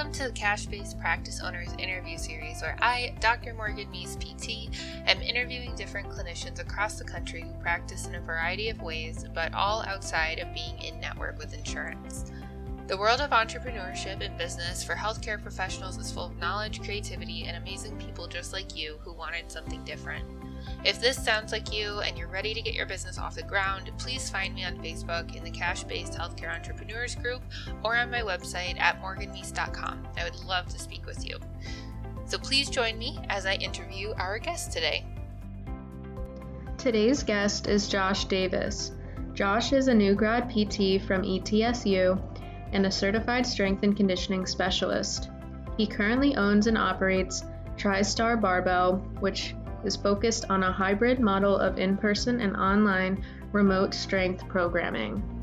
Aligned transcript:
Welcome 0.00 0.14
to 0.14 0.28
the 0.28 0.32
Cash 0.32 0.64
Based 0.64 0.98
Practice 0.98 1.42
Owners 1.42 1.68
interview 1.78 2.16
series, 2.16 2.62
where 2.62 2.74
I, 2.80 3.14
Dr. 3.20 3.52
Morgan 3.52 3.86
Meese, 3.92 4.16
PT, 4.16 4.74
am 5.06 5.20
interviewing 5.20 5.74
different 5.74 6.08
clinicians 6.08 6.58
across 6.58 6.98
the 6.98 7.04
country 7.04 7.42
who 7.42 7.52
practice 7.60 8.06
in 8.06 8.14
a 8.14 8.20
variety 8.22 8.70
of 8.70 8.80
ways, 8.80 9.26
but 9.34 9.52
all 9.52 9.82
outside 9.82 10.38
of 10.38 10.54
being 10.54 10.80
in 10.80 10.98
network 11.00 11.36
with 11.36 11.52
insurance. 11.52 12.32
The 12.86 12.96
world 12.96 13.20
of 13.20 13.28
entrepreneurship 13.28 14.24
and 14.24 14.38
business 14.38 14.82
for 14.82 14.94
healthcare 14.94 15.40
professionals 15.40 15.98
is 15.98 16.10
full 16.10 16.28
of 16.28 16.38
knowledge, 16.38 16.82
creativity, 16.82 17.44
and 17.44 17.58
amazing 17.58 17.98
people 17.98 18.26
just 18.26 18.54
like 18.54 18.74
you 18.74 18.96
who 19.04 19.12
wanted 19.12 19.52
something 19.52 19.84
different. 19.84 20.24
If 20.84 21.00
this 21.00 21.22
sounds 21.22 21.52
like 21.52 21.72
you 21.72 22.00
and 22.00 22.16
you're 22.16 22.28
ready 22.28 22.54
to 22.54 22.62
get 22.62 22.74
your 22.74 22.86
business 22.86 23.18
off 23.18 23.34
the 23.34 23.42
ground, 23.42 23.90
please 23.98 24.30
find 24.30 24.54
me 24.54 24.64
on 24.64 24.78
Facebook 24.78 25.36
in 25.36 25.44
the 25.44 25.50
Cash 25.50 25.84
Based 25.84 26.12
Healthcare 26.14 26.54
Entrepreneurs 26.54 27.14
group 27.14 27.42
or 27.84 27.96
on 27.96 28.10
my 28.10 28.20
website 28.20 28.78
at 28.80 29.00
morganmeese.com. 29.02 30.08
I 30.16 30.24
would 30.24 30.44
love 30.44 30.66
to 30.68 30.78
speak 30.78 31.06
with 31.06 31.26
you. 31.26 31.38
So 32.26 32.38
please 32.38 32.70
join 32.70 32.98
me 32.98 33.18
as 33.28 33.46
I 33.46 33.54
interview 33.54 34.12
our 34.16 34.38
guest 34.38 34.72
today. 34.72 35.04
Today's 36.78 37.22
guest 37.22 37.66
is 37.66 37.88
Josh 37.88 38.24
Davis. 38.24 38.92
Josh 39.34 39.72
is 39.72 39.88
a 39.88 39.94
new 39.94 40.14
grad 40.14 40.48
PT 40.48 41.02
from 41.02 41.22
ETSU 41.22 42.20
and 42.72 42.86
a 42.86 42.90
certified 42.90 43.46
strength 43.46 43.82
and 43.82 43.96
conditioning 43.96 44.46
specialist. 44.46 45.30
He 45.76 45.86
currently 45.86 46.36
owns 46.36 46.66
and 46.66 46.78
operates 46.78 47.44
TriStar 47.76 48.40
Barbell, 48.40 48.96
which 49.20 49.54
is 49.84 49.96
focused 49.96 50.44
on 50.50 50.62
a 50.62 50.72
hybrid 50.72 51.20
model 51.20 51.56
of 51.56 51.78
in 51.78 51.96
person 51.96 52.40
and 52.40 52.56
online 52.56 53.24
remote 53.52 53.94
strength 53.94 54.46
programming. 54.48 55.39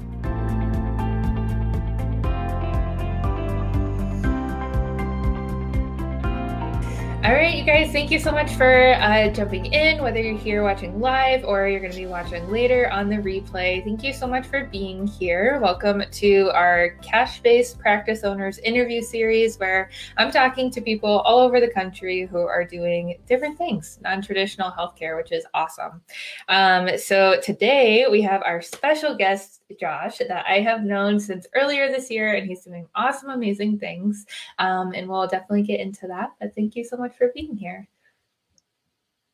All 7.27 7.33
right, 7.33 7.57
you 7.57 7.65
guys, 7.65 7.91
thank 7.91 8.09
you 8.09 8.19
so 8.19 8.31
much 8.31 8.53
for 8.53 8.93
uh, 8.93 9.27
jumping 9.31 9.65
in, 9.65 10.01
whether 10.01 10.21
you're 10.21 10.37
here 10.37 10.63
watching 10.63 11.01
live 11.01 11.43
or 11.43 11.67
you're 11.67 11.81
going 11.81 11.91
to 11.91 11.97
be 11.97 12.05
watching 12.05 12.49
later 12.49 12.89
on 12.89 13.09
the 13.09 13.17
replay. 13.17 13.83
Thank 13.83 14.01
you 14.01 14.13
so 14.13 14.25
much 14.25 14.47
for 14.47 14.63
being 14.67 15.05
here. 15.05 15.59
Welcome 15.61 16.03
to 16.09 16.49
our 16.53 16.91
cash 17.01 17.41
based 17.41 17.79
practice 17.79 18.23
owners 18.23 18.59
interview 18.59 19.01
series, 19.01 19.59
where 19.59 19.89
I'm 20.15 20.31
talking 20.31 20.71
to 20.71 20.79
people 20.79 21.19
all 21.25 21.39
over 21.39 21.59
the 21.59 21.69
country 21.69 22.25
who 22.25 22.37
are 22.37 22.63
doing 22.63 23.17
different 23.27 23.57
things, 23.57 23.99
non 24.01 24.21
traditional 24.21 24.71
healthcare, 24.71 25.17
which 25.17 25.33
is 25.33 25.45
awesome. 25.53 26.01
Um, 26.47 26.97
so 26.97 27.41
today 27.43 28.05
we 28.09 28.21
have 28.21 28.41
our 28.45 28.61
special 28.61 29.17
guest, 29.17 29.63
Josh, 29.81 30.19
that 30.19 30.45
I 30.47 30.61
have 30.61 30.81
known 30.81 31.19
since 31.19 31.45
earlier 31.55 31.89
this 31.89 32.09
year, 32.09 32.35
and 32.35 32.47
he's 32.47 32.63
doing 32.63 32.87
awesome, 32.95 33.31
amazing 33.31 33.79
things. 33.79 34.25
Um, 34.59 34.93
and 34.93 35.09
we'll 35.09 35.27
definitely 35.27 35.63
get 35.63 35.81
into 35.81 36.07
that. 36.07 36.29
But 36.39 36.55
thank 36.55 36.77
you 36.77 36.85
so 36.85 36.95
much 36.95 37.16
for 37.17 37.31
being 37.33 37.55
here. 37.55 37.87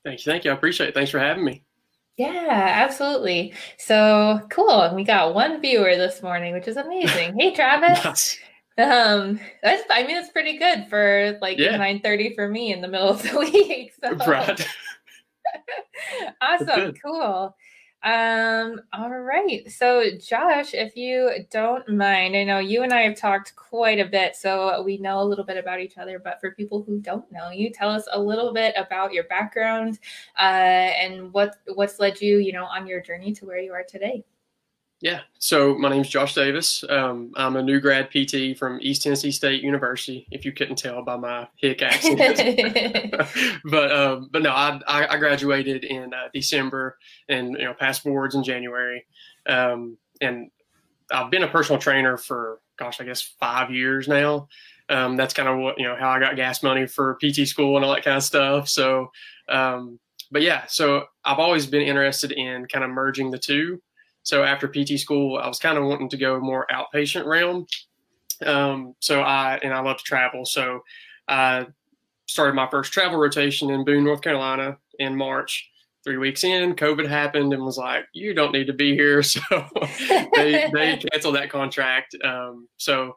Thank 0.03 0.25
you. 0.25 0.31
Thank 0.31 0.43
you. 0.43 0.51
I 0.51 0.53
appreciate 0.53 0.89
it. 0.89 0.95
Thanks 0.95 1.11
for 1.11 1.19
having 1.19 1.45
me. 1.45 1.63
Yeah, 2.17 2.47
absolutely. 2.49 3.53
So 3.77 4.41
cool. 4.49 4.81
And 4.81 4.95
we 4.95 5.03
got 5.03 5.33
one 5.33 5.61
viewer 5.61 5.95
this 5.95 6.21
morning, 6.21 6.53
which 6.53 6.67
is 6.67 6.77
amazing. 6.77 7.35
Hey, 7.39 7.53
Travis. 7.53 8.03
nice. 8.03 8.39
Um, 8.77 9.39
that's 9.61 9.83
I 9.91 10.05
mean, 10.05 10.17
it's 10.17 10.31
pretty 10.31 10.57
good 10.57 10.87
for 10.89 11.37
like 11.41 11.57
yeah. 11.59 11.77
9 11.77 12.01
30 12.01 12.35
for 12.35 12.49
me 12.49 12.73
in 12.73 12.81
the 12.81 12.87
middle 12.87 13.09
of 13.09 13.21
the 13.21 13.37
week. 13.53 13.93
So. 14.03 14.15
Right. 14.15 14.67
awesome. 16.41 16.93
Cool. 17.03 17.55
Um, 18.03 18.81
all 18.91 19.09
right. 19.09 19.71
So, 19.71 20.03
Josh, 20.19 20.73
if 20.73 20.97
you 20.97 21.31
don't 21.49 21.87
mind, 21.87 22.35
I 22.35 22.43
know 22.43 22.59
you 22.59 22.83
and 22.83 22.91
I 22.93 23.01
have 23.03 23.15
talked 23.15 23.55
quite 23.55 23.97
a 23.99 24.05
bit, 24.05 24.35
so 24.35 24.81
we 24.83 24.97
know 24.97 25.21
a 25.21 25.23
little 25.23 25.45
bit 25.45 25.55
about 25.57 25.79
each 25.79 25.97
other. 25.97 26.19
But 26.19 26.41
for 26.41 26.51
people 26.51 26.83
who 26.83 26.99
don't 26.99 27.29
know 27.31 27.49
you, 27.51 27.69
tell 27.71 27.89
us 27.89 28.05
a 28.11 28.19
little 28.19 28.51
bit 28.53 28.73
about 28.77 29.13
your 29.13 29.23
background 29.25 29.99
uh, 30.37 30.41
and 30.41 31.31
what 31.31 31.55
what's 31.75 31.97
led 31.99 32.19
you, 32.19 32.39
you 32.39 32.51
know, 32.51 32.65
on 32.65 32.87
your 32.87 32.99
journey 33.01 33.31
to 33.35 33.45
where 33.45 33.59
you 33.59 33.71
are 33.71 33.85
today. 33.87 34.25
Yeah. 35.03 35.19
So 35.37 35.77
my 35.77 35.89
name 35.89 35.99
is 35.99 36.07
Josh 36.07 36.33
Davis. 36.33 36.81
Um, 36.87 37.33
I'm 37.35 37.57
a 37.57 37.61
new 37.61 37.81
grad 37.81 38.09
PT 38.09 38.57
from 38.57 38.79
East 38.81 39.03
Tennessee 39.03 39.31
State 39.31 39.61
University. 39.61 40.25
If 40.31 40.45
you 40.45 40.53
couldn't 40.53 40.77
tell 40.77 41.03
by 41.03 41.17
my 41.17 41.49
hick 41.57 41.81
accent, 41.81 42.39
but 43.65 43.91
um, 43.91 44.29
but 44.31 44.41
no, 44.41 44.51
I 44.51 44.79
I 44.87 45.17
graduated 45.17 45.83
in 45.83 46.13
uh, 46.13 46.29
December 46.33 46.97
and 47.27 47.49
you 47.59 47.65
know 47.65 47.73
passed 47.73 48.05
boards 48.05 48.33
in 48.33 48.45
January, 48.45 49.05
um, 49.45 49.97
and 50.21 50.49
I've 51.11 51.29
been 51.29 51.43
a 51.43 51.49
personal 51.49 51.81
trainer 51.81 52.15
for 52.15 52.61
gosh 52.79 53.01
I 53.01 53.03
guess 53.03 53.21
five 53.21 53.71
years 53.71 54.07
now. 54.07 54.47
Um, 54.87 55.17
that's 55.17 55.33
kind 55.33 55.49
of 55.49 55.59
what 55.59 55.77
you 55.79 55.83
know 55.85 55.97
how 55.99 56.11
I 56.11 56.21
got 56.21 56.37
gas 56.37 56.63
money 56.63 56.87
for 56.87 57.17
PT 57.21 57.45
school 57.45 57.75
and 57.75 57.83
all 57.83 57.93
that 57.93 58.05
kind 58.05 58.15
of 58.15 58.23
stuff. 58.23 58.69
So, 58.69 59.11
um, 59.49 59.99
but 60.31 60.43
yeah, 60.43 60.63
so 60.69 61.07
I've 61.25 61.39
always 61.39 61.67
been 61.67 61.81
interested 61.81 62.31
in 62.31 62.67
kind 62.67 62.85
of 62.85 62.89
merging 62.89 63.31
the 63.31 63.37
two. 63.37 63.81
So 64.23 64.43
after 64.43 64.67
PT 64.67 64.99
school, 64.99 65.37
I 65.37 65.47
was 65.47 65.59
kind 65.59 65.77
of 65.77 65.83
wanting 65.83 66.09
to 66.09 66.17
go 66.17 66.39
more 66.39 66.65
outpatient 66.71 67.25
realm. 67.25 67.67
Um, 68.45 68.95
so 68.99 69.21
I 69.21 69.59
and 69.63 69.73
I 69.73 69.81
love 69.81 69.97
to 69.97 70.03
travel. 70.03 70.45
So 70.45 70.83
I 71.27 71.67
started 72.27 72.55
my 72.55 72.67
first 72.69 72.91
travel 72.91 73.19
rotation 73.19 73.69
in 73.69 73.85
Boone, 73.85 74.03
North 74.03 74.21
Carolina 74.21 74.77
in 74.99 75.15
March. 75.15 75.69
Three 76.03 76.17
weeks 76.17 76.43
in, 76.43 76.75
COVID 76.75 77.07
happened 77.07 77.53
and 77.53 77.63
was 77.63 77.77
like, 77.77 78.05
"You 78.13 78.33
don't 78.33 78.51
need 78.51 78.67
to 78.67 78.73
be 78.73 78.93
here." 78.93 79.23
So 79.23 79.41
they 80.35 80.69
they 80.73 80.97
canceled 81.11 81.35
that 81.35 81.49
contract. 81.49 82.15
Um, 82.23 82.67
so 82.77 83.15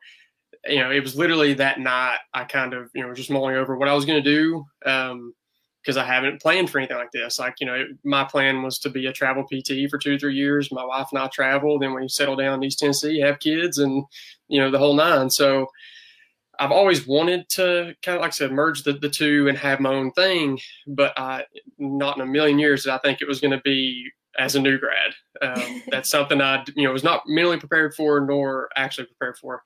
you 0.69 0.78
know, 0.78 0.91
it 0.91 1.00
was 1.00 1.16
literally 1.16 1.55
that 1.55 1.81
night. 1.81 2.19
I 2.33 2.45
kind 2.45 2.75
of 2.75 2.91
you 2.95 3.03
know 3.03 3.12
just 3.15 3.31
mulling 3.31 3.56
over 3.56 3.77
what 3.77 3.89
I 3.89 3.95
was 3.95 4.05
going 4.05 4.22
to 4.22 4.31
do. 4.31 4.65
Um, 4.84 5.34
because 5.86 5.97
I 5.97 6.04
haven't 6.04 6.42
planned 6.42 6.69
for 6.69 6.78
anything 6.78 6.97
like 6.97 7.12
this. 7.12 7.38
Like, 7.38 7.60
you 7.60 7.66
know, 7.66 7.84
my 8.02 8.24
plan 8.24 8.64
was 8.64 8.76
to 8.80 8.91
be 8.91 9.06
a 9.06 9.12
travel 9.12 9.44
PT 9.44 9.88
for 9.88 9.98
two, 9.98 10.19
three 10.19 10.34
years. 10.34 10.72
My 10.72 10.84
wife 10.84 11.06
and 11.12 11.20
I 11.20 11.28
travel. 11.28 11.78
Then 11.78 11.94
we 11.94 12.08
settle 12.08 12.34
down 12.34 12.54
in 12.54 12.64
East 12.64 12.80
Tennessee, 12.80 13.20
have 13.20 13.38
kids, 13.38 13.78
and, 13.78 14.04
you 14.48 14.58
know, 14.58 14.69
the 14.69 14.78
whole 14.78 14.94
nine. 14.94 15.30
So 15.30 15.69
I've 16.58 16.72
always 16.72 17.06
wanted 17.06 17.48
to 17.50 17.94
kind 18.02 18.16
of, 18.16 18.22
like 18.22 18.30
I 18.30 18.32
said, 18.32 18.50
merge 18.50 18.82
the, 18.82 18.94
the 18.94 19.08
two 19.08 19.47
and 19.47 19.56
have 19.58 19.78
my 19.78 19.94
own 19.94 20.10
thing. 20.10 20.58
But 20.88 21.16
I, 21.16 21.44
not 21.78 22.16
in 22.16 22.22
a 22.22 22.26
million 22.26 22.58
years 22.58 22.82
did 22.82 22.91
I 22.91 22.98
think 22.98 23.20
it 23.20 23.28
was 23.28 23.41
going 23.41 23.53
to 23.53 23.62
be 23.62 24.10
as 24.36 24.56
a 24.56 24.60
new 24.60 24.80
grad. 24.80 25.14
Um, 25.41 25.82
that's 25.88 26.10
something 26.10 26.41
I, 26.41 26.64
you 26.74 26.82
know, 26.82 26.92
was 26.92 27.04
not 27.04 27.28
mentally 27.28 27.60
prepared 27.60 27.94
for 27.94 28.20
nor 28.20 28.70
actually 28.74 29.06
prepared 29.06 29.38
for. 29.38 29.62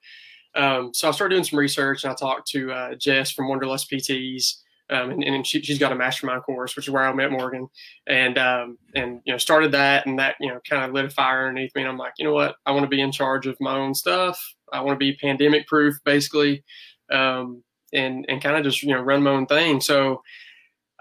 Um, 0.54 0.92
so 0.92 1.08
I 1.08 1.12
started 1.12 1.36
doing 1.36 1.44
some 1.44 1.58
research 1.58 2.04
and 2.04 2.12
I 2.12 2.14
talked 2.14 2.46
to 2.48 2.72
uh, 2.72 2.94
Jess 2.96 3.30
from 3.30 3.48
Wanderlust 3.48 3.90
PTs 3.90 4.56
um, 4.90 5.10
and, 5.10 5.22
and 5.22 5.46
she, 5.46 5.62
has 5.66 5.78
got 5.78 5.92
a 5.92 5.94
mastermind 5.94 6.42
course, 6.42 6.74
which 6.74 6.88
is 6.88 6.92
where 6.92 7.04
I 7.04 7.12
met 7.12 7.30
Morgan, 7.30 7.68
and 8.06 8.36
um, 8.38 8.78
and 8.94 9.20
you 9.24 9.32
know 9.32 9.38
started 9.38 9.72
that, 9.72 10.06
and 10.06 10.18
that 10.18 10.36
you 10.40 10.48
know 10.48 10.60
kind 10.68 10.84
of 10.84 10.92
lit 10.92 11.04
a 11.04 11.10
fire 11.10 11.46
underneath 11.46 11.74
me, 11.74 11.82
and 11.82 11.90
I'm 11.90 11.98
like, 11.98 12.14
you 12.18 12.24
know 12.24 12.32
what, 12.32 12.56
I 12.66 12.72
want 12.72 12.84
to 12.84 12.88
be 12.88 13.00
in 13.00 13.12
charge 13.12 13.46
of 13.46 13.56
my 13.60 13.76
own 13.76 13.94
stuff. 13.94 14.40
I 14.72 14.80
want 14.80 14.98
to 14.98 15.04
be 15.04 15.16
pandemic 15.16 15.66
proof, 15.66 15.96
basically, 16.04 16.64
um, 17.10 17.62
and 17.92 18.24
and 18.28 18.42
kind 18.42 18.56
of 18.56 18.64
just 18.64 18.82
you 18.82 18.92
know 18.92 19.00
run 19.00 19.22
my 19.22 19.30
own 19.30 19.46
thing. 19.46 19.80
So 19.80 20.22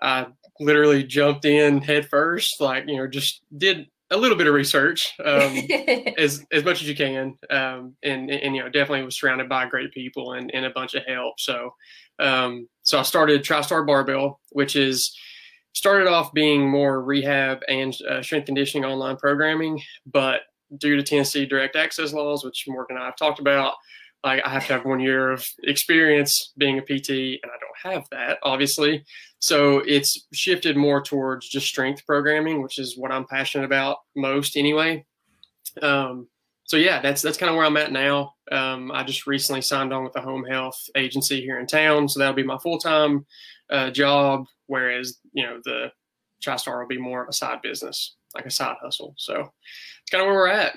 I 0.02 0.28
literally 0.60 1.04
jumped 1.04 1.46
in 1.46 1.82
head 1.82 2.08
first, 2.08 2.62
like 2.62 2.84
you 2.88 2.98
know 2.98 3.08
just 3.08 3.42
did 3.58 3.88
a 4.12 4.18
little 4.18 4.38
bit 4.38 4.48
of 4.48 4.54
research 4.54 5.14
um, 5.24 5.58
as 6.18 6.46
as 6.52 6.64
much 6.64 6.82
as 6.82 6.88
you 6.88 6.96
can, 6.96 7.38
um, 7.50 7.96
and, 8.04 8.30
and 8.30 8.56
you 8.56 8.62
know 8.62 8.70
definitely 8.70 9.04
was 9.04 9.20
surrounded 9.20 9.50
by 9.50 9.66
great 9.68 9.92
people 9.92 10.34
and, 10.34 10.54
and 10.54 10.66
a 10.66 10.72
bunch 10.72 10.96
of 10.96 11.04
help. 11.08 11.40
So 11.40 11.74
um, 12.20 12.68
so 12.90 12.98
I 12.98 13.04
started 13.04 13.44
TriStar 13.44 13.86
Barbell, 13.86 14.40
which 14.50 14.76
is 14.76 15.16
started 15.74 16.08
off 16.08 16.34
being 16.34 16.68
more 16.68 17.04
rehab 17.04 17.60
and 17.68 17.96
uh, 18.10 18.24
strength 18.24 18.48
conditioning 18.48 18.84
online 18.84 19.16
programming, 19.16 19.80
but 20.08 20.42
due 20.80 20.96
to 20.96 21.04
Tennessee 21.04 21.46
direct 21.46 21.75
access 21.75 22.13
laws, 22.13 22.44
which 22.44 22.66
Morgan 22.68 22.98
and 22.98 23.04
I 23.04 23.06
have 23.06 23.16
talked 23.16 23.40
about, 23.40 23.75
like 24.24 24.44
I 24.44 24.50
have 24.50 24.66
to 24.68 24.74
have 24.74 24.86
one 24.86 25.00
year 25.00 25.31
of 25.31 25.48
experience 25.63 26.52
being 26.58 26.80
a 26.80 26.81
PT, 26.81 27.10
and 27.10 27.52
I 27.52 27.58
don't 27.62 27.94
have 27.94 28.06
that, 28.10 28.40
obviously. 28.42 29.06
So 29.38 29.84
it's 29.86 30.25
shifted 30.34 30.75
more 30.75 31.00
towards 31.00 31.48
just 31.48 31.68
strength 31.68 32.04
programming, 32.08 32.63
which 32.63 32.80
is 32.80 32.98
what 32.98 33.12
I'm 33.12 33.28
passionate 33.28 33.66
about 33.66 33.98
most, 34.16 34.58
anyway. 34.58 35.06
Um, 35.84 36.28
so 36.69 36.77
yeah, 36.77 37.01
that's 37.01 37.24
that's 37.24 37.36
kind 37.36 37.50
of 37.50 37.56
where 37.56 37.66
I'm 37.66 37.77
at 37.77 37.92
now. 37.92 38.36
Um, 38.51 38.92
I 38.92 39.04
just 39.04 39.25
recently 39.25 39.63
signed 39.63 39.92
on 39.92 40.04
with 40.04 40.16
a 40.16 40.21
home 40.21 40.44
health 40.44 40.80
agency 40.95 41.42
here 41.42 41.60
in 41.60 41.66
town, 41.66 42.07
so 42.07 42.19
that'll 42.19 42.36
be 42.36 42.44
my 42.44 42.60
full 42.60 42.77
time 42.77 43.25
uh, 43.71 43.89
job. 43.89 44.45
Whereas 44.68 45.18
you 45.33 45.48
know 45.48 45.60
the 45.66 45.92
TriStar 46.45 46.80
will 46.80 46.88
be 46.88 47.00
more 47.00 47.24
of 47.24 47.27
a 47.27 47.33
side 47.33 47.63
business, 47.63 48.18
like 48.36 48.45
a 48.45 48.51
side 48.51 48.75
hustle. 48.83 49.16
So 49.18 49.39
it's 49.39 50.12
kind 50.12 50.21
of 50.21 50.27
where 50.27 50.36
we're 50.36 50.48
at. 50.48 50.74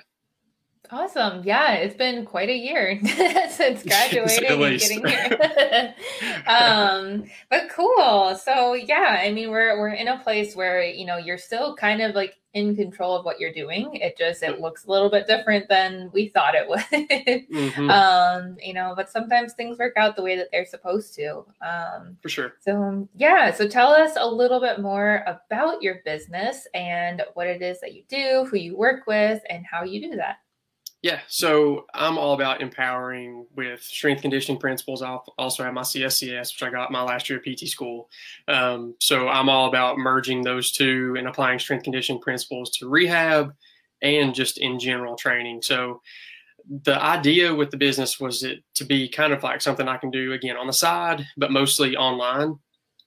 Awesome. 0.90 1.42
Yeah, 1.44 1.74
it's 1.74 1.96
been 1.96 2.24
quite 2.24 2.48
a 2.48 2.56
year 2.56 2.98
since 3.50 3.82
graduating 3.86 4.50
and 4.50 4.80
getting 4.80 5.06
here. 5.06 5.94
um, 6.46 7.24
but 7.50 7.68
cool. 7.68 8.34
So 8.42 8.72
yeah, 8.72 9.18
I 9.20 9.30
mean 9.30 9.50
we're 9.50 9.78
we're 9.78 9.92
in 9.92 10.08
a 10.08 10.18
place 10.20 10.56
where, 10.56 10.82
you 10.82 11.04
know, 11.04 11.18
you're 11.18 11.36
still 11.36 11.76
kind 11.76 12.00
of 12.00 12.14
like 12.14 12.34
in 12.54 12.76
control 12.76 13.16
of 13.16 13.24
what 13.24 13.40
you're 13.40 13.52
doing. 13.52 13.94
It 13.94 14.16
just 14.18 14.42
it 14.42 14.60
looks 14.60 14.84
a 14.84 14.90
little 14.90 15.08
bit 15.08 15.26
different 15.26 15.68
than 15.68 16.10
we 16.12 16.28
thought 16.28 16.54
it 16.54 16.68
would. 16.68 16.80
mm-hmm. 16.90 17.90
um, 17.90 18.56
you 18.62 18.74
know, 18.74 18.92
but 18.94 19.10
sometimes 19.10 19.54
things 19.54 19.78
work 19.78 19.94
out 19.96 20.16
the 20.16 20.22
way 20.22 20.36
that 20.36 20.48
they're 20.52 20.66
supposed 20.66 21.14
to. 21.14 21.44
Um, 21.60 22.16
For 22.20 22.28
sure. 22.28 22.54
So 22.60 23.08
yeah, 23.16 23.52
so 23.52 23.66
tell 23.66 23.90
us 23.90 24.12
a 24.16 24.28
little 24.28 24.60
bit 24.60 24.80
more 24.80 25.24
about 25.26 25.82
your 25.82 26.00
business 26.04 26.66
and 26.74 27.22
what 27.34 27.46
it 27.46 27.62
is 27.62 27.80
that 27.80 27.94
you 27.94 28.02
do, 28.08 28.46
who 28.50 28.58
you 28.58 28.76
work 28.76 29.06
with, 29.06 29.42
and 29.48 29.64
how 29.64 29.84
you 29.84 30.00
do 30.00 30.16
that. 30.16 30.38
Yeah, 31.02 31.18
so 31.26 31.86
I'm 31.92 32.16
all 32.16 32.34
about 32.34 32.62
empowering 32.62 33.46
with 33.56 33.82
strength 33.82 34.22
conditioning 34.22 34.60
principles. 34.60 35.02
I 35.02 35.18
also 35.36 35.64
have 35.64 35.74
my 35.74 35.82
CSCS, 35.82 36.54
which 36.54 36.62
I 36.62 36.70
got 36.70 36.92
my 36.92 37.02
last 37.02 37.28
year 37.28 37.40
at 37.40 37.44
PT 37.44 37.66
school. 37.66 38.08
Um, 38.46 38.94
so 39.00 39.28
I'm 39.28 39.48
all 39.48 39.68
about 39.68 39.98
merging 39.98 40.42
those 40.42 40.70
two 40.70 41.16
and 41.18 41.26
applying 41.26 41.58
strength 41.58 41.82
conditioning 41.82 42.22
principles 42.22 42.70
to 42.78 42.88
rehab 42.88 43.52
and 44.00 44.32
just 44.32 44.58
in 44.58 44.78
general 44.78 45.16
training. 45.16 45.62
So 45.62 46.02
the 46.84 47.02
idea 47.02 47.52
with 47.52 47.72
the 47.72 47.76
business 47.76 48.20
was 48.20 48.44
it 48.44 48.62
to 48.76 48.84
be 48.84 49.08
kind 49.08 49.32
of 49.32 49.42
like 49.42 49.60
something 49.60 49.88
I 49.88 49.96
can 49.96 50.12
do 50.12 50.32
again 50.32 50.56
on 50.56 50.68
the 50.68 50.72
side, 50.72 51.26
but 51.36 51.50
mostly 51.50 51.96
online. 51.96 52.60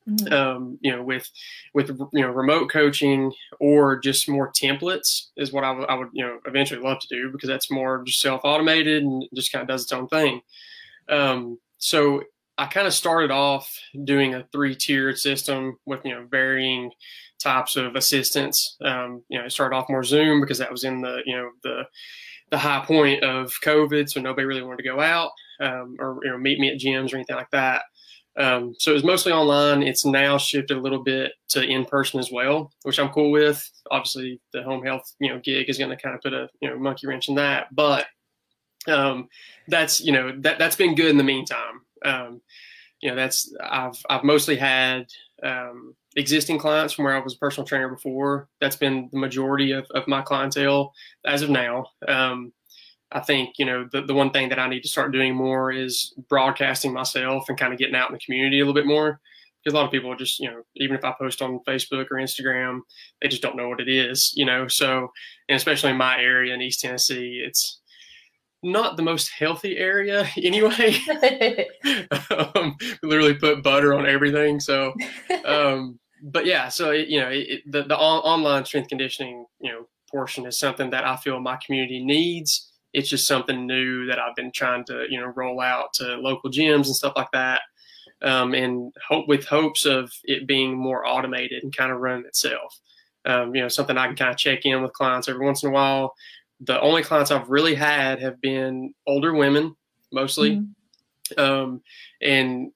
Mm-hmm. 0.07 0.33
Um, 0.33 0.77
you 0.81 0.91
know, 0.91 1.01
with 1.01 1.27
with 1.73 1.89
you 2.13 2.21
know 2.21 2.29
remote 2.29 2.69
coaching 2.69 3.33
or 3.59 3.97
just 3.97 4.29
more 4.29 4.51
templates 4.51 5.29
is 5.35 5.51
what 5.51 5.63
I, 5.63 5.69
w- 5.69 5.87
I 5.87 5.95
would 5.95 6.09
you 6.13 6.23
know 6.23 6.37
eventually 6.45 6.79
love 6.79 6.99
to 6.99 7.07
do 7.07 7.31
because 7.31 7.49
that's 7.49 7.71
more 7.71 8.03
just 8.03 8.21
self 8.21 8.41
automated 8.43 9.01
and 9.01 9.25
just 9.33 9.51
kind 9.51 9.63
of 9.63 9.67
does 9.67 9.83
its 9.83 9.91
own 9.91 10.07
thing. 10.07 10.41
Um, 11.09 11.57
so 11.79 12.21
I 12.57 12.67
kind 12.67 12.85
of 12.85 12.93
started 12.93 13.31
off 13.31 13.79
doing 14.03 14.35
a 14.35 14.47
three 14.51 14.75
tiered 14.75 15.17
system 15.17 15.77
with 15.87 16.01
you 16.05 16.13
know 16.13 16.27
varying 16.29 16.91
types 17.39 17.75
of 17.75 17.95
assistance. 17.95 18.77
Um, 18.83 19.23
you 19.29 19.39
know, 19.39 19.45
I 19.45 19.47
started 19.47 19.75
off 19.75 19.89
more 19.89 20.03
Zoom 20.03 20.39
because 20.39 20.59
that 20.59 20.71
was 20.71 20.83
in 20.83 21.01
the 21.01 21.21
you 21.25 21.35
know 21.35 21.49
the 21.63 21.83
the 22.51 22.57
high 22.59 22.85
point 22.85 23.23
of 23.23 23.51
COVID, 23.63 24.07
so 24.07 24.21
nobody 24.21 24.45
really 24.45 24.61
wanted 24.61 24.83
to 24.83 24.89
go 24.89 25.01
out 25.01 25.31
um, 25.59 25.95
or 25.99 26.19
you 26.23 26.31
know 26.31 26.37
meet 26.37 26.59
me 26.59 26.69
at 26.69 26.79
gyms 26.79 27.11
or 27.11 27.17
anything 27.17 27.35
like 27.35 27.51
that. 27.51 27.83
Um, 28.37 28.75
so 28.77 28.91
it 28.91 28.95
was 28.95 29.03
mostly 29.03 29.31
online. 29.31 29.81
It's 29.81 30.05
now 30.05 30.37
shifted 30.37 30.77
a 30.77 30.81
little 30.81 31.03
bit 31.03 31.31
to 31.49 31.63
in 31.63 31.85
person 31.85 32.19
as 32.19 32.31
well, 32.31 32.71
which 32.83 32.99
I'm 32.99 33.09
cool 33.09 33.31
with. 33.31 33.69
Obviously, 33.91 34.41
the 34.53 34.63
home 34.63 34.85
health 34.85 35.03
you 35.19 35.29
know 35.29 35.39
gig 35.39 35.69
is 35.69 35.77
going 35.77 35.91
to 35.91 36.01
kind 36.01 36.15
of 36.15 36.21
put 36.21 36.33
a 36.33 36.49
you 36.61 36.69
know 36.69 36.77
monkey 36.77 37.07
wrench 37.07 37.29
in 37.29 37.35
that, 37.35 37.67
but 37.73 38.05
um, 38.87 39.29
that's 39.67 40.01
you 40.01 40.11
know 40.11 40.33
that 40.41 40.59
that's 40.59 40.75
been 40.75 40.95
good 40.95 41.09
in 41.09 41.17
the 41.17 41.23
meantime. 41.23 41.81
Um, 42.03 42.41
you 43.01 43.09
know 43.09 43.15
that's 43.15 43.53
I've 43.63 44.01
I've 44.09 44.23
mostly 44.23 44.57
had 44.57 45.05
um, 45.43 45.95
existing 46.15 46.57
clients 46.57 46.93
from 46.93 47.05
where 47.05 47.15
I 47.15 47.19
was 47.19 47.35
a 47.35 47.37
personal 47.37 47.67
trainer 47.67 47.89
before. 47.89 48.47
That's 48.61 48.75
been 48.75 49.09
the 49.11 49.19
majority 49.19 49.71
of, 49.71 49.85
of 49.91 50.07
my 50.07 50.21
clientele 50.21 50.93
as 51.25 51.41
of 51.41 51.49
now. 51.49 51.87
Um, 52.07 52.53
I 53.11 53.19
think, 53.19 53.55
you 53.57 53.65
know, 53.65 53.87
the, 53.91 54.01
the 54.01 54.13
one 54.13 54.31
thing 54.31 54.49
that 54.49 54.59
I 54.59 54.67
need 54.67 54.81
to 54.81 54.89
start 54.89 55.11
doing 55.11 55.35
more 55.35 55.71
is 55.71 56.13
broadcasting 56.29 56.91
myself 56.93 57.49
and 57.49 57.57
kind 57.57 57.71
of 57.71 57.79
getting 57.79 57.95
out 57.95 58.09
in 58.09 58.13
the 58.13 58.19
community 58.19 58.59
a 58.59 58.65
little 58.65 58.73
bit 58.73 58.87
more. 58.87 59.19
Because 59.63 59.73
a 59.73 59.77
lot 59.77 59.85
of 59.85 59.91
people 59.91 60.15
just, 60.15 60.39
you 60.39 60.49
know, 60.49 60.61
even 60.75 60.95
if 60.95 61.03
I 61.03 61.13
post 61.17 61.41
on 61.41 61.59
Facebook 61.67 62.07
or 62.11 62.17
Instagram, 62.17 62.81
they 63.21 63.27
just 63.27 63.41
don't 63.41 63.55
know 63.55 63.67
what 63.67 63.79
it 63.79 63.89
is, 63.89 64.31
you 64.35 64.45
know. 64.45 64.67
So, 64.67 65.11
and 65.49 65.55
especially 65.55 65.91
in 65.91 65.97
my 65.97 66.19
area 66.19 66.53
in 66.53 66.61
East 66.61 66.81
Tennessee, 66.81 67.43
it's 67.43 67.79
not 68.61 68.95
the 68.95 69.03
most 69.03 69.29
healthy 69.29 69.77
area 69.77 70.27
anyway. 70.37 70.97
um, 72.55 72.75
literally 73.01 73.33
put 73.33 73.63
butter 73.63 73.95
on 73.95 74.05
everything. 74.05 74.59
So, 74.59 74.93
um, 75.45 75.99
but 76.21 76.45
yeah, 76.45 76.69
so, 76.69 76.91
it, 76.91 77.07
you 77.07 77.19
know, 77.19 77.29
it, 77.29 77.61
the, 77.65 77.83
the 77.83 77.97
online 77.97 78.65
strength 78.65 78.89
conditioning, 78.89 79.45
you 79.59 79.71
know, 79.71 79.87
portion 80.11 80.45
is 80.45 80.59
something 80.59 80.91
that 80.91 81.05
I 81.05 81.15
feel 81.15 81.39
my 81.39 81.57
community 81.57 82.03
needs 82.03 82.71
it's 82.95 83.09
just 83.09 83.27
something 83.27 83.67
new 83.67 84.05
that 84.07 84.19
I've 84.19 84.35
been 84.35 84.51
trying 84.51 84.85
to 84.85 85.05
you 85.09 85.19
know 85.19 85.33
roll 85.35 85.59
out 85.59 85.93
to 85.95 86.15
local 86.15 86.49
gyms 86.49 86.85
and 86.85 86.95
stuff 86.95 87.13
like 87.15 87.31
that, 87.31 87.61
um, 88.21 88.53
and 88.53 88.93
hope 89.07 89.27
with 89.27 89.45
hopes 89.45 89.85
of 89.85 90.11
it 90.23 90.47
being 90.47 90.73
more 90.73 91.05
automated 91.05 91.63
and 91.63 91.75
kind 91.75 91.91
of 91.91 91.99
running 91.99 92.25
itself. 92.25 92.79
Um, 93.25 93.53
you 93.53 93.61
know, 93.61 93.67
something 93.67 93.97
I 93.97 94.07
can 94.07 94.15
kind 94.15 94.31
of 94.31 94.37
check 94.37 94.65
in 94.65 94.81
with 94.81 94.93
clients 94.93 95.27
every 95.27 95.45
once 95.45 95.63
in 95.63 95.69
a 95.69 95.73
while. 95.73 96.13
The 96.61 96.79
only 96.79 97.03
clients 97.03 97.31
I've 97.31 97.49
really 97.49 97.75
had 97.75 98.21
have 98.21 98.39
been 98.39 98.93
older 99.05 99.33
women, 99.33 99.75
mostly, 100.13 100.57
mm-hmm. 100.57 101.39
um, 101.39 101.81
and 102.21 102.71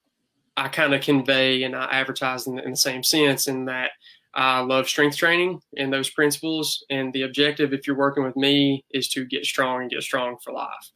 I 0.58 0.68
kind 0.68 0.94
of 0.94 1.02
convey 1.02 1.64
and 1.64 1.76
I 1.76 1.86
advertise 1.86 2.46
in, 2.46 2.60
in 2.60 2.72
the 2.72 2.78
same 2.78 3.04
sense 3.04 3.48
in 3.48 3.66
that 3.66 3.92
I 4.40 4.62
love 4.62 4.88
strength 4.88 5.18
training 5.18 5.62
and 5.76 5.92
those 5.92 6.10
principles. 6.10 6.86
And 6.90 7.12
the 7.12 7.24
objective, 7.24 7.74
if 7.74 7.86
you're 7.86 7.98
working 7.98 8.24
with 8.24 8.38
me, 8.38 8.86
is 8.92 9.10
to 9.10 9.26
get 9.26 9.46
strong 9.46 9.82
and 9.82 9.92
get 9.92 10.02
strong 10.02 10.38
for 10.42 10.54
life. 10.54 10.92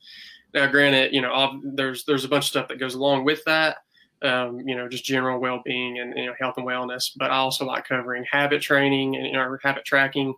Now, 0.53 0.65
granted, 0.67 1.13
you 1.13 1.21
know, 1.21 1.31
I'll, 1.33 1.59
there's 1.61 2.05
there's 2.05 2.23
a 2.23 2.29
bunch 2.29 2.45
of 2.45 2.49
stuff 2.49 2.69
that 2.69 2.79
goes 2.79 2.93
along 2.93 3.25
with 3.25 3.43
that. 3.43 3.77
Um, 4.21 4.61
you 4.65 4.77
know, 4.77 4.87
just 4.87 5.03
general 5.03 5.41
well-being 5.41 5.99
and 5.99 6.17
you 6.17 6.27
know 6.27 6.33
health 6.39 6.53
and 6.55 6.65
wellness. 6.65 7.11
But 7.17 7.31
I 7.31 7.35
also 7.35 7.65
like 7.65 7.85
covering 7.85 8.23
habit 8.31 8.61
training 8.61 9.17
and 9.17 9.25
you 9.25 9.33
know 9.33 9.57
habit 9.61 9.83
tracking, 9.83 10.33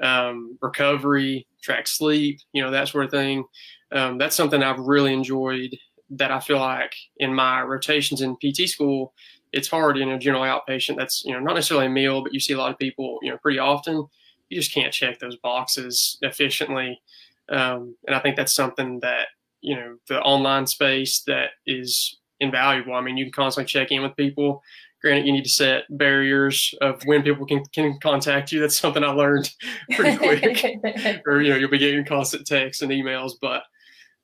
um, 0.00 0.56
recovery, 0.62 1.46
track 1.62 1.86
sleep, 1.86 2.38
you 2.54 2.62
know 2.62 2.70
that 2.70 2.88
sort 2.88 3.04
of 3.04 3.10
thing. 3.10 3.44
Um, 3.92 4.16
that's 4.16 4.34
something 4.34 4.62
I've 4.62 4.78
really 4.78 5.12
enjoyed. 5.12 5.76
That 6.08 6.30
I 6.30 6.40
feel 6.40 6.60
like 6.60 6.94
in 7.18 7.34
my 7.34 7.60
rotations 7.62 8.22
in 8.22 8.36
PT 8.36 8.68
school, 8.68 9.12
it's 9.56 9.68
hard 9.68 9.96
in 9.96 10.10
a 10.10 10.18
general 10.18 10.42
outpatient 10.42 10.96
that's 10.96 11.24
you 11.24 11.32
know 11.32 11.40
not 11.40 11.54
necessarily 11.54 11.86
a 11.86 11.90
meal 11.90 12.22
but 12.22 12.32
you 12.32 12.38
see 12.38 12.52
a 12.52 12.58
lot 12.58 12.70
of 12.70 12.78
people 12.78 13.18
you 13.22 13.30
know 13.30 13.38
pretty 13.38 13.58
often 13.58 14.06
you 14.48 14.56
just 14.56 14.72
can't 14.72 14.92
check 14.92 15.18
those 15.18 15.36
boxes 15.36 16.18
efficiently. 16.22 17.00
Um, 17.48 17.96
and 18.06 18.14
i 18.14 18.18
think 18.18 18.36
that's 18.36 18.54
something 18.54 19.00
that 19.00 19.28
you 19.60 19.76
know 19.76 19.96
the 20.08 20.20
online 20.20 20.66
space 20.66 21.22
that 21.26 21.50
is 21.66 22.18
invaluable. 22.40 22.94
I 22.94 23.00
mean 23.00 23.16
you 23.16 23.24
can 23.24 23.32
constantly 23.32 23.68
check 23.68 23.90
in 23.90 24.02
with 24.02 24.16
people. 24.16 24.62
Granted 25.00 25.26
you 25.26 25.32
need 25.32 25.44
to 25.44 25.50
set 25.50 25.84
barriers 25.90 26.74
of 26.80 27.00
when 27.04 27.22
people 27.22 27.46
can, 27.46 27.64
can 27.72 27.98
contact 28.00 28.52
you. 28.52 28.60
That's 28.60 28.78
something 28.78 29.04
i 29.04 29.08
learned 29.08 29.50
pretty 29.92 30.16
quick. 30.18 31.22
Or 31.26 31.40
you 31.40 31.50
know 31.50 31.56
you'll 31.56 31.70
be 31.70 31.78
getting 31.78 32.04
constant 32.04 32.46
texts 32.46 32.82
and 32.82 32.90
emails 32.90 33.32
but 33.40 33.62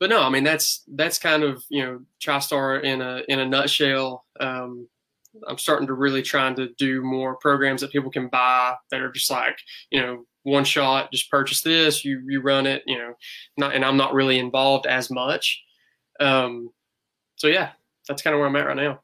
but 0.01 0.11
no 0.11 0.21
i 0.21 0.29
mean 0.29 0.45
that's 0.45 0.83
that's 0.89 1.19
kind 1.19 1.45
of 1.45 1.63
you 1.69 1.83
know 1.85 2.01
tristar 2.21 2.83
in 2.83 3.01
a 3.01 3.23
in 3.29 3.39
a 3.39 3.47
nutshell. 3.47 4.25
Um, 4.41 4.89
I'm 5.49 5.59
starting 5.59 5.87
to 5.87 5.95
really 5.95 6.23
trying 6.23 6.55
to 6.57 6.69
do 6.79 7.03
more 7.03 7.37
programs 7.37 7.81
that 7.81 7.93
people 7.93 8.11
can 8.11 8.29
buy 8.29 8.75
that 8.91 9.01
are 9.01 9.13
just 9.13 9.31
like, 9.31 9.57
you 9.91 10.01
know, 10.01 10.25
one 10.45 10.65
shot, 10.65 11.13
just 11.13 11.31
purchase 11.31 11.63
this, 11.63 12.05
you 12.05 12.23
you 12.29 12.41
run 12.41 12.67
it, 12.67 12.83
you 12.87 12.99
know, 12.99 13.15
not 13.57 13.75
and 13.75 13.85
I'm 13.85 13.97
not 13.97 14.15
really 14.15 14.39
involved 14.39 14.87
as 14.87 15.11
much. 15.11 15.63
Um, 16.21 16.71
so 17.37 17.49
yeah, 17.49 17.71
that's 18.09 18.23
kind 18.23 18.35
of 18.35 18.41
where 18.41 18.49
I'm 18.49 18.57
at 18.57 18.67
right 18.67 18.77
now. 18.77 19.01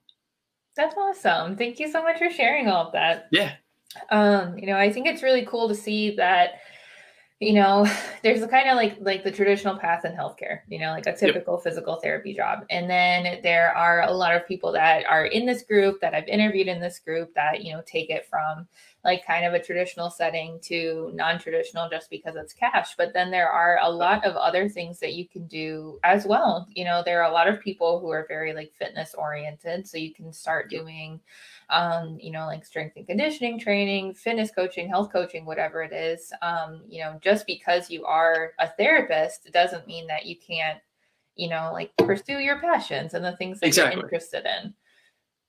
That's 0.77 0.95
awesome. 0.97 1.57
Thank 1.57 1.81
you 1.81 1.91
so 1.91 2.03
much 2.03 2.19
for 2.19 2.31
sharing 2.31 2.69
all 2.69 2.87
of 2.87 2.93
that. 2.93 3.27
Yeah. 3.33 3.55
Um, 4.11 4.59
you 4.59 4.67
know, 4.67 4.77
I 4.77 4.93
think 4.93 5.07
it's 5.07 5.23
really 5.23 5.45
cool 5.45 5.69
to 5.69 5.75
see 5.75 6.15
that 6.17 6.61
you 7.41 7.53
know 7.53 7.87
there's 8.23 8.43
a 8.43 8.49
kind 8.49 8.69
of 8.69 8.77
like 8.77 8.97
like 9.01 9.25
the 9.25 9.31
traditional 9.31 9.77
path 9.77 10.05
in 10.05 10.13
healthcare 10.13 10.61
you 10.69 10.79
know 10.79 10.91
like 10.91 11.07
a 11.07 11.17
typical 11.17 11.55
yep. 11.55 11.63
physical 11.63 11.97
therapy 11.97 12.35
job. 12.35 12.65
And 12.71 12.89
then 12.89 13.41
there 13.43 13.77
are 13.77 14.03
a 14.03 14.13
lot 14.13 14.35
of 14.35 14.47
people 14.47 14.73
that 14.73 15.05
are 15.07 15.27
in 15.27 15.47
this 15.47 15.63
group 15.63 16.01
that 16.01 16.15
i've 16.15 16.29
interviewed 16.29 16.69
in 16.69 16.81
this 16.81 16.99
group 16.99 17.35
that 17.35 17.63
you 17.65 17.73
know 17.73 17.83
take 17.87 18.11
it 18.11 18.27
from 18.29 18.67
like 19.05 19.27
kind 19.27 19.47
of 19.47 19.55
a 19.55 19.63
traditional 19.63 20.11
setting 20.11 20.59
to 20.61 21.11
non-traditional 21.15 21.89
just 21.89 22.11
because 22.11 22.35
it's 22.37 22.53
cash. 22.53 22.95
But 22.97 23.15
then 23.15 23.31
there 23.31 23.51
are 23.51 23.79
a 23.81 23.89
lot 23.89 24.25
of 24.25 24.35
other 24.37 24.69
things 24.69 24.99
that 25.01 25.15
you 25.15 25.27
can 25.27 25.47
do 25.47 25.99
as 26.05 26.27
well. 26.27 26.67
You 26.71 26.85
know 26.85 27.03
there 27.05 27.23
are 27.23 27.31
a 27.31 27.33
lot 27.33 27.49
of 27.49 27.61
people 27.61 28.01
who 28.01 28.11
are 28.11 28.27
very 28.29 28.53
like 28.53 28.73
fitness 28.79 29.15
oriented 29.15 29.87
so 29.87 29.99
you 29.99 30.13
can 30.13 30.33
start 30.33 30.69
doing 30.69 31.21
um, 31.71 32.19
you 32.21 32.31
know, 32.31 32.47
like 32.47 32.65
strength 32.65 32.97
and 32.97 33.07
conditioning 33.07 33.59
training, 33.59 34.15
fitness 34.15 34.51
coaching, 34.51 34.89
health 34.89 35.13
coaching, 35.13 35.45
whatever 35.45 35.83
it 35.83 35.93
is. 35.93 36.33
Um, 36.43 36.83
you 36.89 37.01
know, 37.01 37.19
just 37.23 37.47
because 37.47 37.91
you 37.91 38.05
are 38.07 38.53
a 38.59 38.69
therapist 38.69 39.51
doesn't 39.53 39.87
mean 39.87 40.07
that 40.07 40.27
you 40.27 40.37
can't, 40.37 40.79
you 41.37 41.49
know, 41.49 41.71
like 41.73 41.95
pursue 41.99 42.39
your 42.39 42.59
passions 42.61 43.15
and 43.15 43.25
the 43.25 43.37
things 43.37 43.61
that 43.61 43.67
exactly. 43.67 43.97
you're 43.97 44.05
interested 44.05 44.45
in. 44.47 44.75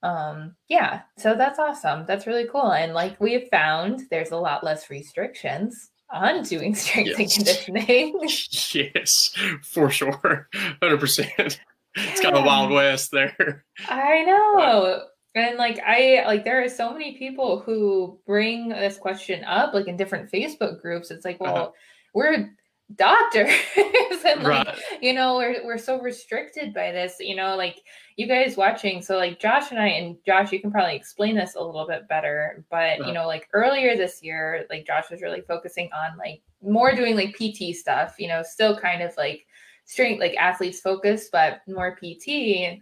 Um, 0.01 0.55
yeah, 0.67 1.01
so 1.17 1.35
that's 1.35 1.59
awesome. 1.59 2.05
That's 2.05 2.27
really 2.27 2.47
cool. 2.47 2.71
And 2.71 2.93
like 2.93 3.19
we 3.19 3.33
have 3.33 3.49
found, 3.49 4.01
there's 4.09 4.31
a 4.31 4.37
lot 4.37 4.63
less 4.63 4.89
restrictions 4.89 5.91
on 6.09 6.43
doing 6.43 6.75
strength 6.75 7.17
yes. 7.17 7.19
and 7.19 7.31
conditioning. 7.31 8.19
yes, 8.95 9.35
for 9.63 9.89
sure. 9.89 10.49
100%. 10.81 11.59
It's 11.95 12.21
kind 12.21 12.35
of 12.35 12.45
wild 12.45 12.71
west 12.71 13.11
there. 13.11 13.65
I 13.87 14.23
know. 14.23 15.05
And 15.35 15.57
like 15.57 15.79
I 15.85 16.23
like 16.25 16.43
there 16.43 16.63
are 16.63 16.69
so 16.69 16.91
many 16.91 17.17
people 17.17 17.59
who 17.59 18.19
bring 18.25 18.69
this 18.69 18.97
question 18.97 19.43
up 19.43 19.73
like 19.73 19.87
in 19.87 19.95
different 19.95 20.31
Facebook 20.31 20.81
groups. 20.81 21.11
It's 21.11 21.25
like, 21.25 21.39
well, 21.39 21.55
uh-huh. 21.55 21.71
we're 22.13 22.49
doctors 22.95 23.51
and 24.25 24.41
like 24.41 24.67
right. 24.67 24.79
you 24.99 25.13
know 25.13 25.37
we're, 25.37 25.63
we're 25.63 25.77
so 25.77 26.01
restricted 26.01 26.73
by 26.73 26.91
this 26.91 27.17
you 27.19 27.35
know 27.35 27.55
like 27.55 27.81
you 28.15 28.25
guys 28.25 28.57
watching 28.57 28.99
so 28.99 29.15
like 29.15 29.39
josh 29.39 29.69
and 29.69 29.79
i 29.79 29.87
and 29.87 30.17
josh 30.25 30.51
you 30.51 30.59
can 30.59 30.71
probably 30.71 30.95
explain 30.95 31.35
this 31.35 31.53
a 31.53 31.61
little 31.61 31.85
bit 31.87 32.07
better 32.07 32.65
but 32.71 32.75
right. 32.77 33.05
you 33.05 33.13
know 33.13 33.27
like 33.27 33.47
earlier 33.53 33.95
this 33.95 34.23
year 34.23 34.65
like 34.71 34.87
josh 34.87 35.11
was 35.11 35.21
really 35.21 35.41
focusing 35.41 35.87
on 35.93 36.17
like 36.17 36.41
more 36.63 36.95
doing 36.95 37.15
like 37.15 37.35
pt 37.35 37.75
stuff 37.75 38.15
you 38.17 38.27
know 38.27 38.41
still 38.41 38.75
kind 38.75 39.03
of 39.03 39.15
like 39.17 39.45
strength 39.85 40.19
like 40.19 40.35
athletes 40.35 40.81
focused 40.81 41.31
but 41.31 41.61
more 41.67 41.95
pt 42.01 42.81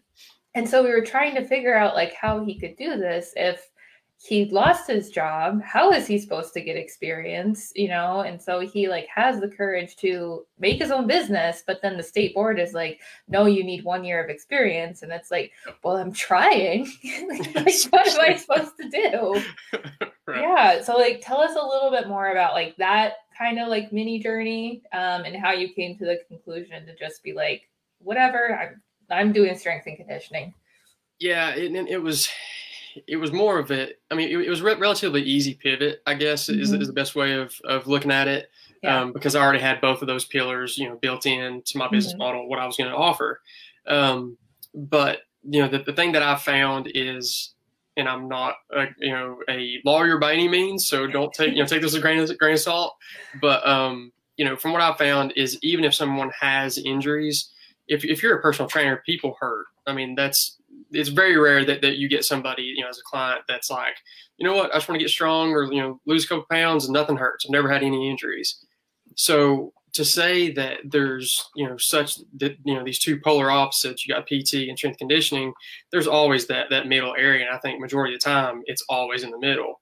and 0.58 0.68
so 0.68 0.84
we 0.84 0.90
were 0.90 1.06
trying 1.06 1.36
to 1.36 1.46
figure 1.46 1.78
out 1.78 1.94
like 1.94 2.14
how 2.14 2.44
he 2.44 2.60
could 2.60 2.76
do 2.78 2.98
this. 2.98 3.32
If 3.36 3.70
he 4.20 4.46
lost 4.46 4.88
his 4.88 5.12
job 5.12 5.62
how 5.62 5.92
is 5.92 6.08
he 6.08 6.18
supposed 6.18 6.52
to 6.52 6.60
get 6.60 6.76
experience 6.76 7.72
you 7.76 7.88
know? 7.88 8.22
And 8.22 8.42
so 8.42 8.62
he 8.62 8.88
like 8.88 9.08
has 9.14 9.40
the 9.40 9.48
courage 9.48 9.96
to 9.98 10.44
make 10.58 10.82
his 10.82 10.90
own 10.90 11.06
business 11.06 11.64
but 11.68 11.84
then 11.84 11.98
the 11.98 12.02
state 12.02 12.34
board 12.34 12.60
is 12.60 12.74
like 12.74 13.00
no 13.28 13.46
you 13.46 13.64
need 13.64 13.84
one 13.84 14.04
year 14.04 14.24
of 14.24 14.32
experience. 14.32 15.04
And 15.04 15.12
it's 15.12 15.30
like 15.30 15.52
well 15.84 15.98
i'm 15.98 16.12
trying. 16.12 16.92
Like 17.28 17.76
what 17.92 18.08
am 18.08 18.20
i 18.22 18.36
supposed 18.36 18.78
to 18.78 18.90
do? 18.90 19.42
Right. 20.30 20.42
yeah. 20.42 20.82
So 20.82 20.98
like 20.98 21.22
tell 21.24 21.40
us 21.40 21.56
a 21.56 21.66
little 21.66 21.90
bit 21.90 22.10
more 22.10 22.32
about 22.32 22.54
like 22.54 22.76
that 22.76 23.14
kind 23.38 23.60
of 23.60 23.70
like 23.70 23.94
mini 23.94 24.20
journey 24.20 24.82
um, 24.92 25.24
and 25.24 25.38
how 25.38 25.54
you 25.54 25.74
came 25.74 25.98
to 26.00 26.06
the 26.06 26.20
conclusion 26.28 26.86
to 26.86 26.94
just 26.98 27.24
be 27.24 27.32
like 27.32 27.70
whatever 28.00 28.58
i'm 28.60 28.82
i'm 29.10 29.32
doing 29.32 29.58
strength 29.58 29.86
and 29.88 29.98
conditioning 29.98 30.54
yeah 31.20 31.50
it, 31.56 31.74
it 31.90 32.02
was 32.02 32.30
it 33.06 33.18
was 33.18 33.32
more 33.32 33.60
of 33.60 33.70
a, 33.72 33.90
I 34.10 34.16
mean, 34.16 34.30
it, 34.30 34.46
it 34.46 34.50
was 34.50 34.62
re- 34.62 34.76
relatively 34.76 35.22
easy 35.22 35.54
pivot, 35.54 36.02
I 36.08 36.14
guess, 36.14 36.48
mm-hmm. 36.50 36.62
is, 36.62 36.72
is 36.72 36.88
the 36.88 36.94
best 36.94 37.16
way 37.16 37.34
of, 37.34 37.54
of 37.64 37.88
looking 37.88 38.12
at 38.12 38.28
it. 38.28 38.50
Yeah. 38.84 39.02
Um, 39.02 39.14
because 39.14 39.36
I 39.36 39.42
already 39.42 39.60
had 39.60 39.82
both 39.82 40.02
of 40.02 40.08
those 40.08 40.26
pillars, 40.26 40.78
you 40.78 40.88
know, 40.88 40.96
built 40.96 41.26
in 41.26 41.64
to 41.66 41.78
my 41.78 41.88
business 41.88 42.14
mm-hmm. 42.14 42.20
model, 42.20 42.50
what 42.50 42.60
I 42.60 42.66
was 42.66 42.78
going 42.78 42.90
to 42.90 42.96
offer. 42.96 43.42
Um, 43.88 44.38
but 44.74 45.20
you 45.44 45.62
know, 45.62 45.68
the, 45.68 45.80
the 45.80 45.94
thing 45.94 46.12
that 46.12 46.24
I 46.24 46.36
found 46.36 46.92
is, 46.94 47.54
and 47.96 48.08
I'm 48.08 48.28
not, 48.28 48.56
a, 48.72 48.86
you 49.00 49.12
know, 49.12 49.40
a 49.50 49.82
lawyer 49.84 50.20
by 50.20 50.34
any 50.34 50.48
means, 50.48 50.86
so 50.86 51.08
don't 51.08 51.34
take, 51.34 51.54
you 51.54 51.60
know, 51.60 51.66
take 51.66 51.82
this 51.82 51.94
with 51.94 52.00
a 52.00 52.02
grain 52.02 52.20
of, 52.20 52.38
grain 52.38 52.54
of 52.54 52.60
salt. 52.60 52.96
But 53.42 53.68
um, 53.68 54.12
you 54.36 54.46
know, 54.46 54.56
from 54.56 54.74
what 54.74 54.82
I 54.82 54.96
found 54.96 55.34
is, 55.36 55.58
even 55.64 55.84
if 55.84 55.96
someone 55.96 56.30
has 56.40 56.78
injuries, 56.78 57.50
if 57.88 58.03
if 58.03 58.22
you're 58.22 58.38
a 58.38 58.41
personal 58.41 58.70
trainer, 58.70 59.01
people 59.06 59.36
hurt. 59.39 59.65
I 59.86 59.94
mean, 59.94 60.15
that's 60.15 60.58
it's 60.91 61.10
very 61.10 61.38
rare 61.38 61.65
that, 61.65 61.82
that 61.82 61.98
you 61.98 62.08
get 62.08 62.25
somebody, 62.25 62.63
you 62.63 62.82
know, 62.82 62.89
as 62.89 63.00
a 63.00 63.10
client 63.10 63.41
that's 63.48 63.70
like, 63.70 63.96
you 64.38 64.48
know 64.48 64.56
what, 64.56 64.72
I 64.72 64.77
just 64.77 64.88
want 64.88 65.00
to 65.00 65.03
get 65.03 65.10
strong 65.10 65.51
or, 65.51 65.72
you 65.72 65.82
know, 65.82 66.00
lose 66.06 66.25
a 66.25 66.27
couple 66.27 66.46
pounds 66.50 66.86
and 66.86 66.94
nothing 66.94 67.17
hurts. 67.17 67.46
I've 67.46 67.51
never 67.51 67.72
had 67.72 67.84
any 67.84 68.10
injuries. 68.10 68.63
So 69.15 69.74
to 69.94 70.06
say 70.06 70.51
that 70.51 70.79
there's, 70.86 71.50
you 71.56 71.67
know, 71.67 71.77
such 71.77 72.20
that, 72.38 72.58
you 72.63 72.75
know, 72.75 72.84
these 72.84 73.00
two 73.00 73.20
polar 73.20 73.50
opposites, 73.50 74.06
you 74.06 74.13
got 74.13 74.27
PT 74.27 74.70
and 74.70 74.77
strength 74.77 75.00
conditioning, 75.00 75.53
there's 75.91 76.08
always 76.08 76.48
that, 76.48 76.67
that 76.70 76.88
middle 76.88 77.15
area. 77.17 77.46
And 77.46 77.56
I 77.56 77.60
think 77.60 77.79
majority 77.79 78.13
of 78.13 78.22
the 78.22 78.29
time 78.29 78.62
it's 78.65 78.84
always 78.89 79.24
in 79.24 79.32
the 79.32 79.39
middle. 79.39 79.82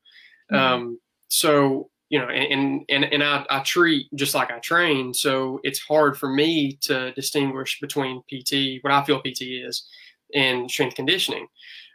Mm-hmm. 0.52 0.56
Um, 0.56 1.00
so, 1.28 1.90
you 2.10 2.20
know, 2.20 2.28
and, 2.28 2.84
and, 2.88 3.06
and 3.06 3.24
I, 3.24 3.46
I 3.50 3.60
treat 3.62 4.08
just 4.16 4.36
like 4.36 4.52
I 4.52 4.60
train. 4.60 5.14
So 5.14 5.60
it's 5.64 5.80
hard 5.80 6.18
for 6.18 6.30
me 6.30 6.78
to 6.82 7.12
distinguish 7.14 7.80
between 7.80 8.22
PT, 8.32 8.84
what 8.84 8.94
I 8.94 9.04
feel 9.04 9.22
PT 9.22 9.42
is, 9.42 9.88
and 10.34 10.70
strength 10.70 10.96
conditioning. 10.96 11.48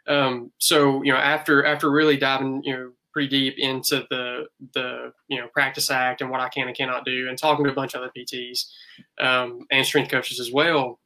Um, 0.07 0.51
so 0.57 1.03
you 1.03 1.11
know, 1.11 1.17
after 1.17 1.63
after 1.65 1.89
really 1.89 2.17
diving 2.17 2.61
you 2.63 2.73
know 2.73 2.91
pretty 3.13 3.27
deep 3.27 3.55
into 3.57 4.05
the 4.09 4.45
the 4.73 5.11
you 5.27 5.39
know 5.39 5.47
practice 5.53 5.91
act 5.91 6.21
and 6.21 6.29
what 6.29 6.41
I 6.41 6.49
can 6.49 6.67
and 6.67 6.75
cannot 6.75 7.05
do, 7.05 7.29
and 7.29 7.37
talking 7.37 7.65
to 7.65 7.71
a 7.71 7.75
bunch 7.75 7.93
of 7.93 8.01
other 8.01 8.11
PTs 8.17 8.65
um, 9.21 9.65
and 9.71 9.85
strength 9.85 10.09
coaches 10.09 10.39
as 10.39 10.51
well, 10.51 10.99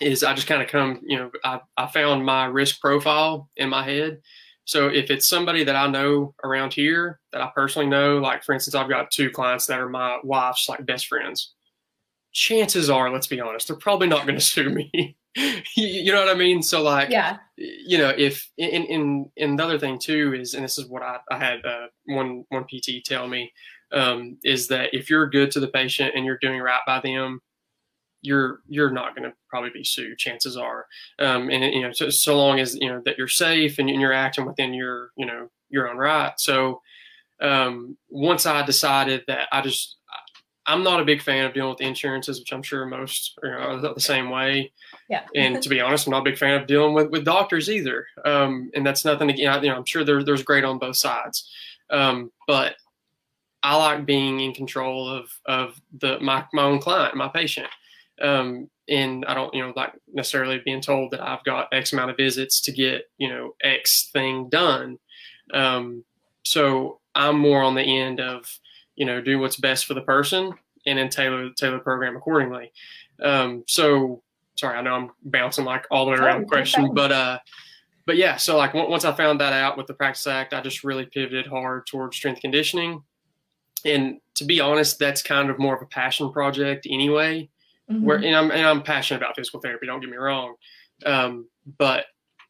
is 0.00 0.22
I 0.22 0.34
just 0.34 0.46
kind 0.46 0.62
of 0.62 0.68
come 0.68 1.00
you 1.06 1.18
know 1.18 1.30
I, 1.44 1.60
I 1.76 1.86
found 1.86 2.24
my 2.24 2.44
risk 2.46 2.80
profile 2.80 3.48
in 3.56 3.70
my 3.70 3.84
head. 3.84 4.20
So 4.66 4.88
if 4.88 5.10
it's 5.10 5.28
somebody 5.28 5.62
that 5.62 5.76
I 5.76 5.86
know 5.86 6.34
around 6.42 6.74
here 6.74 7.20
that 7.32 7.40
I 7.40 7.50
personally 7.54 7.86
know, 7.86 8.18
like 8.18 8.42
for 8.42 8.52
instance, 8.52 8.74
I've 8.74 8.88
got 8.88 9.12
two 9.12 9.30
clients 9.30 9.66
that 9.66 9.78
are 9.78 9.88
my 9.88 10.18
wife's 10.24 10.68
like 10.68 10.84
best 10.84 11.06
friends. 11.06 11.54
Chances 12.32 12.90
are, 12.90 13.10
let's 13.10 13.28
be 13.28 13.40
honest, 13.40 13.68
they're 13.68 13.76
probably 13.76 14.08
not 14.08 14.26
going 14.26 14.34
to 14.38 14.44
sue 14.44 14.68
me. 14.68 15.16
you 15.76 16.12
know 16.12 16.18
what 16.18 16.34
I 16.34 16.38
mean? 16.38 16.62
So 16.62 16.82
like, 16.82 17.10
yeah, 17.10 17.36
you 17.56 17.96
know, 17.96 18.12
if 18.16 18.50
in 18.58 18.84
in 18.84 19.30
in 19.36 19.56
the 19.56 19.64
other 19.64 19.78
thing 19.78 20.00
too 20.00 20.34
is, 20.34 20.54
and 20.54 20.64
this 20.64 20.78
is 20.78 20.86
what 20.86 21.02
I, 21.02 21.18
I 21.30 21.38
had 21.38 21.64
uh, 21.64 21.86
one 22.06 22.44
one 22.48 22.64
PT 22.64 23.04
tell 23.04 23.28
me, 23.28 23.52
um, 23.92 24.36
is 24.42 24.66
that 24.68 24.92
if 24.92 25.08
you're 25.08 25.30
good 25.30 25.52
to 25.52 25.60
the 25.60 25.68
patient 25.68 26.14
and 26.16 26.24
you're 26.24 26.38
doing 26.38 26.60
right 26.60 26.80
by 26.86 27.00
them, 27.00 27.40
you're 28.22 28.60
you're 28.68 28.90
not 28.90 29.14
going 29.14 29.28
to 29.28 29.36
probably 29.48 29.70
be 29.70 29.84
sued. 29.84 30.18
Chances 30.18 30.56
are, 30.56 30.86
um, 31.18 31.50
and 31.50 31.64
you 31.74 31.82
know, 31.82 31.92
so, 31.92 32.10
so 32.10 32.36
long 32.36 32.60
as 32.60 32.76
you 32.76 32.88
know 32.88 33.02
that 33.04 33.18
you're 33.18 33.28
safe 33.28 33.78
and 33.78 33.88
you're 33.88 34.12
acting 34.12 34.46
within 34.46 34.74
your 34.74 35.10
you 35.16 35.26
know 35.26 35.48
your 35.68 35.88
own 35.88 35.96
right. 35.96 36.32
So 36.38 36.80
um, 37.40 37.96
once 38.08 38.46
I 38.46 38.64
decided 38.64 39.24
that 39.26 39.48
I 39.52 39.60
just 39.60 39.96
I'm 40.68 40.82
not 40.82 41.00
a 41.00 41.04
big 41.04 41.22
fan 41.22 41.44
of 41.44 41.54
dealing 41.54 41.70
with 41.70 41.80
insurances, 41.80 42.40
which 42.40 42.52
I'm 42.52 42.62
sure 42.62 42.84
most 42.86 43.38
are 43.44 43.80
the 43.80 43.94
same 43.98 44.30
way. 44.30 44.72
Yeah. 45.08 45.22
and 45.36 45.62
to 45.62 45.68
be 45.68 45.80
honest, 45.80 46.06
I'm 46.06 46.10
not 46.10 46.20
a 46.20 46.30
big 46.30 46.38
fan 46.38 46.60
of 46.60 46.66
dealing 46.66 46.92
with, 46.92 47.10
with 47.10 47.24
doctors 47.24 47.70
either. 47.70 48.06
Um, 48.24 48.70
and 48.74 48.84
that's 48.84 49.04
nothing 49.04 49.30
again. 49.30 49.62
You 49.62 49.70
know, 49.70 49.76
I'm 49.76 49.84
sure 49.84 50.04
there, 50.04 50.24
there's 50.24 50.42
great 50.42 50.64
on 50.64 50.78
both 50.78 50.96
sides. 50.96 51.48
Um, 51.90 52.32
but 52.48 52.74
I 53.62 53.76
like 53.76 54.06
being 54.06 54.40
in 54.40 54.52
control 54.52 55.08
of 55.08 55.30
of 55.46 55.80
the 56.00 56.18
my 56.20 56.44
my 56.52 56.62
own 56.62 56.80
client, 56.80 57.16
my 57.16 57.28
patient. 57.28 57.68
Um, 58.20 58.70
and 58.88 59.24
I 59.26 59.34
don't, 59.34 59.52
you 59.52 59.62
know, 59.62 59.72
like 59.76 59.92
necessarily 60.12 60.60
being 60.64 60.80
told 60.80 61.10
that 61.10 61.20
I've 61.20 61.44
got 61.44 61.68
X 61.72 61.92
amount 61.92 62.10
of 62.10 62.16
visits 62.16 62.60
to 62.62 62.72
get, 62.72 63.02
you 63.18 63.28
know, 63.28 63.54
X 63.62 64.10
thing 64.12 64.48
done. 64.48 64.98
Um, 65.52 66.04
so 66.44 67.00
I'm 67.14 67.38
more 67.38 67.62
on 67.62 67.74
the 67.74 67.82
end 67.82 68.20
of 68.20 68.46
you 68.96 69.04
know, 69.04 69.20
do 69.20 69.38
what's 69.38 69.56
best 69.56 69.86
for 69.86 69.94
the 69.94 70.00
person 70.00 70.52
and 70.86 70.98
then 70.98 71.08
tailor 71.08 71.50
tailor 71.50 71.76
the 71.76 71.82
program 71.82 72.16
accordingly. 72.16 72.72
Um, 73.22 73.62
so 73.68 74.22
sorry, 74.56 74.76
I 74.76 74.82
know 74.82 74.94
I'm 74.94 75.10
bouncing 75.22 75.64
like 75.64 75.86
all 75.90 76.06
the 76.06 76.12
way 76.12 76.18
around 76.18 76.42
the 76.42 76.46
question, 76.46 76.92
but 76.94 77.12
uh, 77.12 77.38
but 78.06 78.16
yeah, 78.16 78.36
so 78.36 78.56
like 78.56 78.74
once 78.74 79.04
I 79.04 79.12
found 79.12 79.40
that 79.40 79.52
out 79.52 79.76
with 79.76 79.86
the 79.86 79.94
Practice 79.94 80.26
Act, 80.26 80.54
I 80.54 80.60
just 80.60 80.82
really 80.82 81.06
pivoted 81.06 81.46
hard 81.46 81.86
towards 81.86 82.16
strength 82.16 82.40
conditioning. 82.40 83.02
And 83.84 84.20
to 84.36 84.44
be 84.44 84.60
honest, 84.60 84.98
that's 84.98 85.22
kind 85.22 85.50
of 85.50 85.58
more 85.58 85.76
of 85.76 85.82
a 85.82 85.86
passion 85.86 86.32
project 86.32 86.86
anyway. 86.90 87.48
Mm-hmm. 87.90 88.04
Where 88.04 88.16
and 88.16 88.34
I'm 88.34 88.50
and 88.50 88.66
I'm 88.66 88.82
passionate 88.82 89.22
about 89.22 89.36
physical 89.36 89.60
therapy. 89.60 89.86
Don't 89.86 90.00
get 90.00 90.10
me 90.10 90.16
wrong, 90.16 90.54
um, 91.04 91.48
but 91.78 92.06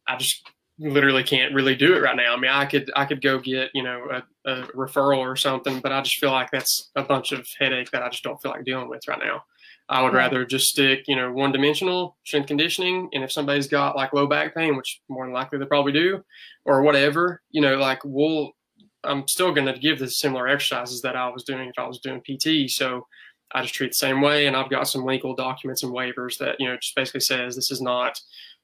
I 0.09 0.17
just 0.17 0.49
literally 0.79 1.23
can't 1.23 1.55
really 1.55 1.75
do 1.75 1.95
it 1.95 2.01
right 2.01 2.17
now. 2.17 2.35
I 2.35 2.37
mean, 2.39 2.51
I 2.51 2.65
could 2.67 2.91
I 2.97 3.05
could 3.05 3.23
go 3.23 3.39
get 3.39 3.71
you 3.75 3.83
know 3.83 4.07
a, 4.11 4.51
a, 4.51 4.63
referral 4.69 5.19
or 5.19 5.37
something, 5.37 5.81
but 5.81 5.93
I 5.93 6.01
just 6.01 6.17
feel 6.17 6.31
like 6.31 6.51
that's 6.51 6.91
a 6.97 7.03
bunch 7.03 7.33
of 7.33 7.47
headache 7.59 7.91
that 7.91 8.03
I 8.03 8.09
just 8.09 8.23
don't 8.23 8.41
feel 8.41 8.51
like 8.51 8.65
dealing 8.65 8.89
with 8.89 9.07
right 9.09 9.19
now. 9.19 9.43
I 9.89 10.03
would 10.03 10.15
rather 10.15 10.45
just 10.45 10.69
stick 10.69 11.05
you 11.07 11.17
know 11.17 11.31
one 11.33 11.53
dimensional 11.53 12.17
strength 12.25 12.49
conditioning, 12.49 13.09
and 13.13 13.23
if 13.23 13.31
somebody's 13.33 13.69
got 13.69 13.97
like 13.97 14.13
low 14.13 14.27
back 14.27 14.55
pain, 14.55 14.77
which 14.77 15.01
more 15.09 15.27
than 15.27 15.35
likely 15.35 15.59
they 15.59 15.67
probably 15.67 15.93
do, 15.93 16.23
or 16.65 16.83
whatever, 16.83 17.43
you 17.51 17.61
know, 17.61 17.77
like 17.77 18.01
we'll 18.05 18.53
I'm 19.05 19.27
still 19.29 19.53
going 19.53 19.73
to 19.73 19.79
give 19.79 19.99
the 19.99 20.11
similar 20.11 20.49
exercises 20.49 21.03
that 21.03 21.17
I 21.17 21.29
was 21.29 21.45
doing 21.45 21.69
if 21.69 21.79
I 21.79 21.87
was 21.87 22.01
doing 22.01 22.21
PT. 22.23 22.71
So 22.71 23.07
I 23.53 23.63
just 23.63 23.75
treat 23.75 23.93
the 23.93 23.95
same 23.95 24.21
way, 24.21 24.47
and 24.47 24.57
I've 24.57 24.71
got 24.71 24.89
some 24.89 25.05
legal 25.05 25.35
documents 25.35 25.83
and 25.83 25.93
waivers 25.93 26.39
that 26.39 26.57
you 26.59 26.69
know 26.69 26.77
just 26.77 26.95
basically 26.95 27.21
says 27.21 27.55
this 27.55 27.71
is 27.71 27.81
not 27.81 28.21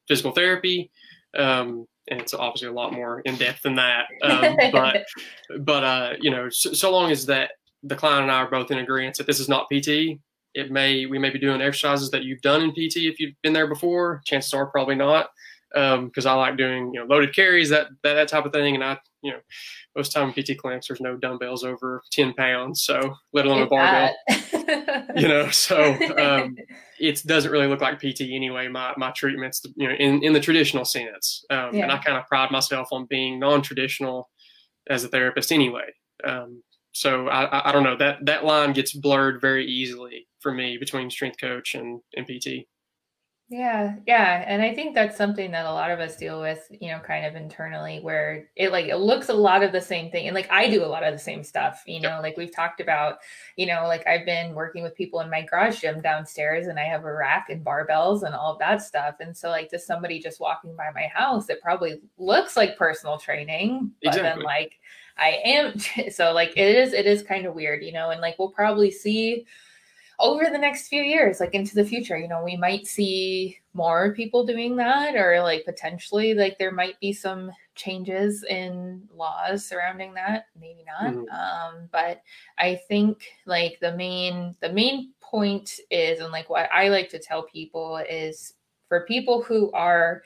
physical 0.08 0.32
therapy. 0.32 0.90
Um, 1.36 1.86
and 2.08 2.20
it's 2.20 2.34
obviously 2.34 2.68
a 2.68 2.72
lot 2.72 2.92
more 2.92 3.20
in 3.20 3.36
depth 3.36 3.62
than 3.62 3.76
that. 3.76 4.06
Um, 4.22 4.56
but 4.72 5.06
but 5.60 5.84
uh, 5.84 6.12
you 6.20 6.30
know, 6.30 6.48
so, 6.48 6.72
so, 6.72 6.90
long 6.90 7.10
as 7.10 7.26
that 7.26 7.52
the 7.82 7.96
client 7.96 8.22
and 8.22 8.30
I 8.30 8.36
are 8.36 8.50
both 8.50 8.70
in 8.70 8.78
agreement 8.78 9.16
that 9.18 9.26
this 9.26 9.40
is 9.40 9.48
not 9.48 9.68
PT, 9.70 10.18
it 10.54 10.70
may 10.70 11.06
we 11.06 11.18
may 11.18 11.30
be 11.30 11.38
doing 11.38 11.60
exercises 11.60 12.10
that 12.10 12.24
you've 12.24 12.42
done 12.42 12.62
in 12.62 12.72
PT 12.72 12.96
if 12.96 13.20
you've 13.20 13.34
been 13.42 13.52
there 13.52 13.68
before. 13.68 14.22
Chances 14.24 14.52
are 14.52 14.66
probably 14.66 14.94
not, 14.94 15.30
Um, 15.74 16.06
because 16.06 16.26
um, 16.26 16.32
I 16.32 16.34
like 16.40 16.56
doing 16.56 16.92
you 16.92 17.00
know 17.00 17.06
loaded 17.06 17.34
carries 17.34 17.70
that, 17.70 17.88
that 18.02 18.14
that 18.14 18.28
type 18.28 18.44
of 18.44 18.52
thing, 18.52 18.74
and 18.74 18.84
I 18.84 18.98
you 19.22 19.32
know 19.32 19.38
most 19.96 20.12
time 20.12 20.32
in 20.34 20.42
PT 20.42 20.58
clinics 20.58 20.88
there's 20.88 21.00
no 21.00 21.16
dumbbells 21.16 21.64
over 21.64 22.02
ten 22.10 22.32
pounds, 22.34 22.82
so 22.82 23.14
let 23.32 23.46
alone 23.46 23.62
a 23.62 23.66
barbell. 23.66 24.14
you 25.16 25.28
know, 25.28 25.48
so 25.50 25.94
um, 26.18 26.56
it 27.00 27.22
doesn't 27.26 27.50
really 27.50 27.66
look 27.66 27.80
like 27.80 27.98
PT 27.98 28.22
anyway. 28.22 28.68
My 28.68 28.94
my 28.96 29.10
treatments, 29.12 29.62
you 29.76 29.88
know, 29.88 29.94
in 29.94 30.22
in 30.22 30.32
the 30.32 30.40
traditional 30.40 30.84
sense, 30.84 31.44
um, 31.50 31.74
yeah. 31.74 31.82
and 31.84 31.92
I 31.92 31.98
kind 31.98 32.18
of 32.18 32.26
pride 32.26 32.50
myself 32.50 32.88
on 32.92 33.06
being 33.06 33.38
non-traditional 33.38 34.28
as 34.88 35.04
a 35.04 35.08
therapist 35.08 35.52
anyway. 35.52 35.92
Um, 36.24 36.62
so 36.92 37.28
I, 37.28 37.68
I 37.68 37.72
don't 37.72 37.84
know 37.84 37.96
that 37.96 38.18
that 38.26 38.44
line 38.44 38.72
gets 38.74 38.92
blurred 38.92 39.40
very 39.40 39.66
easily 39.66 40.26
for 40.40 40.52
me 40.52 40.76
between 40.76 41.10
strength 41.10 41.40
coach 41.40 41.74
and, 41.74 42.00
and 42.16 42.26
PT. 42.26 42.66
Yeah, 43.52 43.96
yeah, 44.06 44.44
and 44.46 44.62
I 44.62 44.74
think 44.74 44.94
that's 44.94 45.14
something 45.14 45.50
that 45.50 45.66
a 45.66 45.72
lot 45.72 45.90
of 45.90 46.00
us 46.00 46.16
deal 46.16 46.40
with, 46.40 46.66
you 46.70 46.88
know, 46.90 47.00
kind 47.00 47.26
of 47.26 47.34
internally, 47.36 48.00
where 48.00 48.48
it 48.56 48.72
like 48.72 48.86
it 48.86 48.96
looks 48.96 49.28
a 49.28 49.34
lot 49.34 49.62
of 49.62 49.72
the 49.72 49.80
same 49.80 50.10
thing, 50.10 50.26
and 50.26 50.34
like 50.34 50.50
I 50.50 50.70
do 50.70 50.82
a 50.82 50.86
lot 50.86 51.02
of 51.02 51.12
the 51.12 51.18
same 51.18 51.44
stuff, 51.44 51.82
you 51.86 52.00
know, 52.00 52.18
like 52.22 52.38
we've 52.38 52.54
talked 52.54 52.80
about, 52.80 53.18
you 53.56 53.66
know, 53.66 53.84
like 53.86 54.06
I've 54.06 54.24
been 54.24 54.54
working 54.54 54.82
with 54.82 54.94
people 54.94 55.20
in 55.20 55.28
my 55.28 55.42
garage 55.42 55.82
gym 55.82 56.00
downstairs, 56.00 56.66
and 56.66 56.78
I 56.78 56.84
have 56.84 57.04
a 57.04 57.12
rack 57.12 57.50
and 57.50 57.62
barbells 57.62 58.22
and 58.22 58.34
all 58.34 58.54
of 58.54 58.58
that 58.60 58.80
stuff, 58.80 59.16
and 59.20 59.36
so 59.36 59.50
like 59.50 59.68
to 59.68 59.78
somebody 59.78 60.18
just 60.18 60.40
walking 60.40 60.74
by 60.74 60.88
my 60.94 61.08
house, 61.14 61.50
it 61.50 61.60
probably 61.60 62.00
looks 62.16 62.56
like 62.56 62.78
personal 62.78 63.18
training, 63.18 63.90
but 64.02 64.14
exactly. 64.14 64.22
then 64.22 64.40
like 64.40 64.78
I 65.18 65.40
am, 65.44 65.78
so 66.10 66.32
like 66.32 66.54
it 66.56 66.74
is, 66.74 66.94
it 66.94 67.04
is 67.04 67.22
kind 67.22 67.44
of 67.44 67.54
weird, 67.54 67.84
you 67.84 67.92
know, 67.92 68.12
and 68.12 68.20
like 68.22 68.38
we'll 68.38 68.48
probably 68.48 68.90
see 68.90 69.44
over 70.18 70.44
the 70.50 70.58
next 70.58 70.88
few 70.88 71.02
years, 71.02 71.40
like 71.40 71.54
into 71.54 71.74
the 71.74 71.84
future, 71.84 72.18
you 72.18 72.28
know, 72.28 72.42
we 72.44 72.56
might 72.56 72.86
see 72.86 73.58
more 73.74 74.14
people 74.14 74.44
doing 74.44 74.76
that, 74.76 75.16
or 75.16 75.40
like 75.42 75.64
potentially, 75.64 76.34
like 76.34 76.58
there 76.58 76.70
might 76.70 76.98
be 77.00 77.12
some 77.12 77.50
changes 77.74 78.44
in 78.44 79.02
laws 79.14 79.66
surrounding 79.66 80.14
that. 80.14 80.46
Maybe 80.60 80.84
not. 80.86 81.14
Mm-hmm. 81.14 81.28
Um, 81.30 81.88
but 81.90 82.22
I 82.58 82.80
think 82.88 83.24
like 83.46 83.78
the 83.80 83.96
main 83.96 84.54
the 84.60 84.72
main 84.72 85.12
point 85.20 85.80
is, 85.90 86.20
and 86.20 86.32
like 86.32 86.50
what 86.50 86.70
I 86.72 86.88
like 86.88 87.08
to 87.10 87.18
tell 87.18 87.42
people 87.44 87.96
is 88.08 88.54
for 88.88 89.06
people 89.06 89.42
who 89.42 89.72
are 89.72 90.22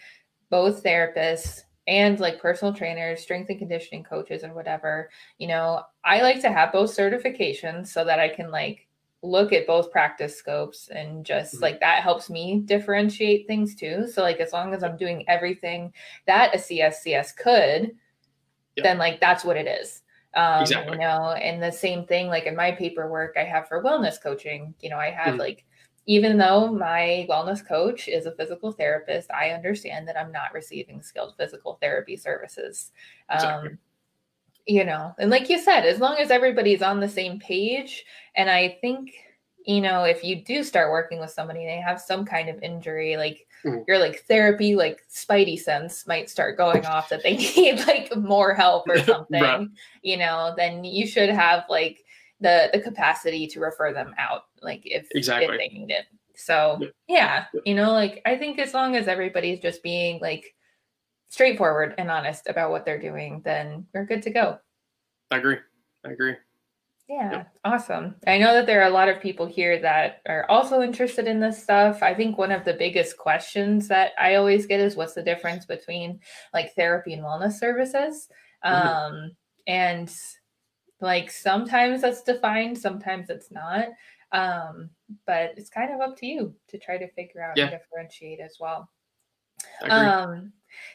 both 0.50 0.82
therapists 0.82 1.60
and 1.86 2.18
like 2.18 2.40
personal 2.40 2.74
trainers, 2.74 3.20
strength 3.20 3.48
and 3.48 3.60
conditioning 3.60 4.02
coaches, 4.02 4.42
and 4.42 4.54
whatever, 4.54 5.08
you 5.38 5.46
know, 5.46 5.82
I 6.04 6.20
like 6.20 6.40
to 6.40 6.50
have 6.50 6.72
both 6.72 6.96
certifications 6.96 7.86
so 7.86 8.04
that 8.04 8.18
I 8.18 8.28
can 8.28 8.50
like 8.50 8.85
look 9.26 9.52
at 9.52 9.66
both 9.66 9.90
practice 9.90 10.36
scopes 10.36 10.88
and 10.88 11.24
just 11.24 11.54
mm-hmm. 11.54 11.62
like 11.62 11.80
that 11.80 12.02
helps 12.02 12.30
me 12.30 12.62
differentiate 12.64 13.46
things 13.46 13.74
too. 13.74 14.06
So 14.06 14.22
like 14.22 14.38
as 14.38 14.52
long 14.52 14.74
as 14.74 14.82
I'm 14.82 14.96
doing 14.96 15.24
everything 15.28 15.92
that 16.26 16.54
a 16.54 16.58
CSCS 16.58 17.36
could, 17.36 17.92
yep. 18.76 18.84
then 18.84 18.98
like 18.98 19.20
that's 19.20 19.44
what 19.44 19.56
it 19.56 19.66
is. 19.66 20.02
Um, 20.34 20.62
exactly. 20.62 20.92
you 20.92 20.98
know, 20.98 21.32
and 21.32 21.62
the 21.62 21.72
same 21.72 22.04
thing 22.06 22.28
like 22.28 22.44
in 22.44 22.54
my 22.54 22.72
paperwork 22.72 23.36
I 23.38 23.44
have 23.44 23.68
for 23.68 23.82
wellness 23.82 24.22
coaching, 24.22 24.74
you 24.80 24.90
know, 24.90 24.98
I 24.98 25.10
have 25.10 25.28
mm-hmm. 25.28 25.40
like 25.40 25.64
even 26.06 26.38
though 26.38 26.72
my 26.72 27.26
wellness 27.28 27.66
coach 27.66 28.06
is 28.06 28.26
a 28.26 28.32
physical 28.32 28.70
therapist, 28.70 29.30
I 29.32 29.50
understand 29.50 30.06
that 30.06 30.16
I'm 30.16 30.30
not 30.30 30.54
receiving 30.54 31.02
skilled 31.02 31.34
physical 31.36 31.78
therapy 31.80 32.16
services. 32.16 32.92
Exactly. 33.30 33.70
You 34.66 34.84
know, 34.84 35.14
and 35.18 35.30
like 35.30 35.48
you 35.48 35.60
said, 35.60 35.86
as 35.86 36.00
long 36.00 36.16
as 36.18 36.30
everybody's 36.30 36.82
on 36.82 36.98
the 36.98 37.08
same 37.08 37.38
page, 37.38 38.04
and 38.34 38.50
I 38.50 38.78
think, 38.80 39.12
you 39.64 39.80
know, 39.80 40.02
if 40.02 40.24
you 40.24 40.44
do 40.44 40.64
start 40.64 40.90
working 40.90 41.20
with 41.20 41.30
somebody, 41.30 41.64
they 41.64 41.76
have 41.76 42.00
some 42.00 42.24
kind 42.24 42.48
of 42.48 42.60
injury, 42.62 43.16
like 43.16 43.46
mm. 43.64 43.84
your 43.86 43.98
like 43.98 44.24
therapy, 44.26 44.74
like 44.74 45.02
spidey 45.08 45.58
sense 45.58 46.06
might 46.08 46.28
start 46.28 46.56
going 46.56 46.84
off 46.86 47.08
that 47.10 47.22
they 47.22 47.36
need 47.36 47.86
like 47.86 48.14
more 48.16 48.54
help 48.54 48.88
or 48.88 48.98
something, 48.98 49.40
right. 49.40 49.68
you 50.02 50.16
know, 50.16 50.52
then 50.56 50.82
you 50.82 51.06
should 51.06 51.30
have 51.30 51.64
like 51.68 52.04
the 52.40 52.68
the 52.72 52.80
capacity 52.80 53.46
to 53.46 53.60
refer 53.60 53.92
them 53.92 54.14
out, 54.18 54.46
like 54.62 54.82
if, 54.84 55.06
exactly. 55.12 55.54
if 55.54 55.58
they 55.58 55.78
need 55.78 55.90
it. 55.90 56.06
So 56.34 56.80
yeah, 57.08 57.46
you 57.64 57.74
know, 57.74 57.92
like 57.92 58.20
I 58.26 58.36
think 58.36 58.58
as 58.58 58.74
long 58.74 58.96
as 58.96 59.06
everybody's 59.06 59.60
just 59.60 59.82
being 59.82 60.18
like 60.20 60.55
straightforward 61.28 61.94
and 61.98 62.10
honest 62.10 62.48
about 62.48 62.70
what 62.70 62.84
they're 62.84 63.00
doing, 63.00 63.40
then 63.44 63.86
we're 63.92 64.06
good 64.06 64.22
to 64.22 64.30
go. 64.30 64.58
I 65.30 65.38
agree. 65.38 65.58
I 66.04 66.12
agree. 66.12 66.36
Yeah, 67.08 67.30
yep. 67.30 67.56
awesome. 67.64 68.16
I 68.26 68.36
know 68.38 68.52
that 68.54 68.66
there 68.66 68.82
are 68.82 68.88
a 68.88 68.92
lot 68.92 69.08
of 69.08 69.20
people 69.20 69.46
here 69.46 69.78
that 69.80 70.22
are 70.26 70.44
also 70.48 70.82
interested 70.82 71.28
in 71.28 71.38
this 71.38 71.62
stuff. 71.62 72.02
I 72.02 72.14
think 72.14 72.36
one 72.36 72.50
of 72.50 72.64
the 72.64 72.74
biggest 72.74 73.16
questions 73.16 73.86
that 73.88 74.10
I 74.18 74.34
always 74.34 74.66
get 74.66 74.80
is 74.80 74.96
what's 74.96 75.14
the 75.14 75.22
difference 75.22 75.66
between 75.66 76.18
like 76.52 76.74
therapy 76.74 77.12
and 77.12 77.22
wellness 77.22 77.60
services? 77.60 78.28
Mm-hmm. 78.64 78.88
Um, 78.88 79.30
and 79.68 80.12
like 81.00 81.30
sometimes 81.30 82.00
that's 82.00 82.22
defined, 82.22 82.76
sometimes 82.76 83.30
it's 83.30 83.52
not. 83.52 83.86
Um, 84.32 84.90
but 85.26 85.52
it's 85.56 85.70
kind 85.70 85.94
of 85.94 86.00
up 86.00 86.16
to 86.18 86.26
you 86.26 86.54
to 86.68 86.78
try 86.78 86.98
to 86.98 87.08
figure 87.12 87.42
out 87.42 87.56
yeah. 87.56 87.66
and 87.66 87.78
differentiate 87.78 88.40
as 88.40 88.56
well. 88.58 88.90
Um, 89.88 90.52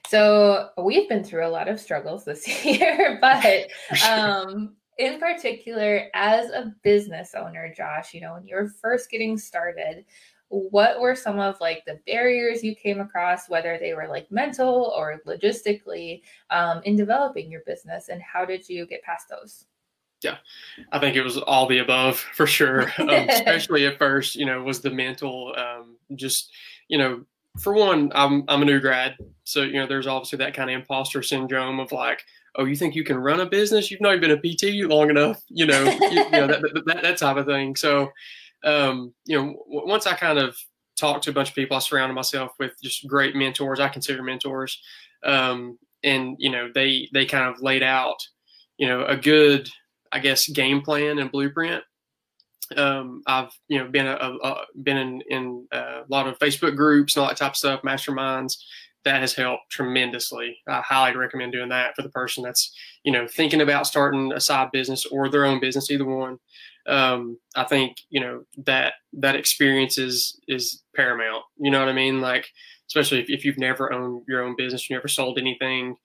so 0.08 0.70
we've 0.78 1.08
been 1.10 1.24
through 1.24 1.46
a 1.46 1.50
lot 1.50 1.68
of 1.68 1.80
struggles 1.80 2.26
this 2.26 2.48
year, 2.66 3.18
but 3.22 3.68
um, 4.08 4.76
in 4.98 5.20
particular, 5.20 6.08
as 6.14 6.50
a 6.50 6.74
business 6.84 7.34
owner, 7.36 7.74
Josh, 7.76 8.14
you 8.14 8.22
know, 8.22 8.34
when 8.34 8.46
you 8.46 8.56
were 8.56 8.70
first 8.82 9.10
getting 9.10 9.38
started, 9.38 10.06
what 10.50 11.00
were 11.00 11.16
some 11.16 11.40
of 11.40 11.60
like 11.62 11.84
the 11.86 12.00
barriers 12.06 12.64
you 12.64 12.76
came 12.76 13.00
across, 13.00 13.50
whether 13.50 13.77
they 13.79 13.94
were 13.94 14.08
like 14.08 14.29
mental 14.32 14.94
or 14.96 15.22
logistically, 15.25 16.22
um, 16.50 16.82
in 16.84 16.98
developing 16.98 17.50
your 17.50 17.62
business, 17.66 18.10
and 18.10 18.22
how 18.22 18.44
did 18.44 18.68
you 18.68 18.86
get 18.86 19.01
past 19.03 19.27
those? 19.29 19.66
Yeah, 20.22 20.38
I 20.92 21.00
think 21.00 21.16
it 21.16 21.24
was 21.24 21.38
all 21.38 21.68
the 21.68 21.79
above 21.79 22.20
for 22.20 22.46
sure. 22.46 22.92
Um, 23.00 23.10
especially 23.10 23.88
at 23.88 23.98
first, 23.98 24.36
you 24.36 24.46
know, 24.46 24.62
was 24.62 24.82
the 24.82 24.92
mental, 24.92 25.55
um, 25.58 25.96
just 26.16 26.51
you 26.90 26.98
know, 26.98 27.25
for 27.59 27.74
one, 27.74 28.11
I'm 28.16 28.44
I'm 28.48 28.61
a 28.61 28.66
new 28.66 28.79
grad, 28.79 29.18
so 29.44 29.64
you 29.64 29.74
know 29.74 29.87
there's 29.87 30.07
obviously 30.07 30.37
that 30.37 30.53
kind 30.53 30.70
of 30.70 30.75
imposter 30.75 31.22
syndrome 31.22 31.79
of 31.79 31.92
like, 31.92 32.24
oh, 32.55 32.66
you 32.66 32.75
think 32.75 32.96
you 32.96 33.03
can 33.03 33.18
run 33.18 33.40
a 33.40 33.46
business? 33.46 33.92
You've 33.92 34.01
not 34.01 34.16
even 34.16 34.22
been 34.22 34.31
a 34.31 34.81
PT 34.81 34.90
long 34.90 35.09
enough, 35.09 35.42
you 35.50 35.66
know, 35.66 35.83
you, 35.83 36.11
you 36.11 36.29
know 36.29 36.48
that, 36.48 36.61
that, 36.61 37.01
that 37.01 37.18
type 37.18 37.37
of 37.37 37.46
thing. 37.46 37.75
So, 37.75 38.11
um, 38.64 39.14
you 39.25 39.37
know, 39.37 39.48
w- 39.70 39.87
once 39.87 40.07
I 40.07 40.14
kind 40.14 40.40
of 40.40 40.55
talked 40.98 41.25
to 41.25 41.31
a 41.31 41.33
bunch 41.33 41.50
of 41.50 41.55
people, 41.55 41.75
I 41.75 41.81
surrounded 41.81 42.14
myself 42.14 42.51
with 42.59 42.74
just 42.81 43.07
great 43.07 43.35
mentors. 43.35 43.79
I 43.79 43.90
consider 43.90 44.24
mentors, 44.24 44.81
um, 45.25 45.77
and 46.03 46.35
you 46.40 46.50
know 46.50 46.70
they 46.74 47.09
they 47.14 47.25
kind 47.25 47.53
of 47.53 47.61
laid 47.61 47.83
out, 47.83 48.18
you 48.77 48.87
know, 48.87 49.05
a 49.05 49.18
good 49.18 49.70
I 50.11 50.20
guess 50.20 50.50
game 50.50 50.81
plan 50.81 51.20
and 51.20 51.31
blueprint 51.31 51.83
um, 52.77 53.22
I've 53.27 53.51
you 53.68 53.79
know 53.79 53.90
been 53.90 54.07
a, 54.07 54.14
a, 54.16 54.55
been 54.84 54.98
in, 54.98 55.22
in 55.29 55.68
a 55.72 56.01
lot 56.10 56.27
of 56.27 56.40
Facebook 56.40 56.75
groups 56.75 57.16
and 57.16 57.22
all 57.22 57.29
that 57.29 57.38
type 57.38 57.51
of 57.51 57.57
stuff, 57.57 57.81
masterminds. 57.81 58.57
That 59.03 59.22
has 59.22 59.34
helped 59.34 59.72
tremendously. 59.72 60.60
I 60.68 60.81
highly 60.81 61.18
recommend 61.18 61.53
doing 61.53 61.70
that 61.70 61.96
for 61.96 62.03
the 62.03 62.10
person 62.10 62.44
that's 62.44 62.72
you 63.03 63.12
know 63.12 63.27
thinking 63.27 63.62
about 63.62 63.88
starting 63.88 64.31
a 64.31 64.40
side 64.40 64.70
business 64.72 65.05
or 65.07 65.29
their 65.29 65.46
own 65.46 65.60
business, 65.60 65.90
either 65.90 66.05
one. 66.05 66.38
Um, 66.88 67.38
I 67.55 67.64
think 67.64 67.98
you 68.10 68.20
know 68.20 68.44
that 68.66 68.94
that 69.14 69.36
experience 69.36 69.98
is 69.98 70.40
is 70.48 70.84
paramount. 70.96 71.44
You 71.57 71.72
know 71.72 71.79
what 71.79 71.90
I 71.90 71.94
mean? 71.94 72.22
Like 72.22 72.48
especially 72.92 73.22
if, 73.22 73.29
if 73.29 73.46
you've 73.46 73.57
never 73.57 73.94
owned 73.94 74.24
your 74.27 74.44
own 74.44 74.55
business, 74.57 74.90
you 74.90 74.96
never 74.96 75.07
sold 75.07 75.40
anything, 75.40 75.96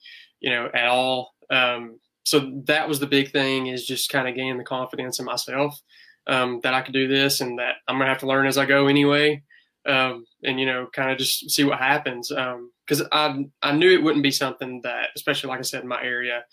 you 0.40 0.50
know, 0.50 0.70
at 0.72 0.86
all. 0.86 1.32
Um, 1.50 1.98
so 2.24 2.62
that 2.66 2.88
was 2.88 3.00
the 3.00 3.06
big 3.06 3.32
thing 3.32 3.66
is 3.68 3.86
just 3.86 4.10
kind 4.10 4.28
of 4.28 4.34
gaining 4.34 4.58
the 4.58 4.64
confidence 4.64 5.18
in 5.18 5.24
myself 5.24 5.80
um, 6.26 6.60
that 6.62 6.74
I 6.74 6.82
could 6.82 6.94
do 6.94 7.08
this 7.08 7.40
and 7.40 7.58
that 7.58 7.76
I'm 7.86 7.98
gonna 7.98 8.10
have 8.10 8.20
to 8.20 8.26
learn 8.26 8.46
as 8.46 8.58
I 8.58 8.66
go 8.66 8.86
anyway. 8.86 9.42
Um, 9.86 10.26
and 10.42 10.58
you 10.58 10.66
know, 10.66 10.88
kind 10.92 11.10
of 11.10 11.18
just 11.18 11.50
see 11.50 11.64
what 11.64 11.78
happens. 11.78 12.28
Because 12.28 13.02
um, 13.12 13.52
I 13.62 13.70
I 13.70 13.72
knew 13.72 13.90
it 13.90 14.02
wouldn't 14.02 14.22
be 14.22 14.32
something 14.32 14.80
that, 14.82 15.10
especially 15.14 15.48
like 15.48 15.60
I 15.60 15.62
said 15.62 15.82
in 15.82 15.88
my 15.88 16.02
area, 16.02 16.44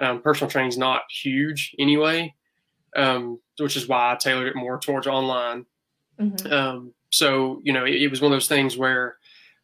um, 0.00 0.22
personal 0.22 0.50
training's 0.50 0.78
not 0.78 1.02
huge 1.10 1.74
anyway, 1.78 2.34
um, 2.96 3.38
which 3.58 3.76
is 3.76 3.86
why 3.86 4.12
I 4.12 4.16
tailored 4.16 4.48
it 4.48 4.56
more 4.56 4.78
towards 4.78 5.06
online. 5.06 5.66
Mm-hmm. 6.18 6.52
Um, 6.52 6.94
so 7.10 7.60
you 7.62 7.72
know, 7.72 7.84
it, 7.84 8.02
it, 8.02 8.08
was 8.08 8.20
one 8.20 8.32
of 8.32 8.36
those 8.36 8.48
things 8.48 8.76
where 8.76 9.16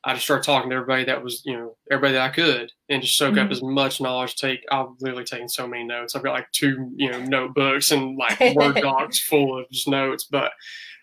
I 0.07 0.15
just 0.15 0.25
started 0.25 0.45
talking 0.45 0.71
to 0.71 0.77
everybody 0.77 1.05
that 1.07 1.25
was, 1.25 1.43
you 1.45 1.55
know, 1.55 1.77
everybody 1.91 2.13
that 2.13 2.31
I 2.31 2.33
could 2.33 2.71
and 2.89 3.03
just 3.03 3.19
soak 3.19 3.35
mm-hmm. 3.35 3.47
up 3.47 3.51
as 3.51 3.61
much 3.61 4.01
knowledge. 4.01 4.37
Take, 4.37 4.61
I've 4.71 4.87
literally 5.01 5.25
taken 5.25 5.49
so 5.49 5.67
many 5.67 5.83
notes. 5.83 6.15
I've 6.15 6.23
got 6.23 6.33
like 6.33 6.51
two, 6.53 6.93
you 6.95 7.11
know, 7.11 7.19
notebooks 7.25 7.91
and 7.91 8.17
like 8.17 8.39
Word 8.55 8.77
docs 8.77 9.19
full 9.19 9.59
of 9.59 9.69
just 9.69 9.89
notes. 9.89 10.29
But, 10.31 10.53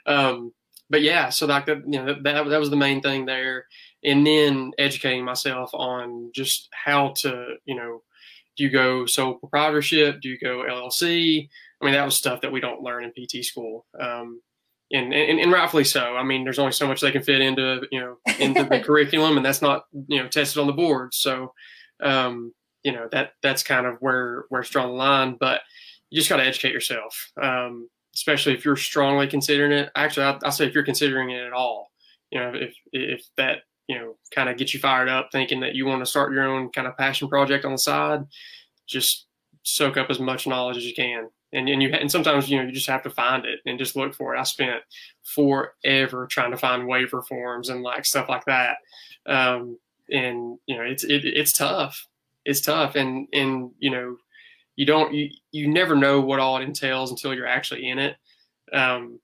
um, 0.06 0.54
but 0.90 1.02
yeah, 1.02 1.32
so 1.32 1.46
like 1.48 1.66
that, 1.66 1.80
you 1.86 2.02
know, 2.02 2.16
that, 2.24 2.24
that 2.24 2.60
was 2.60 2.70
the 2.70 2.78
main 2.78 3.02
thing 3.02 3.26
there. 3.26 3.66
And 4.06 4.26
then 4.26 4.72
educating 4.78 5.26
myself 5.26 5.72
on 5.74 6.32
just 6.34 6.70
how 6.72 7.14
to, 7.24 7.56
you 7.66 7.76
know, 7.76 8.04
do 8.56 8.64
you 8.64 8.70
go 8.70 9.06
sole 9.06 9.34
proprietorship? 9.34 10.22
Do 10.22 10.30
you 10.30 10.40
go 10.40 10.64
LLC? 10.64 11.50
I 11.82 11.86
mean, 11.86 11.94
that 11.94 12.06
was 12.06 12.16
stuff 12.16 12.40
that 12.40 12.54
we 12.54 12.62
don't 12.62 12.82
learn 12.82 13.04
in 13.04 13.12
PT 13.12 13.44
school. 13.44 13.86
Um, 14.00 14.42
and, 14.94 15.12
and, 15.12 15.40
and 15.40 15.52
rightfully 15.52 15.84
so. 15.84 16.16
I 16.16 16.24
mean, 16.24 16.44
there's 16.44 16.60
only 16.60 16.72
so 16.72 16.88
much 16.88 17.02
they 17.02 17.12
can 17.12 17.24
fit 17.24 17.42
into 17.42 17.82
you 17.92 18.00
know 18.00 18.18
into 18.40 18.64
the 18.64 18.80
curriculum, 18.86 19.38
and 19.38 19.46
that's 19.46 19.62
not 19.62 19.86
you 20.08 20.22
know 20.22 20.30
tested 20.30 20.62
on 20.62 20.68
the 20.68 20.74
board. 20.74 21.14
So, 21.14 21.54
um, 22.02 22.54
you 22.84 22.92
know 22.92 23.10
that 23.12 23.32
that's 23.42 23.64
kind 23.64 23.88
of 23.88 23.98
where 24.00 24.46
where 24.50 24.62
it's 24.62 24.70
drawn 24.70 24.90
the 24.90 24.94
line. 24.94 25.36
But 25.40 25.62
you 26.12 26.20
just 26.20 26.30
got 26.30 26.38
to 26.38 26.46
educate 26.46 26.74
yourself, 26.74 27.32
um, 27.42 27.90
especially 28.14 28.54
if 28.54 28.64
you're 28.64 28.76
strongly 28.76 29.28
considering 29.28 29.72
it. 29.72 29.90
Actually, 29.96 30.28
I, 30.28 30.40
I 30.44 30.50
say 30.52 30.68
if 30.68 30.76
you're 30.76 30.86
considering 30.86 31.32
it 31.32 31.44
at 31.44 31.54
all, 31.54 31.92
you 32.30 32.40
know, 32.40 32.54
if 32.54 32.76
if 32.92 33.26
that 33.38 33.60
you 33.88 33.98
know 33.98 34.16
kind 34.34 34.48
of 34.48 34.58
gets 34.58 34.76
you 34.76 34.80
fired 34.80 35.10
up, 35.10 35.30
thinking 35.32 35.60
that 35.62 35.74
you 35.74 35.88
want 35.88 36.02
to 36.02 36.10
start 36.10 36.34
your 36.34 36.44
own 36.44 36.70
kind 36.70 36.88
of 36.88 36.96
passion 36.98 37.28
project 37.28 37.66
on 37.66 37.72
the 37.72 37.80
side, 37.80 38.22
just 38.88 39.26
soak 39.64 39.98
up 39.98 40.12
as 40.12 40.20
much 40.20 40.46
knowledge 40.46 40.78
as 40.78 40.86
you 40.86 40.94
can 40.94 41.30
and 41.54 41.70
and 41.70 41.82
you 41.82 41.90
and 41.90 42.12
sometimes 42.12 42.50
you 42.50 42.58
know 42.58 42.66
you 42.66 42.72
just 42.72 42.90
have 42.90 43.04
to 43.04 43.10
find 43.10 43.46
it 43.46 43.60
and 43.66 43.80
just 43.80 43.96
look 43.96 44.14
for 44.14 44.36
it. 44.36 44.40
I 44.40 44.44
spent 44.44 44.82
forever 45.24 46.28
trying 46.28 46.52
to 46.52 46.58
find 46.58 46.88
waiver 46.88 47.22
forms 47.22 47.70
and 47.70 47.84
like 47.84 48.06
stuff 48.06 48.28
like 48.28 48.46
that, 48.46 48.78
um, 49.26 49.78
and 50.10 50.58
you 50.66 50.76
know 50.76 50.84
it's 50.84 51.04
it, 51.04 51.26
it's 51.26 51.54
tough. 51.54 52.08
It's 52.44 52.62
tough, 52.62 52.96
and 52.96 53.28
and 53.32 53.72
you 53.80 53.92
know 53.92 54.18
you 54.76 54.86
don't 54.86 55.14
you, 55.14 55.30
you 55.52 55.68
never 55.68 55.96
know 55.96 56.20
what 56.20 56.40
all 56.40 56.58
it 56.58 56.64
entails 56.64 57.12
until 57.12 57.34
you're 57.34 57.48
actually 57.48 57.88
in 57.88 58.00
it. 58.00 58.16
Um, 58.74 59.20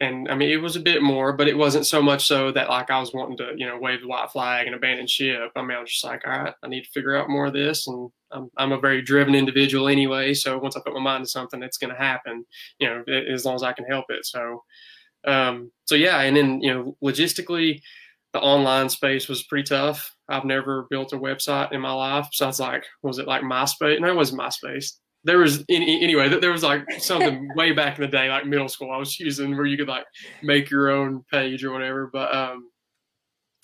and 0.00 0.28
I 0.30 0.36
mean, 0.36 0.50
it 0.50 0.62
was 0.62 0.76
a 0.76 0.80
bit 0.80 1.02
more, 1.02 1.32
but 1.32 1.48
it 1.48 1.58
wasn't 1.58 1.86
so 1.86 2.00
much 2.00 2.26
so 2.26 2.52
that 2.52 2.68
like 2.68 2.88
I 2.90 3.00
was 3.00 3.12
wanting 3.12 3.36
to, 3.38 3.52
you 3.56 3.66
know, 3.66 3.78
wave 3.78 4.00
the 4.02 4.06
white 4.06 4.30
flag 4.30 4.66
and 4.66 4.76
abandon 4.76 5.08
ship. 5.08 5.50
I 5.56 5.62
mean, 5.62 5.76
I 5.76 5.80
was 5.80 5.90
just 5.90 6.04
like, 6.04 6.22
all 6.24 6.38
right, 6.38 6.54
I 6.62 6.68
need 6.68 6.84
to 6.84 6.90
figure 6.90 7.16
out 7.16 7.28
more 7.28 7.46
of 7.46 7.52
this, 7.52 7.88
and 7.88 8.10
I'm 8.30 8.48
I'm 8.56 8.72
a 8.72 8.80
very 8.80 9.02
driven 9.02 9.34
individual 9.34 9.88
anyway. 9.88 10.34
So 10.34 10.58
once 10.58 10.76
I 10.76 10.80
put 10.84 10.94
my 10.94 11.00
mind 11.00 11.24
to 11.24 11.30
something, 11.30 11.62
it's 11.62 11.78
going 11.78 11.92
to 11.92 12.00
happen, 12.00 12.44
you 12.78 12.88
know, 12.88 13.02
as 13.32 13.44
long 13.44 13.56
as 13.56 13.64
I 13.64 13.72
can 13.72 13.86
help 13.86 14.04
it. 14.10 14.24
So, 14.24 14.62
um, 15.26 15.72
so 15.86 15.96
yeah, 15.96 16.20
and 16.20 16.36
then 16.36 16.60
you 16.60 16.72
know, 16.72 16.96
logistically, 17.02 17.80
the 18.32 18.40
online 18.40 18.88
space 18.90 19.28
was 19.28 19.42
pretty 19.42 19.64
tough. 19.64 20.14
I've 20.28 20.44
never 20.44 20.86
built 20.90 21.12
a 21.12 21.18
website 21.18 21.72
in 21.72 21.80
my 21.80 21.92
life. 21.92 22.28
so 22.32 22.46
Besides, 22.46 22.60
like, 22.60 22.86
was 23.02 23.18
it 23.18 23.26
like 23.26 23.42
MySpace? 23.42 23.98
No, 24.00 24.08
it 24.08 24.16
wasn't 24.16 24.40
MySpace 24.40 24.92
there 25.24 25.38
was 25.38 25.64
anyway 25.68 26.28
there 26.28 26.52
was 26.52 26.62
like 26.62 26.84
something 26.98 27.48
way 27.56 27.72
back 27.72 27.98
in 27.98 28.02
the 28.02 28.08
day 28.08 28.28
like 28.28 28.46
middle 28.46 28.68
school 28.68 28.90
i 28.90 28.96
was 28.96 29.18
using 29.18 29.56
where 29.56 29.66
you 29.66 29.76
could 29.76 29.88
like 29.88 30.04
make 30.42 30.70
your 30.70 30.90
own 30.90 31.24
page 31.30 31.64
or 31.64 31.72
whatever 31.72 32.08
but 32.12 32.34
um 32.34 32.70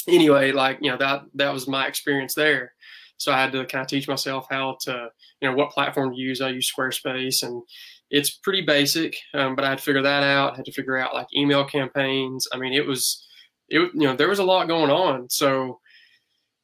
anyway 0.09 0.53
like 0.53 0.79
you 0.81 0.91
know 0.91 0.97
that 0.97 1.23
that 1.35 1.53
was 1.53 1.69
my 1.69 1.87
experience 1.87 2.35
there. 2.35 2.73
So 3.17 3.33
i 3.33 3.41
had 3.41 3.53
to 3.53 3.65
kind 3.67 3.83
of 3.83 3.89
teach 3.89 4.09
myself 4.09 4.47
how 4.51 4.77
to 4.83 5.09
you 5.41 5.49
know 5.49 5.55
what 5.55 5.71
platform 5.71 6.13
to 6.13 6.21
use. 6.21 6.41
I 6.41 6.51
use 6.51 6.71
squarespace 6.73 7.43
and 7.43 7.63
it's 8.11 8.31
pretty 8.31 8.63
basic 8.63 9.17
um, 9.33 9.57
but 9.57 9.65
i 9.65 9.71
had 9.71 9.79
to 9.79 9.85
figure 9.85 10.03
that 10.03 10.23
out 10.23 10.53
I 10.53 10.57
had 10.57 10.65
to 10.67 10.73
figure 10.73 10.97
out 10.97 11.15
like 11.15 11.29
email 11.35 11.65
campaigns. 11.65 12.47
I 12.53 12.59
mean 12.59 12.73
it 12.73 12.87
was 12.87 13.27
it 13.69 13.81
you 13.95 14.07
know 14.07 14.17
there 14.17 14.29
was 14.29 14.41
a 14.41 14.45
lot 14.45 14.69
going 14.69 14.91
on. 14.91 15.31
So 15.31 15.81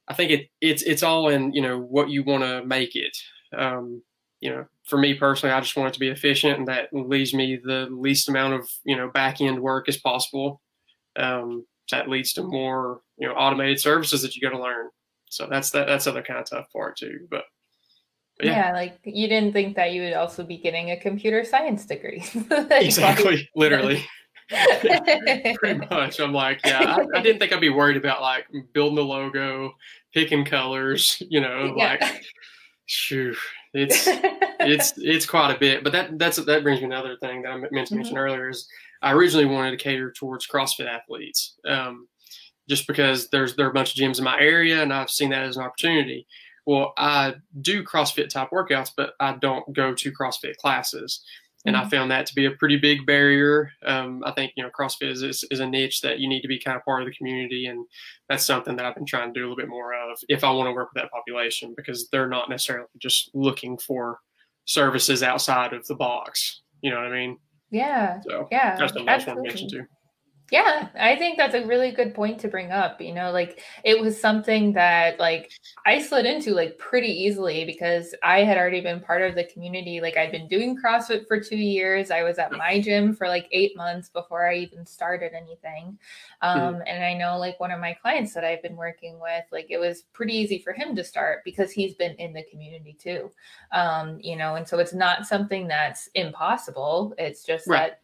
i 0.09 0.15
think 0.15 0.31
it 0.31 0.49
it's 0.61 0.83
it's 0.83 1.03
all 1.03 1.29
in 1.29 1.53
you 1.53 1.63
know 1.63 1.79
what 1.79 2.11
you 2.11 2.25
want 2.25 2.43
to 2.43 2.65
make 2.65 2.95
it 2.95 3.17
um, 3.57 4.03
you 4.41 4.51
know, 4.51 4.65
for 4.91 4.99
me 4.99 5.15
personally, 5.15 5.55
I 5.55 5.61
just 5.61 5.77
want 5.77 5.89
it 5.89 5.95
to 5.95 6.01
be 6.01 6.09
efficient 6.09 6.59
and 6.59 6.69
that 6.69 6.93
leaves 6.93 7.33
me 7.33 7.59
the 7.63 7.89
least 7.91 8.29
amount 8.29 8.55
of, 8.55 8.69
you 8.85 8.97
know, 8.97 9.09
back 9.09 9.41
end 9.41 9.61
work 9.61 9.89
as 9.89 9.97
possible. 9.97 10.61
Um, 11.17 11.65
that 11.91 12.09
leads 12.09 12.33
to 12.35 12.43
more, 12.43 13.01
you 13.17 13.27
know, 13.27 13.35
automated 13.35 13.81
services 13.81 14.23
that 14.23 14.37
you 14.37 14.43
got 14.43 14.55
to 14.55 14.63
learn. 14.63 14.91
So 15.31 15.47
that's 15.49 15.71
that, 15.71 15.87
that's 15.87 16.07
other 16.07 16.23
kind 16.23 16.41
of 16.41 16.51
tough 16.51 16.67
part 16.73 16.97
too. 16.97 17.29
But, 17.31 17.45
but 18.37 18.47
yeah. 18.47 18.67
yeah. 18.67 18.73
like 18.73 18.99
you 19.05 19.29
didn't 19.29 19.53
think 19.53 19.77
that 19.77 19.93
you 19.93 20.03
would 20.03 20.15
also 20.15 20.45
be 20.45 20.59
getting 20.59 20.91
a 20.91 20.97
computer 20.97 21.45
science 21.45 21.87
degree. 21.87 22.25
exactly. 22.71 23.49
Literally. 23.57 24.05
Pretty 25.55 25.87
much. 25.91 26.19
I'm 26.19 26.33
like, 26.33 26.61
yeah, 26.65 26.97
I, 26.97 27.19
I, 27.19 27.23
didn't 27.23 27.39
think 27.39 27.53
I'd 27.53 27.61
be 27.61 27.69
worried 27.69 27.97
about 27.97 28.21
like 28.21 28.47
building 28.73 28.97
the 28.97 29.05
logo, 29.05 29.73
picking 30.13 30.45
colors, 30.45 31.23
you 31.29 31.41
know, 31.41 31.73
yeah. 31.77 31.97
like, 32.01 32.25
shoo, 32.87 33.37
it's 33.75 34.07
it's 34.61 34.95
it's 34.97 35.27
quite 35.27 35.55
a 35.55 35.59
bit. 35.59 35.85
But 35.85 35.93
that 35.93 36.19
that's 36.19 36.43
that 36.45 36.63
brings 36.63 36.81
me 36.81 36.87
another 36.87 37.17
thing 37.17 37.43
that 37.43 37.51
I 37.51 37.57
meant 37.57 37.89
to 37.89 37.95
mention 37.95 38.15
mm-hmm. 38.15 38.17
earlier 38.17 38.49
is 38.49 38.69
I 39.03 39.13
originally 39.13 39.47
wanted 39.47 39.73
to 39.73 39.77
cater 39.77 40.13
towards 40.13 40.47
CrossFit 40.47 40.87
athletes, 40.87 41.57
um, 41.67 42.09
just 42.69 42.87
because 42.87 43.29
there's 43.31 43.57
there 43.57 43.67
are 43.67 43.71
a 43.71 43.75
bunch 43.75 43.91
of 43.91 44.03
gyms 44.03 44.19
in 44.19 44.25
my 44.25 44.39
area, 44.39 44.83
and 44.83 44.93
I've 44.93 45.11
seen 45.11 45.31
that 45.31 45.45
as 45.45 45.57
an 45.57 45.65
opportunity. 45.65 46.27
Well, 46.67 46.93
I 46.99 47.35
do 47.63 47.83
CrossFit 47.83 48.29
type 48.29 48.51
workouts, 48.51 48.91
but 48.97 49.15
I 49.19 49.33
don't 49.33 49.73
go 49.73 49.95
to 49.95 50.13
CrossFit 50.13 50.57
classes 50.57 51.25
and 51.67 51.77
I 51.77 51.81
mm-hmm. 51.81 51.91
found 51.91 52.11
that 52.11 52.27
to 52.27 52.35
be 52.35 52.47
a 52.47 52.53
pretty 52.53 52.77
big 52.77 53.05
barrier. 53.05 53.71
Um, 53.85 54.23
I 54.25 54.33
think 54.33 54.53
you 54.57 54.63
know 54.63 54.71
CrossFit 54.71 55.11
is, 55.11 55.23
is, 55.23 55.45
is 55.51 55.61
a 55.61 55.67
niche 55.67 56.01
that 56.01 56.19
you 56.19 56.29
need 56.29 56.41
to 56.43 56.49
be 56.49 56.59
kind 56.59 56.77
of 56.77 56.85
part 56.85 57.03
of 57.03 57.09
the 57.09 57.15
community, 57.15 57.67
and 57.67 57.85
that's 58.29 58.45
something 58.45 58.77
that 58.77 58.87
I've 58.87 58.95
been 58.95 59.07
trying 59.07 59.33
to 59.33 59.39
do 59.39 59.41
a 59.41 59.47
little 59.47 59.57
bit 59.57 59.69
more 59.69 59.93
of 59.95 60.19
if 60.29 60.45
I 60.45 60.51
want 60.51 60.69
to 60.69 60.73
work 60.73 60.91
with 60.95 61.03
that 61.03 61.11
population 61.11 61.75
because 61.77 62.09
they're 62.11 62.29
not 62.29 62.49
necessarily 62.49 62.87
just 62.99 63.31
looking 63.35 63.77
for 63.79 64.19
services 64.65 65.23
outside 65.23 65.73
of 65.73 65.87
the 65.87 65.95
box. 65.95 66.63
You 66.81 66.91
know 66.91 66.97
what 66.97 67.13
I 67.13 67.13
mean? 67.13 67.39
Yeah. 67.71 68.21
So 68.23 68.49
yeah, 68.51 68.77
that's 68.77 68.93
the 68.93 69.01
last 69.01 69.27
one 69.27 69.37
to 69.37 69.43
mention 69.43 69.69
too. 69.69 69.85
Yeah, 70.51 70.89
I 70.99 71.15
think 71.15 71.37
that's 71.37 71.55
a 71.55 71.65
really 71.65 71.93
good 71.93 72.13
point 72.13 72.41
to 72.41 72.49
bring 72.49 72.73
up. 72.73 73.01
You 73.01 73.15
know, 73.15 73.31
like 73.31 73.63
it 73.85 74.01
was 74.01 74.21
something 74.21 74.73
that 74.73 75.19
like 75.21 75.53
I 75.87 76.03
slid 76.03 76.27
into 76.27 76.55
like 76.55 76.77
pretty 76.77 77.09
easily 77.09 77.65
because 77.65 78.15
I 78.23 78.41
had 78.41 78.59
already 78.59 78.81
been 78.81 79.01
part 79.01 79.23
of 79.23 79.37
the 79.37 79.45
community. 79.45 80.01
Like 80.01 80.17
I'd 80.17 80.33
been 80.33 80.49
doing 80.49 80.77
CrossFit 80.77 81.29
for 81.29 81.41
two 81.41 81.57
years. 81.57 82.11
I 82.11 82.25
was 82.25 82.39
at 82.39 82.51
my 82.53 82.81
gym 82.81 83.15
for 83.15 83.29
like 83.29 83.47
eight 83.53 83.77
months 83.77 84.09
before 84.09 84.49
I 84.49 84.57
even 84.57 84.85
started 84.87 85.33
anything. 85.35 85.99
Um, 86.43 86.77
mm. 86.77 86.83
And 86.87 87.05
I 87.05 87.15
know 87.15 87.39
like 87.39 87.61
one 87.61 87.71
of 87.71 87.81
my 87.81 87.95
clients 87.95 88.35
that 88.35 88.45
I've 88.45 88.63
been 88.63 88.77
working 88.77 89.21
with, 89.21 89.45
like 89.53 89.67
it 89.71 89.79
was 89.79 90.03
pretty 90.13 90.35
easy 90.35 90.59
for 90.59 90.73
him 90.73 90.97
to 90.97 91.05
start 91.05 91.43
because 91.45 91.71
he's 91.71 91.95
been 91.95 92.17
in 92.17 92.33
the 92.33 92.45
community 92.51 92.97
too. 93.01 93.31
Um, 93.73 94.19
you 94.21 94.35
know, 94.35 94.57
and 94.57 94.67
so 94.67 94.81
it's 94.81 94.95
not 94.95 95.27
something 95.27 95.69
that's 95.69 96.09
impossible. 96.15 97.15
It's 97.19 97.45
just 97.45 97.69
right. 97.69 97.91
that 97.91 98.01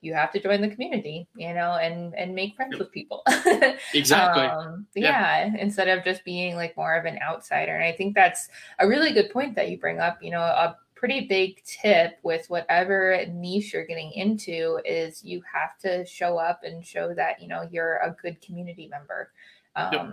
you 0.00 0.14
have 0.14 0.32
to 0.32 0.40
join 0.40 0.60
the 0.60 0.68
community, 0.68 1.28
you 1.36 1.52
know, 1.52 1.72
and 1.72 2.14
and 2.14 2.34
make 2.34 2.56
friends 2.56 2.78
with 2.78 2.90
people. 2.90 3.22
exactly. 3.94 4.44
Um, 4.44 4.86
yeah. 4.94 5.44
yeah. 5.46 5.56
Instead 5.58 5.88
of 5.88 6.04
just 6.04 6.24
being 6.24 6.56
like 6.56 6.76
more 6.76 6.96
of 6.96 7.04
an 7.04 7.18
outsider. 7.22 7.74
And 7.74 7.84
I 7.84 7.92
think 7.92 8.14
that's 8.14 8.48
a 8.78 8.88
really 8.88 9.12
good 9.12 9.30
point 9.30 9.54
that 9.56 9.70
you 9.70 9.78
bring 9.78 9.98
up. 9.98 10.22
You 10.22 10.30
know, 10.30 10.40
a 10.40 10.76
pretty 10.94 11.26
big 11.26 11.62
tip 11.64 12.18
with 12.22 12.48
whatever 12.48 13.24
niche 13.30 13.72
you're 13.72 13.86
getting 13.86 14.12
into 14.12 14.80
is 14.84 15.24
you 15.24 15.42
have 15.52 15.78
to 15.78 16.04
show 16.06 16.38
up 16.38 16.60
and 16.64 16.84
show 16.84 17.14
that 17.14 17.40
you 17.40 17.48
know 17.48 17.68
you're 17.70 17.96
a 17.96 18.16
good 18.22 18.40
community 18.40 18.88
member. 18.88 19.32
Um, 19.76 19.92
yep 19.92 20.10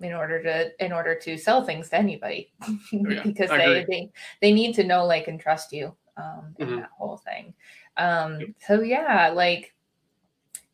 in 0.00 0.12
order 0.12 0.42
to 0.42 0.84
in 0.84 0.92
order 0.92 1.14
to 1.14 1.36
sell 1.36 1.64
things 1.64 1.88
to 1.88 1.96
anybody 1.96 2.52
oh, 2.62 2.78
yeah. 2.92 3.22
because 3.24 3.50
they, 3.50 3.84
they 3.88 4.10
they 4.40 4.52
need 4.52 4.74
to 4.74 4.84
know 4.84 5.04
like 5.04 5.28
and 5.28 5.40
trust 5.40 5.72
you 5.72 5.94
um 6.16 6.54
in 6.58 6.66
mm-hmm. 6.66 6.76
that 6.80 6.90
whole 6.96 7.16
thing 7.16 7.52
um, 7.98 8.54
so 8.66 8.80
yeah, 8.80 9.30
like 9.34 9.74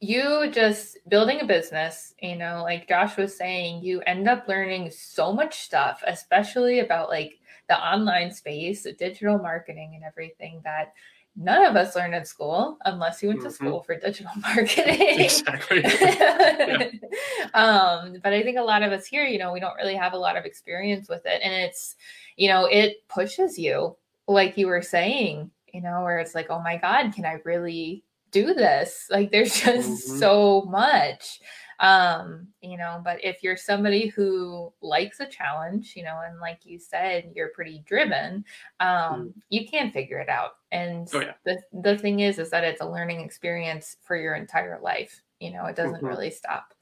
you 0.01 0.51
just 0.51 0.99
building 1.09 1.41
a 1.41 1.47
business, 1.47 2.15
you 2.21 2.37
know, 2.37 2.63
like 2.63 2.89
Josh 2.89 3.17
was 3.17 3.37
saying, 3.37 3.83
you 3.83 4.01
end 4.03 4.29
up 4.29 4.47
learning 4.47 4.91
so 4.91 5.33
much 5.33 5.61
stuff, 5.61 6.03
especially 6.07 6.81
about 6.81 7.09
like 7.09 7.39
the 7.69 7.79
online 7.79 8.31
space, 8.31 8.83
the 8.83 8.93
digital 8.93 9.39
marketing 9.39 9.93
and 9.95 10.05
everything 10.05 10.61
that 10.65 10.93
none 11.37 11.65
of 11.65 11.75
us 11.75 11.97
learned 11.97 12.15
in 12.15 12.25
school 12.25 12.79
unless 12.85 13.23
you 13.23 13.29
went 13.29 13.41
mm-hmm. 13.41 13.49
to 13.49 13.55
school 13.55 13.83
for 13.83 13.99
digital 13.99 14.33
marketing. 14.41 15.21
Exactly. 15.21 15.83
yeah. 15.83 16.91
um, 17.55 18.19
but 18.23 18.33
I 18.33 18.43
think 18.43 18.59
a 18.59 18.63
lot 18.63 18.83
of 18.83 18.93
us 18.93 19.07
here, 19.07 19.25
you 19.25 19.39
know, 19.39 19.53
we 19.53 19.61
don't 19.61 19.77
really 19.77 19.97
have 19.97 20.13
a 20.13 20.19
lot 20.19 20.37
of 20.37 20.45
experience 20.45 21.09
with 21.09 21.25
it. 21.25 21.41
And 21.43 21.53
it's, 21.53 21.97
you 22.37 22.49
know, 22.49 22.67
it 22.67 23.09
pushes 23.09 23.59
you, 23.59 23.97
like 24.29 24.59
you 24.59 24.67
were 24.67 24.83
saying, 24.83 25.51
you 25.75 25.81
know, 25.81 26.03
where 26.03 26.21
it's 26.21 26.37
like, 26.37 26.47
oh 26.51 26.61
my 26.61 26.77
God, 26.77 27.13
can 27.13 27.27
I 27.27 27.41
really 27.45 28.05
do 28.31 28.55
this? 28.55 29.09
Like 29.11 29.31
there's 29.31 29.61
just 29.61 30.09
mm-hmm. 30.09 30.19
so 30.19 30.63
much. 30.71 31.41
Um, 31.81 32.47
you 32.63 32.79
know, 32.79 33.01
but 33.05 33.23
if 33.25 33.43
you're 33.43 33.57
somebody 33.57 34.07
who 34.07 34.73
likes 34.81 35.19
a 35.19 35.27
challenge, 35.27 35.95
you 35.97 36.05
know, 36.05 36.21
and 36.25 36.39
like 36.39 36.61
you 36.65 36.79
said, 36.79 37.33
you're 37.35 37.49
pretty 37.49 37.83
driven, 37.85 38.45
um, 38.79 38.89
mm. 38.89 39.33
you 39.51 39.67
can 39.67 39.91
figure 39.91 40.21
it 40.21 40.29
out. 40.29 40.53
And 40.71 41.09
oh, 41.13 41.21
yeah. 41.21 41.33
the 41.45 41.59
the 41.83 41.99
thing 41.99 42.21
is 42.21 42.39
is 42.39 42.51
that 42.51 42.63
it's 42.63 42.81
a 42.81 42.89
learning 42.89 43.21
experience 43.21 43.97
for 44.03 44.17
your 44.17 44.37
entire 44.37 44.79
life. 44.81 45.21
You 45.41 45.53
know, 45.53 45.67
it 45.67 45.75
doesn't 45.75 45.97
mm-hmm. 45.97 46.07
really 46.07 46.31
stop. 46.31 46.73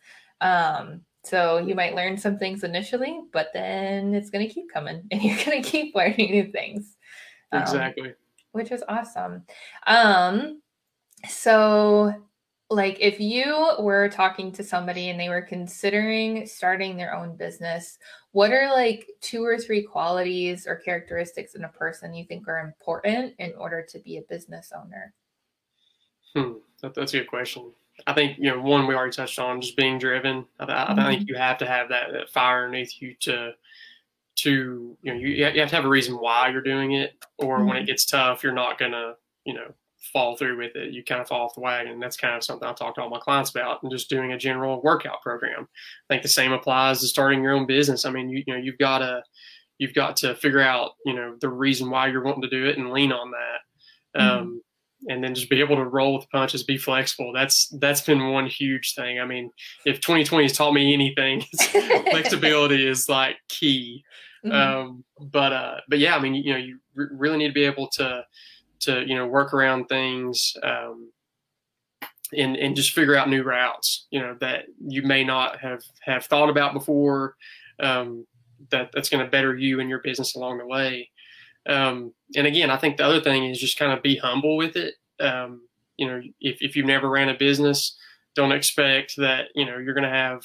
Um, 0.42 1.00
so 1.24 1.56
you 1.56 1.74
might 1.74 1.94
learn 1.94 2.18
some 2.18 2.36
things 2.38 2.62
initially, 2.62 3.18
but 3.32 3.48
then 3.54 4.14
it's 4.14 4.28
going 4.28 4.46
to 4.46 4.52
keep 4.52 4.70
coming 4.70 5.04
and 5.10 5.22
you're 5.22 5.42
going 5.42 5.62
to 5.62 5.68
keep 5.68 5.94
learning 5.94 6.32
new 6.32 6.52
things. 6.52 6.98
Um, 7.50 7.62
exactly 7.62 8.12
which 8.52 8.70
is 8.70 8.84
awesome. 8.88 9.44
Um, 9.86 10.62
so 11.28 12.14
like 12.72 12.96
if 13.00 13.20
you 13.20 13.72
were 13.78 14.08
talking 14.08 14.50
to 14.52 14.64
somebody 14.64 15.10
and 15.10 15.20
they 15.20 15.28
were 15.28 15.42
considering 15.42 16.46
starting 16.46 16.96
their 16.96 17.14
own 17.14 17.36
business, 17.36 17.98
what 18.32 18.50
are 18.50 18.70
like 18.72 19.10
two 19.20 19.44
or 19.44 19.58
three 19.58 19.82
qualities 19.82 20.66
or 20.66 20.76
characteristics 20.76 21.54
in 21.54 21.64
a 21.64 21.68
person 21.68 22.14
you 22.14 22.24
think 22.24 22.48
are 22.48 22.60
important 22.60 23.34
in 23.38 23.52
order 23.58 23.84
to 23.90 23.98
be 23.98 24.16
a 24.16 24.22
business 24.22 24.72
owner? 24.74 25.12
Hmm, 26.34 26.54
that, 26.80 26.94
that's 26.94 27.12
a 27.12 27.18
good 27.18 27.28
question. 27.28 27.70
I 28.06 28.14
think 28.14 28.38
you 28.38 28.50
know 28.50 28.60
one 28.60 28.86
we 28.86 28.94
already 28.94 29.12
touched 29.12 29.38
on, 29.38 29.60
just 29.60 29.76
being 29.76 29.98
driven. 29.98 30.46
I, 30.58 30.64
mm-hmm. 30.64 31.00
I 31.00 31.14
think 31.14 31.28
you 31.28 31.36
have 31.36 31.58
to 31.58 31.66
have 31.66 31.90
that, 31.90 32.12
that 32.12 32.30
fire 32.30 32.64
underneath 32.64 33.00
you 33.02 33.14
to 33.20 33.52
to 34.42 34.96
you 35.02 35.12
know 35.12 35.18
you, 35.18 35.28
you 35.28 35.44
have 35.44 35.70
to 35.70 35.76
have 35.76 35.84
a 35.84 35.88
reason 35.88 36.14
why 36.16 36.48
you're 36.48 36.62
doing 36.62 36.92
it 36.92 37.12
or 37.38 37.58
mm-hmm. 37.58 37.68
when 37.68 37.76
it 37.76 37.80
mm-hmm. 37.80 37.86
gets 37.86 38.06
tough 38.06 38.42
you're 38.42 38.52
not 38.52 38.78
gonna 38.78 39.14
you 39.44 39.54
know 39.54 39.72
fall 40.12 40.36
through 40.36 40.58
with 40.58 40.74
it. 40.74 40.92
You 40.92 41.04
kind 41.04 41.20
of 41.20 41.28
fall 41.28 41.46
off 41.46 41.54
the 41.54 41.60
wagon. 41.60 42.00
That's 42.00 42.16
kind 42.16 42.34
of 42.34 42.42
something 42.42 42.68
i 42.68 42.72
talk 42.72 42.96
to 42.96 43.00
all 43.00 43.08
my 43.08 43.20
clients 43.20 43.50
about 43.50 43.82
and 43.82 43.90
just 43.90 44.10
doing 44.10 44.32
a 44.32 44.38
general 44.38 44.82
workout 44.82 45.22
program. 45.22 45.62
I 45.62 46.14
think 46.14 46.22
the 46.22 46.28
same 46.28 46.52
applies 46.52 47.00
to 47.00 47.06
starting 47.06 47.42
your 47.42 47.52
own 47.52 47.66
business. 47.66 48.04
I 48.04 48.10
mean 48.10 48.28
you, 48.28 48.42
you 48.46 48.52
know 48.52 48.60
you've 48.60 48.78
got 48.78 48.98
to 48.98 49.22
you've 49.78 49.94
got 49.94 50.16
to 50.18 50.34
figure 50.34 50.60
out 50.60 50.92
you 51.06 51.14
know 51.14 51.36
the 51.40 51.48
reason 51.48 51.88
why 51.88 52.08
you're 52.08 52.22
wanting 52.22 52.42
to 52.42 52.50
do 52.50 52.66
it 52.66 52.78
and 52.78 52.90
lean 52.90 53.12
on 53.12 53.30
that. 53.30 54.20
Um, 54.20 54.38
mm-hmm 54.38 54.56
and 55.08 55.22
then 55.22 55.34
just 55.34 55.50
be 55.50 55.60
able 55.60 55.76
to 55.76 55.84
roll 55.84 56.14
with 56.14 56.22
the 56.22 56.28
punches, 56.28 56.62
be 56.62 56.78
flexible. 56.78 57.32
That's 57.32 57.68
that's 57.80 58.00
been 58.00 58.30
one 58.30 58.46
huge 58.46 58.94
thing. 58.94 59.20
I 59.20 59.24
mean, 59.24 59.50
if 59.84 60.00
2020 60.00 60.44
has 60.44 60.52
taught 60.52 60.72
me 60.72 60.92
anything, 60.92 61.42
flexibility 62.10 62.86
is 62.86 63.08
like 63.08 63.36
key. 63.48 64.04
Mm-hmm. 64.44 64.54
Um, 64.54 65.04
but 65.20 65.52
uh, 65.52 65.80
but 65.88 65.98
yeah, 65.98 66.16
I 66.16 66.20
mean, 66.20 66.34
you 66.34 66.52
know, 66.52 66.58
you 66.58 66.78
r- 66.98 67.10
really 67.12 67.38
need 67.38 67.48
to 67.48 67.54
be 67.54 67.64
able 67.64 67.88
to 67.94 68.24
to 68.80 69.04
you 69.06 69.14
know 69.14 69.26
work 69.26 69.54
around 69.54 69.86
things. 69.86 70.54
Um, 70.62 71.10
and, 72.34 72.56
and 72.56 72.74
just 72.74 72.92
figure 72.92 73.14
out 73.14 73.28
new 73.28 73.42
routes, 73.42 74.06
you 74.10 74.18
know, 74.18 74.34
that 74.40 74.64
you 74.80 75.02
may 75.02 75.22
not 75.22 75.58
have, 75.60 75.82
have 76.00 76.24
thought 76.24 76.48
about 76.48 76.72
before, 76.72 77.36
um, 77.80 78.26
that 78.70 78.90
that's 78.92 79.08
going 79.08 79.22
to 79.22 79.30
better 79.30 79.54
you 79.54 79.80
and 79.80 79.88
your 79.88 79.98
business 80.00 80.34
along 80.34 80.58
the 80.58 80.66
way. 80.66 81.10
Um, 81.66 82.12
and 82.36 82.46
again, 82.46 82.70
I 82.70 82.76
think 82.76 82.96
the 82.96 83.04
other 83.04 83.20
thing 83.20 83.44
is 83.44 83.60
just 83.60 83.78
kind 83.78 83.92
of 83.92 84.02
be 84.02 84.16
humble 84.16 84.56
with 84.56 84.76
it. 84.76 84.94
Um, 85.20 85.62
you 85.96 86.06
know, 86.06 86.20
if, 86.40 86.58
if 86.60 86.74
you've 86.74 86.86
never 86.86 87.08
ran 87.08 87.28
a 87.28 87.34
business, 87.34 87.96
don't 88.34 88.52
expect 88.52 89.14
that, 89.18 89.46
you 89.54 89.66
know, 89.66 89.78
you're 89.78 89.94
going 89.94 90.04
to 90.04 90.10
have 90.10 90.42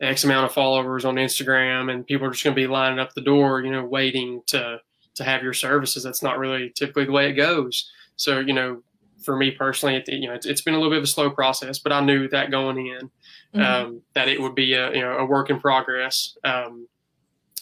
X 0.00 0.24
amount 0.24 0.46
of 0.46 0.52
followers 0.52 1.04
on 1.04 1.16
Instagram 1.16 1.92
and 1.92 2.06
people 2.06 2.26
are 2.26 2.30
just 2.30 2.44
going 2.44 2.54
to 2.54 2.60
be 2.60 2.66
lining 2.66 2.98
up 2.98 3.12
the 3.14 3.20
door, 3.20 3.62
you 3.62 3.70
know, 3.70 3.84
waiting 3.84 4.42
to, 4.46 4.80
to 5.16 5.24
have 5.24 5.42
your 5.42 5.54
services. 5.54 6.04
That's 6.04 6.22
not 6.22 6.38
really 6.38 6.70
typically 6.70 7.04
the 7.04 7.12
way 7.12 7.28
it 7.28 7.34
goes. 7.34 7.90
So, 8.16 8.40
you 8.40 8.52
know, 8.52 8.82
for 9.22 9.36
me 9.36 9.50
personally, 9.50 9.96
it, 9.96 10.08
you 10.08 10.28
know, 10.28 10.34
it's, 10.34 10.46
it's 10.46 10.60
been 10.60 10.74
a 10.74 10.76
little 10.76 10.90
bit 10.92 10.98
of 10.98 11.04
a 11.04 11.08
slow 11.08 11.30
process, 11.30 11.78
but 11.78 11.92
I 11.92 12.00
knew 12.00 12.28
that 12.28 12.50
going 12.50 12.78
in, 12.78 13.10
mm-hmm. 13.54 13.60
um, 13.60 14.02
that 14.14 14.28
it 14.28 14.40
would 14.40 14.54
be 14.54 14.74
a, 14.74 14.94
you 14.94 15.00
know, 15.00 15.16
a 15.18 15.24
work 15.24 15.50
in 15.50 15.58
progress. 15.58 16.36
Um, 16.44 16.86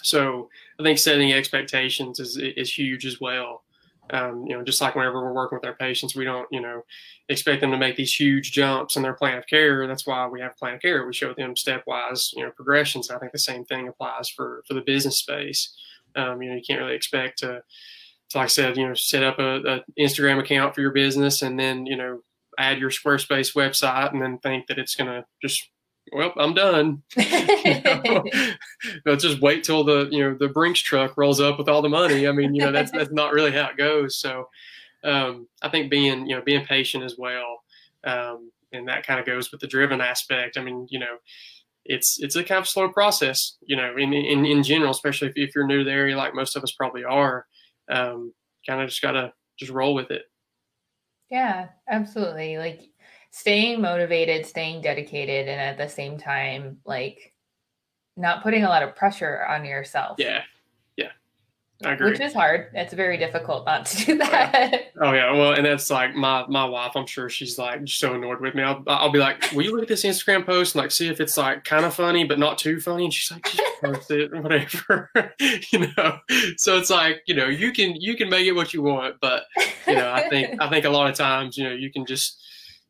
so 0.02 0.50
I 0.78 0.82
think 0.82 0.98
setting 0.98 1.32
expectations 1.32 2.20
is 2.20 2.36
is 2.36 2.76
huge 2.76 3.06
as 3.06 3.20
well. 3.20 3.62
Um, 4.10 4.44
you 4.46 4.54
know, 4.54 4.62
just 4.62 4.82
like 4.82 4.94
whenever 4.94 5.22
we're 5.22 5.32
working 5.32 5.56
with 5.56 5.66
our 5.66 5.76
patients, 5.76 6.14
we 6.14 6.26
don't, 6.26 6.46
you 6.50 6.60
know, 6.60 6.82
expect 7.30 7.62
them 7.62 7.70
to 7.70 7.78
make 7.78 7.96
these 7.96 8.12
huge 8.12 8.52
jumps 8.52 8.96
in 8.96 9.02
their 9.02 9.14
plan 9.14 9.38
of 9.38 9.46
care. 9.46 9.86
That's 9.86 10.06
why 10.06 10.26
we 10.26 10.40
have 10.40 10.58
plan 10.58 10.74
of 10.74 10.82
care. 10.82 11.06
We 11.06 11.14
show 11.14 11.32
them 11.32 11.54
stepwise, 11.54 12.34
you 12.36 12.44
know, 12.44 12.50
progressions. 12.50 13.10
I 13.10 13.18
think 13.18 13.32
the 13.32 13.38
same 13.38 13.64
thing 13.64 13.88
applies 13.88 14.28
for 14.28 14.62
for 14.68 14.74
the 14.74 14.82
business 14.82 15.18
space. 15.18 15.74
Um, 16.16 16.42
you 16.42 16.50
know, 16.50 16.56
you 16.56 16.62
can't 16.66 16.80
really 16.80 16.94
expect 16.94 17.38
to, 17.38 17.62
to, 18.30 18.38
like 18.38 18.44
I 18.44 18.48
said, 18.48 18.76
you 18.76 18.86
know, 18.86 18.94
set 18.94 19.22
up 19.22 19.38
a, 19.38 19.56
a 19.62 19.84
Instagram 19.98 20.38
account 20.38 20.74
for 20.74 20.80
your 20.80 20.92
business 20.92 21.42
and 21.42 21.58
then, 21.58 21.86
you 21.86 21.96
know, 21.96 22.20
add 22.58 22.78
your 22.78 22.90
Squarespace 22.90 23.54
website 23.54 24.12
and 24.12 24.22
then 24.22 24.38
think 24.38 24.66
that 24.66 24.78
it's 24.78 24.94
going 24.94 25.10
to 25.10 25.24
just 25.42 25.68
well, 26.12 26.32
I'm 26.36 26.54
done. 26.54 27.02
you 27.16 27.22
know, 29.06 29.16
just 29.16 29.40
wait 29.40 29.64
till 29.64 29.84
the 29.84 30.08
you 30.10 30.22
know 30.22 30.34
the 30.34 30.48
Brinks 30.48 30.80
truck 30.80 31.16
rolls 31.16 31.40
up 31.40 31.58
with 31.58 31.68
all 31.68 31.82
the 31.82 31.88
money. 31.88 32.28
I 32.28 32.32
mean, 32.32 32.54
you 32.54 32.62
know, 32.62 32.72
that's 32.72 32.90
that's 32.90 33.12
not 33.12 33.32
really 33.32 33.52
how 33.52 33.68
it 33.68 33.76
goes. 33.76 34.18
So, 34.18 34.48
um, 35.02 35.48
I 35.62 35.68
think 35.68 35.90
being 35.90 36.26
you 36.26 36.36
know 36.36 36.42
being 36.42 36.64
patient 36.64 37.04
as 37.04 37.16
well, 37.18 37.62
um, 38.04 38.50
and 38.72 38.88
that 38.88 39.06
kind 39.06 39.20
of 39.20 39.26
goes 39.26 39.50
with 39.50 39.60
the 39.60 39.66
driven 39.66 40.00
aspect. 40.00 40.58
I 40.58 40.62
mean, 40.62 40.86
you 40.90 40.98
know, 40.98 41.16
it's 41.84 42.22
it's 42.22 42.36
a 42.36 42.44
kind 42.44 42.60
of 42.60 42.68
slow 42.68 42.88
process. 42.88 43.56
You 43.62 43.76
know, 43.76 43.96
in 43.96 44.12
in 44.12 44.44
in 44.44 44.62
general, 44.62 44.90
especially 44.90 45.28
if, 45.28 45.34
if 45.36 45.54
you're 45.54 45.66
new 45.66 45.78
to 45.78 45.84
the 45.84 45.90
area, 45.90 46.16
like 46.16 46.34
most 46.34 46.56
of 46.56 46.62
us 46.62 46.72
probably 46.72 47.04
are. 47.04 47.46
Um, 47.88 48.32
kind 48.66 48.80
of 48.80 48.88
just 48.88 49.02
gotta 49.02 49.32
just 49.58 49.70
roll 49.70 49.94
with 49.94 50.10
it. 50.10 50.22
Yeah, 51.30 51.68
absolutely. 51.88 52.58
Like 52.58 52.80
staying 53.34 53.80
motivated, 53.80 54.46
staying 54.46 54.80
dedicated, 54.80 55.48
and 55.48 55.60
at 55.60 55.76
the 55.76 55.88
same 55.88 56.16
time, 56.16 56.78
like 56.84 57.34
not 58.16 58.44
putting 58.44 58.62
a 58.62 58.68
lot 58.68 58.84
of 58.84 58.94
pressure 58.94 59.44
on 59.48 59.64
yourself. 59.64 60.14
Yeah. 60.20 60.42
Yeah. 60.96 61.08
I 61.84 61.94
agree. 61.94 62.12
Which 62.12 62.20
is 62.20 62.32
hard. 62.32 62.70
It's 62.74 62.94
very 62.94 63.16
difficult 63.16 63.66
not 63.66 63.86
to 63.86 64.06
do 64.06 64.12
oh, 64.14 64.18
that. 64.18 64.92
Oh 65.02 65.12
yeah. 65.12 65.32
Well, 65.32 65.54
and 65.54 65.66
that's 65.66 65.90
like 65.90 66.14
my 66.14 66.46
my 66.46 66.64
wife. 66.64 66.92
I'm 66.94 67.06
sure 67.06 67.28
she's 67.28 67.58
like 67.58 67.80
so 67.88 68.14
annoyed 68.14 68.40
with 68.40 68.54
me. 68.54 68.62
I'll, 68.62 68.84
I'll 68.86 69.10
be 69.10 69.18
like, 69.18 69.50
"Will 69.50 69.64
you 69.64 69.72
look 69.72 69.82
at 69.82 69.88
this 69.88 70.04
Instagram 70.04 70.46
post 70.46 70.76
and 70.76 70.84
like 70.84 70.92
see 70.92 71.08
if 71.08 71.20
it's 71.20 71.36
like 71.36 71.64
kind 71.64 71.84
of 71.84 71.92
funny 71.92 72.22
but 72.22 72.38
not 72.38 72.58
too 72.58 72.78
funny?" 72.78 73.06
And 73.06 73.12
she's 73.12 73.32
like, 73.32 73.44
"Just 73.50 73.80
post 73.82 74.10
it, 74.12 74.32
whatever." 74.32 75.10
you 75.72 75.88
know. 75.96 76.18
So 76.56 76.78
it's 76.78 76.90
like 76.90 77.22
you 77.26 77.34
know 77.34 77.48
you 77.48 77.72
can 77.72 77.96
you 77.96 78.16
can 78.16 78.30
make 78.30 78.46
it 78.46 78.52
what 78.52 78.72
you 78.72 78.82
want, 78.82 79.16
but 79.20 79.42
you 79.88 79.96
know 79.96 80.12
I 80.12 80.28
think 80.28 80.62
I 80.62 80.70
think 80.70 80.84
a 80.84 80.90
lot 80.90 81.10
of 81.10 81.16
times 81.16 81.58
you 81.58 81.64
know 81.64 81.72
you 81.72 81.90
can 81.90 82.06
just 82.06 82.40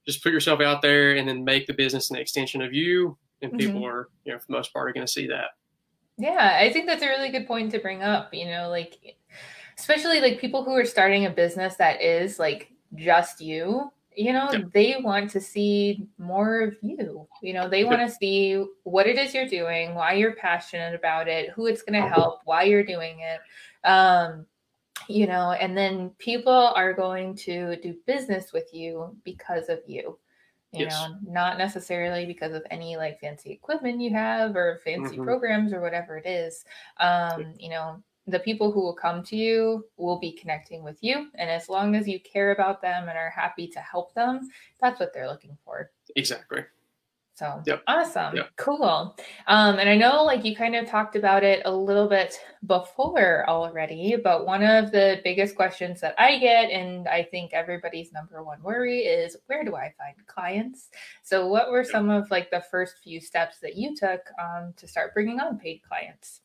just 0.07 0.23
put 0.23 0.33
yourself 0.33 0.61
out 0.61 0.83
there 0.83 1.17
and 1.17 1.29
then 1.29 1.45
make 1.45 1.67
the 1.67 1.75
business 1.75 2.11
an 2.11 2.17
extension 2.17 2.63
of 2.63 2.73
you 2.73 3.17
and 3.43 3.53
mm-hmm. 3.53 3.59
people 3.59 3.87
are 3.87 4.09
you 4.25 4.33
know 4.33 4.39
for 4.39 4.47
the 4.47 4.53
most 4.53 4.73
part 4.73 4.89
are 4.89 4.93
going 4.93 5.07
to 5.07 5.13
see 5.13 5.27
that 5.27 5.51
yeah 6.19 6.59
i 6.61 6.73
think 6.73 6.87
that's 6.87 7.03
a 7.03 7.09
really 7.09 7.31
good 7.31 7.47
point 7.47 7.71
to 7.71 7.79
bring 7.79 8.03
up 8.03 8.33
you 8.33 8.47
know 8.47 8.69
like 8.69 8.99
especially 9.79 10.21
like 10.21 10.41
people 10.41 10.65
who 10.65 10.73
are 10.73 10.85
starting 10.85 11.27
a 11.27 11.31
business 11.31 11.77
that 11.77 12.01
is 12.01 12.39
like 12.39 12.73
just 12.95 13.41
you 13.41 13.91
you 14.17 14.33
know 14.33 14.49
yep. 14.53 14.73
they 14.73 14.97
want 15.01 15.29
to 15.31 15.41
see 15.41 16.07
more 16.19 16.61
of 16.61 16.77
you 16.83 17.27
you 17.43 17.53
know 17.53 17.69
they 17.69 17.85
want 17.85 18.01
to 18.01 18.09
see 18.09 18.65
what 18.85 19.07
it 19.07 19.19
is 19.19 19.35
you're 19.35 19.49
doing 19.49 19.95
why 19.95 20.13
you're 20.13 20.37
passionate 20.37 20.95
about 20.95 21.27
it 21.27 21.51
who 21.51 21.67
it's 21.67 21.83
going 21.83 22.01
to 22.01 22.09
help 22.09 22.41
why 22.45 22.63
you're 22.63 22.85
doing 22.85 23.19
it 23.21 23.41
um 23.89 24.47
you 25.09 25.27
know, 25.27 25.53
and 25.53 25.77
then 25.77 26.11
people 26.19 26.53
are 26.53 26.93
going 26.93 27.35
to 27.37 27.77
do 27.77 27.97
business 28.07 28.53
with 28.53 28.73
you 28.73 29.17
because 29.25 29.69
of 29.69 29.81
you. 29.87 30.19
You 30.73 30.87
yes. 30.87 30.93
know, 30.93 31.17
not 31.23 31.57
necessarily 31.57 32.27
because 32.27 32.53
of 32.53 32.65
any 32.69 32.97
like 32.97 33.21
fancy 33.21 33.53
equipment 33.53 34.01
you 34.01 34.11
have 34.11 34.57
or 34.57 34.81
fancy 34.83 35.15
mm-hmm. 35.15 35.25
programs 35.25 35.73
or 35.73 35.81
whatever 35.81 36.17
it 36.17 36.27
is. 36.27 36.65
Um, 36.99 37.55
you 37.59 37.69
know, 37.69 38.03
the 38.27 38.41
people 38.41 38.73
who 38.73 38.81
will 38.81 38.95
come 38.95 39.23
to 39.25 39.37
you 39.37 39.85
will 39.97 40.19
be 40.19 40.33
connecting 40.33 40.83
with 40.83 40.99
you. 41.01 41.29
And 41.35 41.51
as 41.51 41.69
long 41.69 41.95
as 41.95 42.09
you 42.09 42.19
care 42.21 42.51
about 42.53 42.83
them 42.83 43.09
and 43.09 43.17
are 43.17 43.31
happy 43.31 43.69
to 43.69 43.81
help 43.81 44.15
them, 44.15 44.49
that's 44.81 44.99
what 44.99 45.13
they're 45.13 45.29
looking 45.29 45.57
for. 45.65 45.91
Exactly. 46.17 46.65
So 47.35 47.63
yep. 47.67 47.83
awesome. 47.89 48.37
Yep. 48.37 48.51
Cool. 48.57 49.17
Um, 49.49 49.79
and 49.79 49.89
I 49.89 49.97
know 49.97 50.23
like 50.23 50.45
you 50.45 50.55
kind 50.55 50.77
of 50.77 50.87
talked 50.87 51.17
about 51.17 51.43
it 51.43 51.63
a 51.65 51.71
little 51.71 52.09
bit 52.09 52.39
before 52.65 53.45
already, 53.49 54.17
but 54.23 54.47
one 54.47 54.63
of 54.63 54.93
the 54.93 55.21
biggest 55.25 55.57
questions 55.57 56.01
that 56.01 56.15
I 56.17 56.39
get, 56.39 56.71
and 56.71 57.09
I 57.09 57.25
think 57.25 57.53
everybody's 57.53 58.13
number 58.13 58.45
one 58.45 58.63
worry 58.63 59.01
is 59.01 59.37
where 59.47 59.65
do 59.65 59.75
I 59.75 59.93
find 59.99 60.15
clients? 60.27 60.91
So 61.25 61.49
what 61.49 61.73
were 61.73 61.83
some 61.83 62.09
of 62.09 62.31
like 62.31 62.53
the 62.53 62.63
first 62.71 62.99
few 63.03 63.21
steps 63.21 63.59
that 63.63 63.77
you 63.77 63.97
took 63.97 64.21
um, 64.41 64.73
to 64.77 64.87
start 64.87 65.13
bringing 65.13 65.41
on 65.41 65.59
paid 65.59 65.81
clients? 65.89 66.41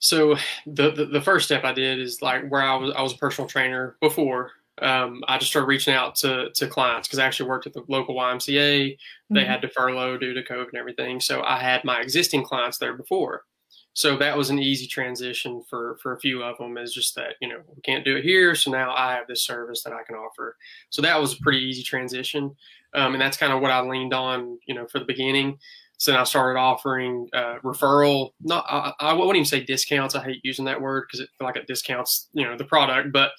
So 0.00 0.36
the, 0.66 0.90
the, 0.90 1.04
the 1.04 1.20
first 1.20 1.44
step 1.44 1.62
I 1.62 1.72
did 1.72 2.00
is 2.00 2.20
like 2.20 2.48
where 2.48 2.62
I 2.62 2.74
was 2.74 2.92
I 2.96 3.02
was 3.02 3.12
a 3.12 3.18
personal 3.18 3.48
trainer 3.48 3.96
before 4.00 4.50
um, 4.78 5.22
I 5.28 5.38
just 5.38 5.50
started 5.50 5.66
reaching 5.66 5.94
out 5.94 6.14
to 6.16 6.50
to 6.54 6.66
clients 6.66 7.08
because 7.08 7.18
I 7.18 7.26
actually 7.26 7.48
worked 7.48 7.66
at 7.66 7.72
the 7.72 7.84
local 7.88 8.14
YMCA. 8.14 8.48
They 8.48 8.96
mm-hmm. 9.40 9.50
had 9.50 9.62
to 9.62 9.68
furlough 9.68 10.18
due 10.18 10.34
to 10.34 10.42
COVID 10.42 10.68
and 10.68 10.78
everything, 10.78 11.20
so 11.20 11.42
I 11.42 11.58
had 11.58 11.84
my 11.84 12.00
existing 12.00 12.44
clients 12.44 12.78
there 12.78 12.94
before. 12.94 13.44
So 13.92 14.16
that 14.16 14.36
was 14.36 14.50
an 14.50 14.58
easy 14.58 14.86
transition 14.86 15.62
for 15.68 15.98
for 16.02 16.14
a 16.14 16.20
few 16.20 16.42
of 16.42 16.56
them. 16.58 16.78
Is 16.78 16.94
just 16.94 17.14
that 17.16 17.34
you 17.40 17.48
know 17.48 17.60
we 17.74 17.82
can't 17.82 18.04
do 18.04 18.16
it 18.16 18.24
here, 18.24 18.54
so 18.54 18.70
now 18.70 18.94
I 18.94 19.12
have 19.12 19.26
this 19.26 19.44
service 19.44 19.82
that 19.82 19.92
I 19.92 20.02
can 20.06 20.16
offer. 20.16 20.56
So 20.90 21.02
that 21.02 21.20
was 21.20 21.34
a 21.34 21.42
pretty 21.42 21.58
easy 21.58 21.82
transition, 21.82 22.54
um, 22.94 23.12
and 23.12 23.20
that's 23.20 23.36
kind 23.36 23.52
of 23.52 23.60
what 23.60 23.70
I 23.70 23.80
leaned 23.80 24.14
on, 24.14 24.58
you 24.66 24.74
know, 24.74 24.86
for 24.86 24.98
the 24.98 25.04
beginning. 25.04 25.58
So 25.98 26.12
then 26.12 26.20
I 26.20 26.24
started 26.24 26.58
offering 26.58 27.28
uh, 27.34 27.56
referral. 27.62 28.30
Not 28.40 28.64
I, 28.68 28.92
I 29.00 29.12
wouldn't 29.12 29.36
even 29.36 29.44
say 29.44 29.62
discounts. 29.62 30.14
I 30.14 30.22
hate 30.22 30.40
using 30.44 30.64
that 30.64 30.80
word 30.80 31.04
because 31.06 31.20
it 31.20 31.28
feel 31.36 31.46
like 31.46 31.56
it 31.56 31.66
discounts 31.66 32.28
you 32.32 32.46
know 32.46 32.56
the 32.56 32.64
product, 32.64 33.12
but 33.12 33.32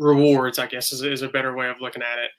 rewards, 0.00 0.58
I 0.58 0.66
guess, 0.66 0.92
is, 0.92 1.02
is 1.02 1.22
a 1.22 1.28
better 1.28 1.54
way 1.54 1.68
of 1.68 1.80
looking 1.80 2.02
at 2.02 2.18
it. 2.18 2.30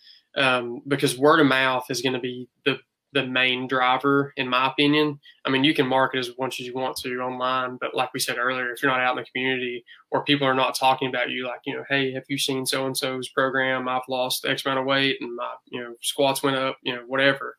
Um, 0.41 0.81
because 0.87 1.17
word 1.17 1.39
of 1.39 1.47
mouth 1.47 1.85
is 1.89 2.01
going 2.01 2.13
to 2.13 2.19
be 2.19 2.47
the 2.65 2.79
the 3.13 3.25
main 3.25 3.67
driver, 3.67 4.33
in 4.37 4.47
my 4.47 4.67
opinion. 4.67 5.19
I 5.45 5.49
mean, 5.49 5.65
you 5.65 5.73
can 5.73 5.85
market 5.85 6.19
as 6.19 6.31
much 6.39 6.59
as 6.59 6.65
you 6.65 6.73
want 6.73 6.95
to 6.97 7.19
online, 7.19 7.77
but 7.79 7.93
like 7.93 8.13
we 8.13 8.21
said 8.21 8.37
earlier, 8.37 8.71
if 8.71 8.81
you're 8.81 8.91
not 8.91 9.01
out 9.01 9.17
in 9.17 9.23
the 9.23 9.29
community 9.29 9.83
or 10.11 10.23
people 10.23 10.47
are 10.47 10.53
not 10.53 10.75
talking 10.75 11.09
about 11.09 11.29
you, 11.29 11.45
like 11.45 11.59
you 11.65 11.75
know, 11.75 11.83
hey, 11.89 12.13
have 12.13 12.23
you 12.29 12.37
seen 12.37 12.65
so 12.65 12.85
and 12.85 12.95
so's 12.95 13.29
program? 13.29 13.89
I've 13.89 14.01
lost 14.07 14.45
X 14.45 14.65
amount 14.65 14.79
of 14.79 14.85
weight 14.85 15.17
and 15.19 15.35
my 15.35 15.53
you 15.69 15.81
know 15.81 15.93
squats 16.01 16.41
went 16.41 16.55
up, 16.55 16.77
you 16.83 16.95
know, 16.95 17.03
whatever. 17.05 17.57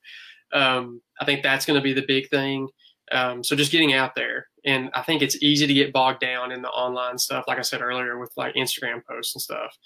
Um, 0.52 1.00
I 1.20 1.24
think 1.24 1.42
that's 1.42 1.66
going 1.66 1.78
to 1.78 1.84
be 1.84 1.92
the 1.92 2.06
big 2.06 2.28
thing. 2.28 2.68
Um, 3.10 3.44
so 3.44 3.56
just 3.56 3.72
getting 3.72 3.92
out 3.92 4.14
there, 4.14 4.46
and 4.64 4.90
I 4.94 5.03
think 5.03 5.22
it's 5.22 5.42
easy 5.42 5.66
to 5.66 5.75
get 5.75 5.92
bogged 5.92 6.20
down 6.20 6.53
in 6.53 6.62
the 6.62 6.68
online 6.68 7.18
stuff. 7.18 7.44
Like 7.48 7.59
I 7.59 7.62
said 7.62 7.83
earlier, 7.83 8.18
with 8.18 8.33
like 8.37 8.55
Instagram 8.55 9.05
posts 9.05 9.35
and 9.35 9.42
stuff. 9.42 9.77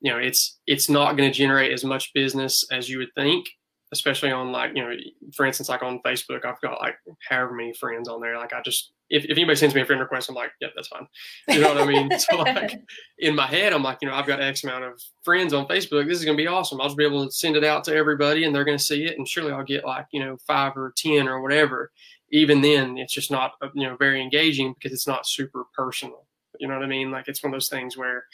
You 0.00 0.12
know, 0.12 0.18
it's 0.18 0.58
it's 0.66 0.88
not 0.88 1.16
going 1.16 1.30
to 1.30 1.36
generate 1.36 1.72
as 1.72 1.84
much 1.84 2.12
business 2.14 2.64
as 2.70 2.88
you 2.88 2.98
would 2.98 3.12
think, 3.14 3.46
especially 3.92 4.30
on 4.30 4.52
like 4.52 4.74
you 4.74 4.82
know, 4.82 4.94
for 5.34 5.44
instance, 5.44 5.68
like 5.68 5.82
on 5.82 6.00
Facebook, 6.06 6.44
I've 6.44 6.60
got 6.60 6.80
like 6.80 6.94
however 7.28 7.52
many 7.52 7.74
friends 7.74 8.08
on 8.08 8.20
there. 8.20 8.38
Like 8.38 8.52
I 8.52 8.62
just 8.62 8.92
if, 9.10 9.24
if 9.24 9.32
anybody 9.32 9.56
sends 9.56 9.74
me 9.74 9.80
a 9.80 9.84
friend 9.84 10.00
request, 10.00 10.28
I'm 10.28 10.36
like, 10.36 10.52
yep, 10.60 10.70
that's 10.76 10.88
fine. 10.88 11.06
You 11.48 11.60
know 11.60 11.74
what 11.74 11.82
I 11.82 11.86
mean? 11.86 12.18
so 12.18 12.36
like 12.38 12.80
in 13.18 13.34
my 13.34 13.46
head, 13.46 13.72
I'm 13.72 13.82
like, 13.82 13.98
you 14.00 14.08
know, 14.08 14.14
I've 14.14 14.26
got 14.26 14.40
X 14.40 14.62
amount 14.62 14.84
of 14.84 15.02
friends 15.24 15.52
on 15.52 15.66
Facebook. 15.66 16.06
This 16.06 16.18
is 16.18 16.24
gonna 16.24 16.36
be 16.36 16.46
awesome. 16.46 16.80
I'll 16.80 16.86
just 16.86 16.96
be 16.96 17.04
able 17.04 17.26
to 17.26 17.32
send 17.32 17.56
it 17.56 17.64
out 17.64 17.84
to 17.84 17.94
everybody, 17.94 18.44
and 18.44 18.54
they're 18.54 18.64
gonna 18.64 18.78
see 18.78 19.04
it, 19.04 19.18
and 19.18 19.28
surely 19.28 19.52
I'll 19.52 19.64
get 19.64 19.84
like 19.84 20.06
you 20.12 20.24
know 20.24 20.38
five 20.46 20.76
or 20.76 20.94
ten 20.96 21.28
or 21.28 21.42
whatever 21.42 21.90
even 22.30 22.60
then 22.60 22.98
it's 22.98 23.14
just 23.14 23.30
not 23.30 23.52
uh, 23.62 23.68
you 23.74 23.86
know 23.86 23.96
very 23.96 24.20
engaging 24.20 24.74
because 24.74 24.92
it's 24.92 25.06
not 25.06 25.26
super 25.26 25.64
personal 25.74 26.26
you 26.58 26.68
know 26.68 26.74
what 26.74 26.84
i 26.84 26.88
mean 26.88 27.10
like 27.10 27.28
it's 27.28 27.42
one 27.42 27.52
of 27.52 27.56
those 27.56 27.68
things 27.68 27.96
where 27.96 28.24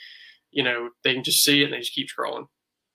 you 0.51 0.63
know 0.63 0.91
they 1.05 1.15
can 1.15 1.25
just 1.25 1.43
see 1.43 1.63
it 1.63 1.65
and 1.65 1.73
they 1.73 1.79
just 1.79 1.95
keep 1.95 2.09
scrolling 2.09 2.47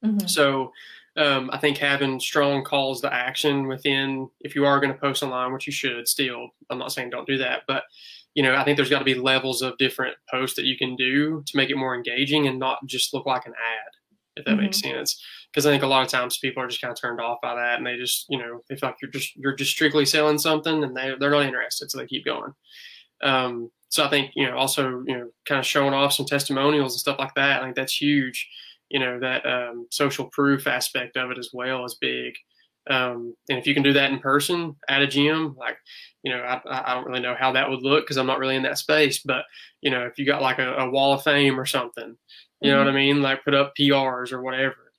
Mm-hmm. 0.03 0.27
So 0.27 0.71
um, 1.17 1.49
I 1.51 1.57
think 1.57 1.77
having 1.77 2.19
strong 2.19 2.63
calls 2.63 3.01
to 3.01 3.13
action 3.13 3.67
within, 3.67 4.29
if 4.41 4.55
you 4.55 4.65
are 4.65 4.79
going 4.79 4.93
to 4.93 4.99
post 4.99 5.23
online, 5.23 5.53
which 5.53 5.67
you 5.67 5.73
should 5.73 6.07
still, 6.07 6.49
I'm 6.69 6.79
not 6.79 6.91
saying 6.91 7.09
don't 7.09 7.27
do 7.27 7.37
that, 7.39 7.63
but 7.67 7.83
you 8.33 8.43
know, 8.43 8.55
I 8.55 8.63
think 8.63 8.77
there's 8.77 8.89
got 8.89 8.99
to 8.99 9.05
be 9.05 9.13
levels 9.13 9.61
of 9.61 9.77
different 9.77 10.15
posts 10.29 10.55
that 10.55 10.65
you 10.65 10.77
can 10.77 10.95
do 10.95 11.43
to 11.45 11.57
make 11.57 11.69
it 11.69 11.75
more 11.75 11.95
engaging 11.95 12.47
and 12.47 12.57
not 12.57 12.79
just 12.85 13.13
look 13.13 13.25
like 13.25 13.45
an 13.45 13.53
ad, 13.53 13.91
if 14.37 14.45
that 14.45 14.51
mm-hmm. 14.51 14.61
makes 14.61 14.79
sense. 14.79 15.21
Because 15.51 15.65
I 15.65 15.71
think 15.71 15.83
a 15.83 15.87
lot 15.87 16.03
of 16.03 16.09
times 16.09 16.37
people 16.37 16.63
are 16.63 16.67
just 16.67 16.81
kind 16.81 16.91
of 16.91 16.99
turned 16.99 17.19
off 17.19 17.39
by 17.41 17.55
that, 17.55 17.77
and 17.77 17.85
they 17.85 17.97
just, 17.97 18.25
you 18.29 18.37
know, 18.37 18.61
they 18.69 18.75
feel 18.75 18.89
like 18.89 18.97
you're 19.01 19.11
just 19.11 19.35
you're 19.35 19.55
just 19.55 19.71
strictly 19.71 20.05
selling 20.05 20.37
something, 20.37 20.83
and 20.83 20.95
they 20.95 21.13
they're 21.19 21.31
not 21.31 21.45
interested, 21.45 21.91
so 21.91 21.97
they 21.97 22.05
keep 22.05 22.25
going. 22.25 22.53
Um, 23.23 23.69
so 23.89 24.05
I 24.05 24.09
think 24.09 24.31
you 24.35 24.47
know 24.47 24.57
also 24.57 25.03
you 25.05 25.17
know 25.17 25.29
kind 25.45 25.59
of 25.59 25.65
showing 25.65 25.93
off 25.93 26.13
some 26.13 26.25
testimonials 26.25 26.93
and 26.93 26.99
stuff 26.99 27.19
like 27.19 27.35
that. 27.35 27.61
I 27.61 27.65
think 27.65 27.75
that's 27.75 28.01
huge. 28.01 28.49
You 28.89 28.99
know 28.99 29.19
that 29.19 29.45
um, 29.45 29.87
social 29.91 30.25
proof 30.25 30.67
aspect 30.67 31.17
of 31.17 31.31
it 31.31 31.37
as 31.37 31.49
well 31.53 31.85
is 31.85 31.95
big. 31.95 32.33
Um, 32.89 33.35
and 33.47 33.59
if 33.59 33.67
you 33.67 33.75
can 33.75 33.83
do 33.83 33.93
that 33.93 34.11
in 34.11 34.19
person 34.19 34.75
at 34.89 35.03
a 35.03 35.07
gym, 35.07 35.55
like 35.57 35.77
you 36.23 36.31
know, 36.31 36.41
I, 36.41 36.61
I 36.65 36.93
don't 36.95 37.05
really 37.05 37.19
know 37.19 37.35
how 37.37 37.51
that 37.51 37.69
would 37.69 37.83
look 37.83 38.05
because 38.05 38.17
I'm 38.17 38.27
not 38.27 38.39
really 38.39 38.55
in 38.55 38.63
that 38.63 38.77
space. 38.77 39.19
But 39.23 39.43
you 39.81 39.91
know, 39.91 40.05
if 40.05 40.17
you 40.17 40.25
got 40.25 40.41
like 40.41 40.59
a, 40.59 40.75
a 40.75 40.89
wall 40.89 41.13
of 41.13 41.23
fame 41.23 41.59
or 41.59 41.65
something, 41.65 42.15
you 42.61 42.69
mm-hmm. 42.69 42.69
know 42.69 42.77
what 42.77 42.87
I 42.87 42.95
mean, 42.95 43.21
like 43.21 43.43
put 43.43 43.53
up 43.53 43.73
PRs 43.79 44.31
or 44.31 44.41
whatever. 44.41 44.90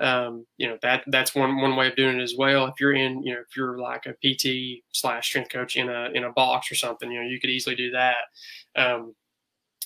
Um, 0.00 0.46
you 0.56 0.66
know 0.66 0.78
that 0.82 1.04
that's 1.08 1.34
one 1.34 1.60
one 1.60 1.76
way 1.76 1.88
of 1.88 1.96
doing 1.96 2.18
it 2.18 2.22
as 2.22 2.34
well. 2.36 2.66
If 2.66 2.80
you're 2.80 2.94
in, 2.94 3.22
you 3.22 3.34
know, 3.34 3.40
if 3.40 3.56
you're 3.56 3.78
like 3.78 4.06
a 4.06 4.14
PT 4.14 4.82
slash 4.92 5.28
strength 5.28 5.50
coach 5.50 5.76
in 5.76 5.88
a 5.88 6.10
in 6.14 6.24
a 6.24 6.32
box 6.32 6.72
or 6.72 6.74
something, 6.74 7.10
you 7.10 7.22
know, 7.22 7.28
you 7.28 7.38
could 7.40 7.50
easily 7.50 7.76
do 7.76 7.90
that. 7.90 8.16
Um, 8.76 9.14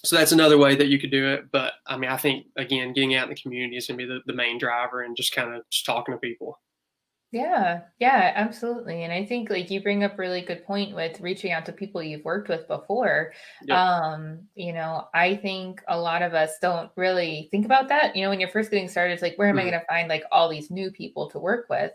so 0.05 0.17
that's 0.17 0.33
another 0.33 0.59
way 0.59 0.77
that 0.77 0.89
you 0.89 0.99
could 0.99 1.11
do 1.11 1.27
it. 1.29 1.51
But 1.51 1.75
I 1.87 1.97
mean, 1.97 2.11
I 2.11 2.17
think 2.17 2.47
again, 2.57 2.93
getting 2.93 3.15
out 3.15 3.25
in 3.25 3.31
the 3.31 3.41
community 3.41 3.77
is 3.77 3.87
going 3.87 3.99
to 3.99 4.07
be 4.07 4.09
the, 4.09 4.21
the 4.27 4.37
main 4.37 4.59
driver, 4.59 5.03
and 5.03 5.17
just 5.17 5.35
kind 5.35 5.55
of 5.55 5.63
just 5.71 5.87
talking 5.87 6.15
to 6.15 6.19
people. 6.19 6.59
Yeah, 7.35 7.81
yeah, 7.99 8.33
absolutely. 8.37 9.03
And 9.03 9.13
I 9.13 9.25
think 9.25 9.51
like 9.51 9.69
you 9.69 9.83
bring 9.83 10.05
up 10.05 10.21
really 10.21 10.41
good 10.41 10.65
point 10.65 10.95
with 10.95 11.21
reaching 11.21 11.51
out 11.51 11.67
to 11.67 11.73
people 11.73 12.01
you've 12.01 12.25
worked 12.25 12.49
with 12.49 12.69
before. 12.69 13.33
Yep. 13.65 13.77
Um, 13.77 14.39
you 14.55 14.73
know, 14.73 15.09
I 15.13 15.35
think 15.35 15.83
a 15.89 15.99
lot 15.99 16.23
of 16.23 16.33
us 16.33 16.53
don't 16.63 16.93
really 16.95 17.49
think 17.51 17.67
about 17.67 17.89
that. 17.89 18.15
You 18.15 18.23
know, 18.23 18.31
when 18.31 18.39
you're 18.39 18.51
first 18.51 18.71
getting 18.71 18.89
started, 18.89 19.15
it's 19.15 19.23
like, 19.23 19.35
where 19.35 19.49
am 19.49 19.57
mm-hmm. 19.57 19.67
I 19.67 19.71
going 19.71 19.81
to 19.81 19.87
find 19.87 20.09
like 20.09 20.23
all 20.31 20.49
these 20.49 20.71
new 20.71 20.93
people 20.93 21.29
to 21.31 21.41
work 21.41 21.67
with? 21.69 21.91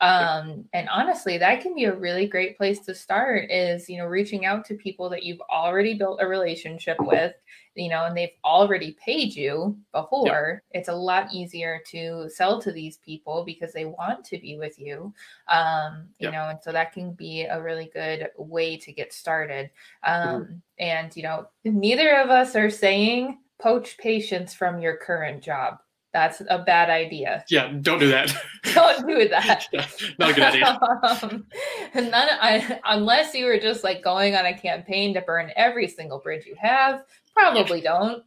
Um, 0.00 0.64
and 0.72 0.88
honestly, 0.88 1.36
that 1.38 1.60
can 1.60 1.74
be 1.74 1.84
a 1.84 1.94
really 1.94 2.26
great 2.26 2.56
place 2.56 2.78
to 2.80 2.94
start 2.94 3.50
is, 3.50 3.88
you 3.88 3.98
know, 3.98 4.06
reaching 4.06 4.46
out 4.46 4.64
to 4.66 4.74
people 4.74 5.10
that 5.10 5.24
you've 5.24 5.42
already 5.42 5.92
built 5.94 6.20
a 6.22 6.26
relationship 6.26 6.96
with, 7.00 7.34
you 7.74 7.90
know, 7.90 8.06
and 8.06 8.16
they've 8.16 8.30
already 8.42 8.96
paid 9.04 9.34
you 9.34 9.76
before. 9.92 10.62
It's 10.70 10.88
a 10.88 10.94
lot 10.94 11.34
easier 11.34 11.80
to 11.90 12.30
sell 12.30 12.60
to 12.62 12.72
these 12.72 12.96
people 12.98 13.44
because 13.44 13.74
they 13.74 13.84
want 13.84 14.24
to 14.24 14.38
be 14.38 14.56
with 14.56 14.78
you. 14.78 15.12
Um, 15.48 16.08
you 16.18 16.30
know, 16.30 16.48
and 16.48 16.58
so 16.62 16.72
that 16.72 16.92
can 16.92 17.12
be 17.12 17.42
a 17.42 17.62
really 17.62 17.90
good 17.92 18.28
way 18.38 18.78
to 18.78 18.92
get 18.92 19.12
started. 19.12 19.70
Um, 20.02 20.28
mm-hmm. 20.28 20.54
and, 20.78 21.14
you 21.14 21.22
know, 21.22 21.46
neither 21.64 22.16
of 22.16 22.30
us 22.30 22.56
are 22.56 22.70
saying 22.70 23.38
poach 23.60 23.98
patients 23.98 24.54
from 24.54 24.80
your 24.80 24.96
current 24.96 25.42
job 25.42 25.78
that's 26.12 26.42
a 26.48 26.58
bad 26.58 26.90
idea. 26.90 27.44
Yeah, 27.48 27.72
don't 27.80 27.98
do 27.98 28.08
that. 28.08 28.34
don't 28.74 29.06
do 29.06 29.28
that. 29.28 29.68
yeah, 29.72 29.86
not 30.18 30.30
a 30.30 30.34
good 30.34 30.42
idea. 30.42 30.66
um, 31.22 31.46
none, 31.94 32.28
I, 32.40 32.80
unless 32.84 33.34
you 33.34 33.46
were 33.46 33.58
just 33.58 33.84
like 33.84 34.02
going 34.02 34.34
on 34.34 34.46
a 34.46 34.56
campaign 34.56 35.14
to 35.14 35.20
burn 35.20 35.52
every 35.56 35.86
single 35.86 36.18
bridge 36.18 36.46
you 36.46 36.56
have, 36.60 37.04
probably 37.32 37.80
don't. 37.80 38.24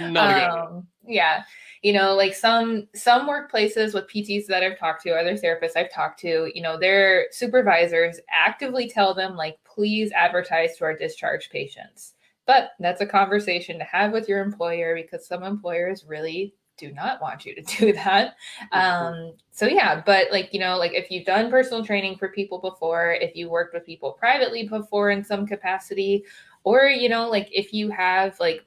not 0.00 0.50
um, 0.50 0.86
Yeah, 1.04 1.42
you 1.82 1.92
know, 1.92 2.14
like 2.14 2.34
some 2.34 2.88
some 2.94 3.28
workplaces 3.28 3.94
with 3.94 4.08
PTs 4.08 4.46
that 4.46 4.62
I've 4.62 4.78
talked 4.78 5.02
to, 5.02 5.10
other 5.10 5.34
therapists 5.34 5.76
I've 5.76 5.92
talked 5.92 6.20
to, 6.20 6.50
you 6.54 6.62
know, 6.62 6.78
their 6.78 7.26
supervisors 7.30 8.20
actively 8.30 8.88
tell 8.88 9.14
them 9.14 9.36
like, 9.36 9.58
please 9.64 10.10
advertise 10.12 10.76
to 10.76 10.84
our 10.84 10.96
discharge 10.96 11.50
patients. 11.50 12.14
But 12.46 12.70
that's 12.80 13.02
a 13.02 13.06
conversation 13.06 13.78
to 13.78 13.84
have 13.84 14.12
with 14.12 14.28
your 14.28 14.42
employer 14.42 14.94
because 14.94 15.26
some 15.26 15.42
employers 15.42 16.04
really 16.06 16.54
do 16.78 16.92
not 16.92 17.20
want 17.20 17.44
you 17.44 17.54
to 17.54 17.62
do 17.78 17.92
that. 17.92 18.36
Um, 18.72 19.34
so 19.50 19.66
yeah, 19.66 20.02
but 20.04 20.28
like, 20.30 20.54
you 20.54 20.60
know, 20.60 20.78
like 20.78 20.92
if 20.94 21.10
you've 21.10 21.26
done 21.26 21.50
personal 21.50 21.84
training 21.84 22.16
for 22.16 22.28
people 22.28 22.58
before, 22.58 23.12
if 23.12 23.36
you 23.36 23.50
worked 23.50 23.74
with 23.74 23.84
people 23.84 24.12
privately 24.12 24.66
before 24.66 25.10
in 25.10 25.22
some 25.22 25.46
capacity, 25.46 26.24
or, 26.64 26.84
you 26.84 27.08
know, 27.08 27.28
like 27.28 27.48
if 27.52 27.72
you 27.72 27.90
have 27.90 28.38
like 28.40 28.64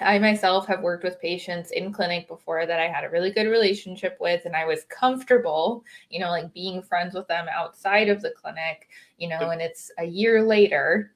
I 0.00 0.20
myself 0.20 0.68
have 0.68 0.82
worked 0.82 1.02
with 1.02 1.20
patients 1.20 1.72
in 1.72 1.92
clinic 1.92 2.28
before 2.28 2.64
that 2.64 2.78
I 2.78 2.86
had 2.86 3.02
a 3.02 3.10
really 3.10 3.32
good 3.32 3.48
relationship 3.48 4.16
with, 4.20 4.44
and 4.44 4.54
I 4.54 4.64
was 4.64 4.84
comfortable, 4.84 5.84
you 6.10 6.20
know, 6.20 6.30
like 6.30 6.54
being 6.54 6.80
friends 6.80 7.12
with 7.12 7.26
them 7.26 7.46
outside 7.52 8.08
of 8.08 8.22
the 8.22 8.30
clinic, 8.30 8.88
you 9.18 9.28
know, 9.28 9.50
and 9.50 9.60
it's 9.60 9.90
a 9.98 10.04
year 10.04 10.44
later, 10.44 11.12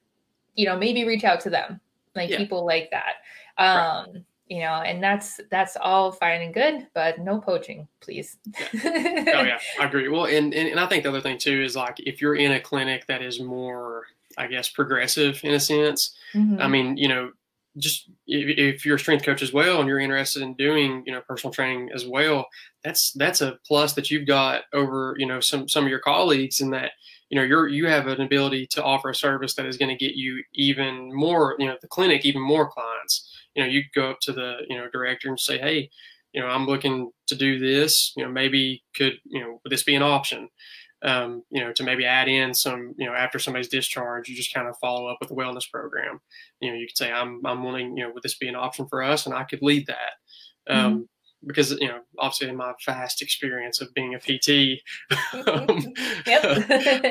you 0.56 0.66
know, 0.66 0.76
maybe 0.76 1.04
reach 1.04 1.22
out 1.22 1.40
to 1.42 1.50
them, 1.50 1.80
like 2.16 2.30
yeah. 2.30 2.36
people 2.36 2.66
like 2.66 2.90
that. 2.90 3.14
Um, 3.62 4.12
right 4.12 4.24
you 4.48 4.60
know 4.60 4.82
and 4.82 5.02
that's 5.02 5.40
that's 5.50 5.76
all 5.80 6.12
fine 6.12 6.42
and 6.42 6.54
good 6.54 6.86
but 6.94 7.18
no 7.18 7.40
poaching 7.40 7.88
please 8.00 8.36
yeah. 8.74 9.24
oh 9.34 9.42
yeah 9.42 9.58
i 9.80 9.86
agree 9.86 10.08
well 10.08 10.26
and, 10.26 10.52
and, 10.52 10.68
and 10.68 10.80
i 10.80 10.86
think 10.86 11.02
the 11.02 11.08
other 11.08 11.20
thing 11.20 11.38
too 11.38 11.62
is 11.62 11.74
like 11.74 11.96
if 12.00 12.20
you're 12.20 12.34
in 12.34 12.52
a 12.52 12.60
clinic 12.60 13.06
that 13.06 13.22
is 13.22 13.40
more 13.40 14.04
i 14.36 14.46
guess 14.46 14.68
progressive 14.68 15.40
in 15.44 15.54
a 15.54 15.60
sense 15.60 16.14
mm-hmm. 16.34 16.60
i 16.60 16.68
mean 16.68 16.96
you 16.96 17.08
know 17.08 17.30
just 17.76 18.08
if, 18.28 18.76
if, 18.76 18.86
you're 18.86 18.96
a 18.96 19.00
strength 19.00 19.24
coach 19.24 19.42
as 19.42 19.52
well 19.52 19.80
and 19.80 19.88
you're 19.88 19.98
interested 19.98 20.42
in 20.42 20.54
doing 20.54 21.02
you 21.06 21.12
know 21.12 21.22
personal 21.22 21.52
training 21.52 21.90
as 21.92 22.06
well 22.06 22.46
that's 22.84 23.12
that's 23.12 23.40
a 23.40 23.58
plus 23.66 23.94
that 23.94 24.10
you've 24.10 24.26
got 24.26 24.62
over 24.72 25.16
you 25.18 25.26
know 25.26 25.40
some 25.40 25.68
some 25.68 25.84
of 25.84 25.90
your 25.90 25.98
colleagues 25.98 26.60
in 26.60 26.70
that 26.70 26.92
you 27.30 27.36
know 27.36 27.42
you're 27.42 27.66
you 27.66 27.86
have 27.86 28.06
an 28.06 28.20
ability 28.20 28.66
to 28.66 28.82
offer 28.82 29.10
a 29.10 29.14
service 29.14 29.54
that 29.54 29.66
is 29.66 29.76
going 29.76 29.88
to 29.88 29.96
get 29.96 30.14
you 30.14 30.42
even 30.52 31.12
more 31.12 31.56
you 31.58 31.66
know 31.66 31.76
the 31.80 31.88
clinic 31.88 32.24
even 32.24 32.40
more 32.40 32.70
clients 32.70 33.33
you 33.54 33.62
know, 33.62 33.68
you 33.68 33.82
go 33.94 34.10
up 34.10 34.20
to 34.22 34.32
the, 34.32 34.58
you 34.68 34.76
know, 34.76 34.88
director 34.92 35.28
and 35.28 35.38
say, 35.38 35.58
Hey, 35.58 35.90
you 36.32 36.40
know, 36.40 36.48
I'm 36.48 36.66
looking 36.66 37.10
to 37.28 37.34
do 37.34 37.58
this, 37.58 38.12
you 38.16 38.24
know, 38.24 38.30
maybe 38.30 38.82
could, 38.96 39.14
you 39.24 39.40
know, 39.40 39.60
would 39.62 39.70
this 39.72 39.84
be 39.84 39.94
an 39.94 40.02
option? 40.02 40.48
Um, 41.02 41.42
you 41.50 41.62
know, 41.62 41.70
to 41.74 41.82
maybe 41.82 42.06
add 42.06 42.28
in 42.28 42.54
some, 42.54 42.94
you 42.96 43.06
know, 43.06 43.12
after 43.12 43.38
somebody's 43.38 43.68
discharge, 43.68 44.28
you 44.28 44.34
just 44.34 44.54
kind 44.54 44.66
of 44.66 44.76
follow 44.78 45.06
up 45.06 45.18
with 45.20 45.30
a 45.30 45.34
wellness 45.34 45.70
program. 45.70 46.20
You 46.60 46.70
know, 46.70 46.76
you 46.76 46.86
could 46.86 46.96
say, 46.96 47.12
I'm, 47.12 47.40
I'm 47.44 47.62
wanting, 47.62 47.96
you 47.96 48.04
know, 48.04 48.10
would 48.14 48.22
this 48.22 48.38
be 48.38 48.48
an 48.48 48.56
option 48.56 48.88
for 48.88 49.02
us? 49.02 49.26
And 49.26 49.34
I 49.34 49.44
could 49.44 49.60
lead 49.62 49.86
that. 49.86 50.72
Um, 50.74 50.92
mm-hmm 50.92 51.02
because 51.46 51.72
you 51.72 51.88
know 51.88 52.00
obviously 52.18 52.48
in 52.48 52.56
my 52.56 52.72
vast 52.84 53.22
experience 53.22 53.80
of 53.80 53.92
being 53.94 54.14
a 54.14 54.18
PT, 54.18 54.80
um, 55.34 55.78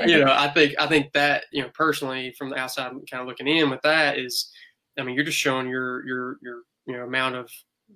you 0.07 0.19
know 0.19 0.31
I 0.31 0.51
think 0.53 0.75
I 0.79 0.87
think 0.87 1.13
that 1.13 1.45
you 1.51 1.63
know 1.63 1.69
personally 1.73 2.33
from 2.37 2.49
the 2.49 2.57
outside 2.57 2.91
kind 3.09 3.21
of 3.21 3.27
looking 3.27 3.47
in 3.47 3.69
with 3.69 3.81
that 3.81 4.17
is 4.17 4.51
I 4.97 5.03
mean, 5.03 5.15
you're 5.15 5.25
just 5.25 5.37
showing 5.37 5.67
your 5.67 6.05
your 6.05 6.37
your 6.41 6.61
you 6.85 6.97
know 6.97 7.03
amount 7.03 7.35
of 7.35 7.49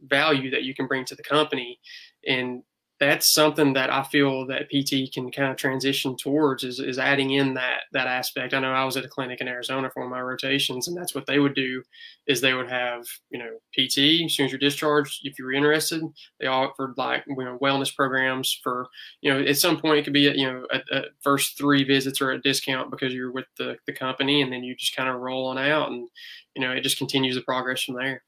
value 0.03 0.51
that 0.51 0.63
you 0.63 0.75
can 0.75 0.87
bring 0.87 1.05
to 1.05 1.15
the 1.15 1.23
company, 1.23 1.79
and 2.27 2.63
that's 2.99 3.31
something 3.31 3.73
that 3.73 3.91
I 3.91 4.03
feel 4.03 4.47
that 4.47 4.69
PT 4.69 5.13
can 5.13 5.31
kind 5.31 5.51
of 5.51 5.57
transition 5.57 6.15
towards 6.17 6.63
is, 6.63 6.79
is 6.79 6.97
adding 6.97 7.31
in 7.31 7.53
that 7.53 7.81
that 7.93 8.07
aspect. 8.07 8.53
I 8.53 8.59
know 8.59 8.71
I 8.71 8.85
was 8.85 8.97
at 8.97 9.05
a 9.05 9.09
clinic 9.09 9.39
in 9.39 9.47
Arizona 9.47 9.89
for 9.93 10.09
my 10.09 10.19
rotations, 10.19 10.87
and 10.87 10.97
that's 10.97 11.13
what 11.13 11.27
they 11.27 11.37
would 11.37 11.53
do 11.53 11.83
is 12.25 12.41
they 12.41 12.53
would 12.53 12.69
have 12.69 13.05
you 13.29 13.37
know 13.37 13.57
PT 13.73 14.25
as 14.25 14.35
soon 14.35 14.45
as 14.45 14.51
you're 14.51 14.59
discharged. 14.59 15.21
If 15.23 15.37
you 15.37 15.45
were 15.45 15.53
interested, 15.53 16.01
they 16.39 16.47
offered 16.47 16.95
like 16.97 17.23
you 17.27 17.35
know 17.35 17.59
wellness 17.61 17.95
programs 17.95 18.57
for 18.63 18.87
you 19.21 19.31
know 19.31 19.41
at 19.41 19.57
some 19.57 19.79
point 19.79 19.99
it 19.99 20.03
could 20.03 20.13
be 20.13 20.21
you 20.21 20.51
know 20.51 20.65
a, 20.71 20.97
a 20.97 21.01
first 21.21 21.57
three 21.57 21.83
visits 21.83 22.19
are 22.19 22.31
a 22.31 22.41
discount 22.41 22.89
because 22.89 23.13
you're 23.13 23.31
with 23.31 23.45
the 23.57 23.75
the 23.85 23.93
company, 23.93 24.41
and 24.41 24.51
then 24.51 24.63
you 24.63 24.75
just 24.75 24.95
kind 24.95 25.09
of 25.09 25.21
roll 25.21 25.47
on 25.47 25.59
out, 25.59 25.91
and 25.91 26.09
you 26.57 26.63
know 26.63 26.71
it 26.71 26.81
just 26.81 26.97
continues 26.97 27.35
the 27.35 27.41
progress 27.41 27.83
from 27.83 27.95
there. 27.95 28.23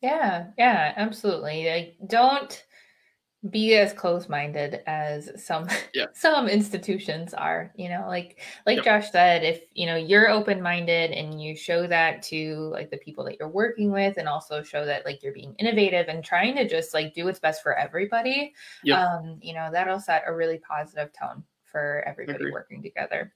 Yeah, 0.00 0.48
yeah, 0.56 0.92
absolutely. 0.96 1.70
I 1.70 1.94
don't 2.06 2.64
be 3.50 3.74
as 3.74 3.92
close-minded 3.92 4.82
as 4.86 5.30
some 5.44 5.68
yeah. 5.94 6.06
some 6.14 6.48
institutions 6.48 7.32
are 7.34 7.70
you 7.76 7.88
know 7.88 8.04
like 8.08 8.40
like 8.64 8.76
yep. 8.76 8.84
josh 8.84 9.10
said 9.12 9.44
if 9.44 9.60
you 9.72 9.86
know 9.86 9.94
you're 9.94 10.28
open-minded 10.28 11.12
and 11.12 11.40
you 11.40 11.54
show 11.54 11.86
that 11.86 12.22
to 12.22 12.70
like 12.72 12.90
the 12.90 12.96
people 12.96 13.22
that 13.24 13.36
you're 13.38 13.48
working 13.48 13.92
with 13.92 14.16
and 14.16 14.26
also 14.26 14.64
show 14.64 14.84
that 14.84 15.04
like 15.04 15.22
you're 15.22 15.34
being 15.34 15.54
innovative 15.60 16.08
and 16.08 16.24
trying 16.24 16.56
to 16.56 16.66
just 16.66 16.92
like 16.92 17.14
do 17.14 17.24
what's 17.24 17.38
best 17.38 17.62
for 17.62 17.76
everybody 17.78 18.52
yep. 18.82 18.98
um 18.98 19.38
you 19.40 19.54
know 19.54 19.68
that'll 19.70 20.00
set 20.00 20.24
a 20.26 20.34
really 20.34 20.58
positive 20.58 21.10
tone 21.12 21.44
for 21.64 22.02
everybody 22.06 22.50
working 22.50 22.82
together 22.82 23.32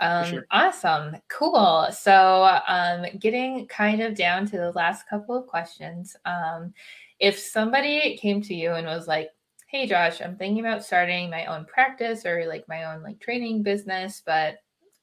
um, 0.00 0.30
sure. 0.30 0.46
Awesome. 0.50 1.16
Cool. 1.28 1.88
So, 1.90 2.60
um, 2.66 3.06
getting 3.18 3.66
kind 3.66 4.00
of 4.00 4.14
down 4.14 4.46
to 4.46 4.56
the 4.56 4.72
last 4.72 5.08
couple 5.08 5.36
of 5.36 5.46
questions. 5.46 6.16
Um, 6.24 6.72
if 7.18 7.38
somebody 7.38 8.16
came 8.16 8.40
to 8.42 8.54
you 8.54 8.72
and 8.72 8.86
was 8.86 9.08
like, 9.08 9.30
hey 9.68 9.86
josh 9.86 10.22
i'm 10.22 10.34
thinking 10.36 10.64
about 10.64 10.84
starting 10.84 11.28
my 11.30 11.44
own 11.44 11.64
practice 11.66 12.24
or 12.24 12.46
like 12.46 12.66
my 12.68 12.84
own 12.84 13.02
like 13.02 13.20
training 13.20 13.62
business 13.62 14.22
but 14.24 14.56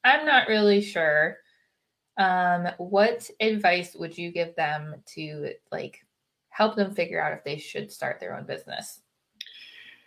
i'm 0.04 0.26
not 0.26 0.48
really 0.48 0.82
sure 0.82 1.38
um 2.18 2.68
what 2.78 3.30
advice 3.40 3.96
would 3.96 4.18
you 4.18 4.32
give 4.32 4.56
them 4.56 4.96
to 5.06 5.52
like 5.72 6.00
help 6.50 6.76
them 6.76 6.96
figure 6.96 7.22
out 7.22 7.34
if 7.34 7.44
they 7.44 7.58
should 7.58 7.92
start 7.92 8.20
their 8.20 8.36
own 8.36 8.46
business 8.46 9.02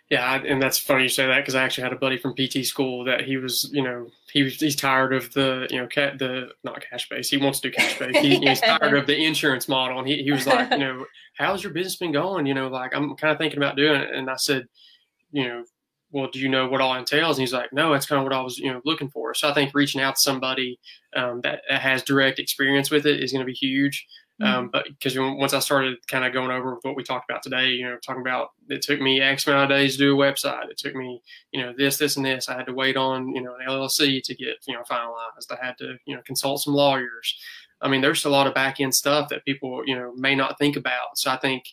Yeah, 0.09 0.41
and 0.43 0.59
that's 0.59 0.79
funny 0.79 1.03
you 1.03 1.09
say 1.09 1.27
that 1.27 1.37
because 1.37 1.53
I 1.53 1.63
actually 1.63 1.83
had 1.83 1.93
a 1.93 1.97
buddy 1.97 2.17
from 2.17 2.33
PT 2.33 2.65
school 2.65 3.03
that 3.03 3.25
he 3.25 3.37
was, 3.37 3.69
you 3.71 3.83
know, 3.83 4.07
he 4.31 4.41
was 4.41 4.55
he's 4.55 4.75
tired 4.75 5.13
of 5.13 5.31
the, 5.33 5.67
you 5.69 5.77
know, 5.77 5.87
the 5.87 6.49
not 6.63 6.83
cash 6.89 7.07
base. 7.09 7.29
He 7.29 7.37
wants 7.37 7.59
to 7.59 7.69
do 7.69 7.75
cash 7.75 7.99
base. 7.99 8.17
He, 8.17 8.37
he's 8.37 8.59
tired 8.59 8.97
of 8.97 9.05
the 9.05 9.15
insurance 9.25 9.67
model, 9.67 9.99
and 9.99 10.07
he 10.07 10.23
he 10.23 10.31
was 10.31 10.47
like, 10.47 10.71
you 10.71 10.79
know, 10.79 11.05
how's 11.37 11.63
your 11.63 11.73
business 11.73 11.97
been 11.97 12.11
going? 12.11 12.47
You 12.47 12.55
know, 12.55 12.69
like 12.69 12.95
I'm 12.95 13.15
kind 13.17 13.31
of 13.31 13.37
thinking 13.37 13.59
about 13.59 13.75
doing 13.75 14.01
it, 14.01 14.09
and 14.11 14.31
I 14.31 14.35
said, 14.37 14.67
you 15.31 15.47
know, 15.47 15.63
well, 16.11 16.29
do 16.31 16.39
you 16.39 16.49
know 16.49 16.67
what 16.67 16.81
all 16.81 16.95
entails? 16.95 17.37
And 17.37 17.43
he's 17.43 17.53
like, 17.53 17.71
no, 17.71 17.91
that's 17.91 18.07
kind 18.07 18.19
of 18.19 18.23
what 18.23 18.33
I 18.33 18.41
was, 18.41 18.57
you 18.57 18.73
know, 18.73 18.81
looking 18.85 19.11
for. 19.11 19.33
So 19.35 19.47
I 19.47 19.53
think 19.53 19.75
reaching 19.75 20.01
out 20.01 20.15
to 20.15 20.21
somebody 20.21 20.79
um, 21.15 21.41
that 21.41 21.61
has 21.69 22.01
direct 22.01 22.39
experience 22.39 22.89
with 22.89 23.05
it 23.05 23.21
is 23.21 23.31
going 23.31 23.45
to 23.45 23.45
be 23.45 23.53
huge. 23.53 24.07
Mm-hmm. 24.41 24.59
Um, 24.59 24.69
but 24.71 24.85
because 24.85 25.17
once 25.17 25.53
I 25.53 25.59
started 25.59 25.95
kind 26.07 26.23
of 26.23 26.31
going 26.31 26.51
over 26.51 26.77
what 26.81 26.95
we 26.95 27.03
talked 27.03 27.29
about 27.29 27.43
today, 27.43 27.69
you 27.69 27.83
know, 27.83 27.97
talking 27.97 28.21
about 28.21 28.49
it 28.69 28.81
took 28.81 29.01
me 29.01 29.19
X 29.19 29.45
amount 29.45 29.69
of 29.69 29.77
days 29.77 29.93
to 29.93 29.99
do 29.99 30.19
a 30.19 30.23
website. 30.23 30.69
It 30.69 30.77
took 30.77 30.95
me, 30.95 31.21
you 31.51 31.61
know, 31.61 31.73
this, 31.77 31.97
this, 31.97 32.15
and 32.15 32.25
this. 32.25 32.47
I 32.47 32.55
had 32.55 32.65
to 32.67 32.73
wait 32.73 32.95
on, 32.95 33.35
you 33.35 33.41
know, 33.41 33.55
an 33.55 33.67
LLC 33.67 34.21
to 34.23 34.35
get, 34.35 34.57
you 34.67 34.73
know, 34.73 34.83
finalized. 34.89 35.51
I 35.51 35.65
had 35.65 35.77
to, 35.79 35.95
you 36.05 36.15
know, 36.15 36.21
consult 36.25 36.61
some 36.61 36.73
lawyers. 36.73 37.37
I 37.81 37.89
mean, 37.89 38.01
there's 38.01 38.25
a 38.25 38.29
lot 38.29 38.47
of 38.47 38.53
back 38.53 38.79
end 38.79 38.95
stuff 38.95 39.29
that 39.29 39.45
people, 39.45 39.83
you 39.85 39.95
know, 39.95 40.13
may 40.15 40.35
not 40.35 40.57
think 40.57 40.75
about. 40.75 41.17
So 41.17 41.31
I 41.31 41.37
think, 41.37 41.65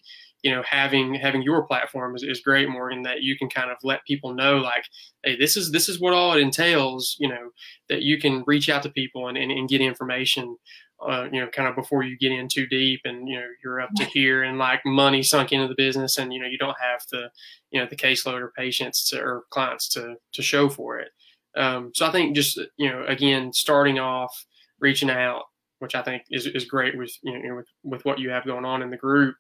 you 0.43 0.51
know, 0.51 0.63
having 0.69 1.15
having 1.15 1.43
your 1.43 1.67
platform 1.67 2.15
is, 2.17 2.23
is 2.23 2.41
great, 2.41 2.69
Morgan, 2.69 3.03
that 3.03 3.23
you 3.23 3.37
can 3.37 3.49
kind 3.49 3.71
of 3.71 3.79
let 3.83 4.05
people 4.05 4.35
know, 4.35 4.59
like, 4.59 4.85
hey, 5.25 5.37
this 5.37 5.57
is 5.57 5.73
this 5.73 5.89
is 5.89 6.01
what 6.01 6.13
all 6.13 6.33
it 6.33 6.41
entails. 6.41 7.17
You 7.19 7.29
know, 7.29 7.51
that 7.89 8.03
you 8.03 8.19
can 8.19 8.45
reach 8.47 8.69
out 8.69 8.83
to 8.85 8.91
people 8.91 9.29
and, 9.29 9.39
and, 9.39 9.51
and 9.51 9.69
get 9.69 9.81
information 9.81 10.57
uh, 11.01 11.29
you 11.31 11.41
know, 11.41 11.49
kind 11.49 11.69
of 11.69 11.75
before 11.75 12.03
you 12.03 12.17
get 12.17 12.33
in 12.33 12.49
too 12.49 12.67
deep 12.67 13.01
and, 13.05 13.29
you 13.29 13.37
know, 13.37 13.47
you're 13.63 13.81
up 13.81 13.91
to 13.97 14.05
here 14.05 14.45
and 14.45 14.59
like 14.59 14.81
money 14.85 15.23
sunk 15.23 15.53
into 15.53 15.69
the 15.69 15.75
business 15.77 16.19
and, 16.19 16.33
you 16.33 16.41
know, 16.41 16.47
you 16.47 16.59
don't 16.59 16.77
have 16.81 17.01
the, 17.11 17.29
you 17.71 17.81
know, 17.81 17.87
the 17.87 17.97
caseload 17.97 18.41
or 18.41 18.53
patients 18.57 19.09
to, 19.11 19.21
or 19.21 19.45
clients 19.51 19.89
to, 19.91 20.15
to 20.33 20.43
show 20.43 20.69
for 20.69 20.99
it. 20.99 21.09
Um, 21.57 21.93
so 21.95 22.07
I 22.07 22.13
think 22.13 22.35
just, 22.35 22.59
you 22.77 22.91
know, 22.91 23.05
again, 23.07 23.53
starting 23.53 23.99
off, 23.99 24.47
reaching 24.81 25.11
out, 25.11 25.43
which 25.81 25.95
I 25.95 26.03
think 26.03 26.23
is, 26.31 26.47
is 26.47 26.65
great 26.65 26.97
with, 26.97 27.13
you 27.23 27.39
know, 27.43 27.57
with, 27.57 27.69
with 27.83 28.05
what 28.05 28.19
you 28.19 28.31
have 28.31 28.47
going 28.47 28.65
on 28.65 28.83
in 28.83 28.91
the 28.91 28.97
group 28.97 29.37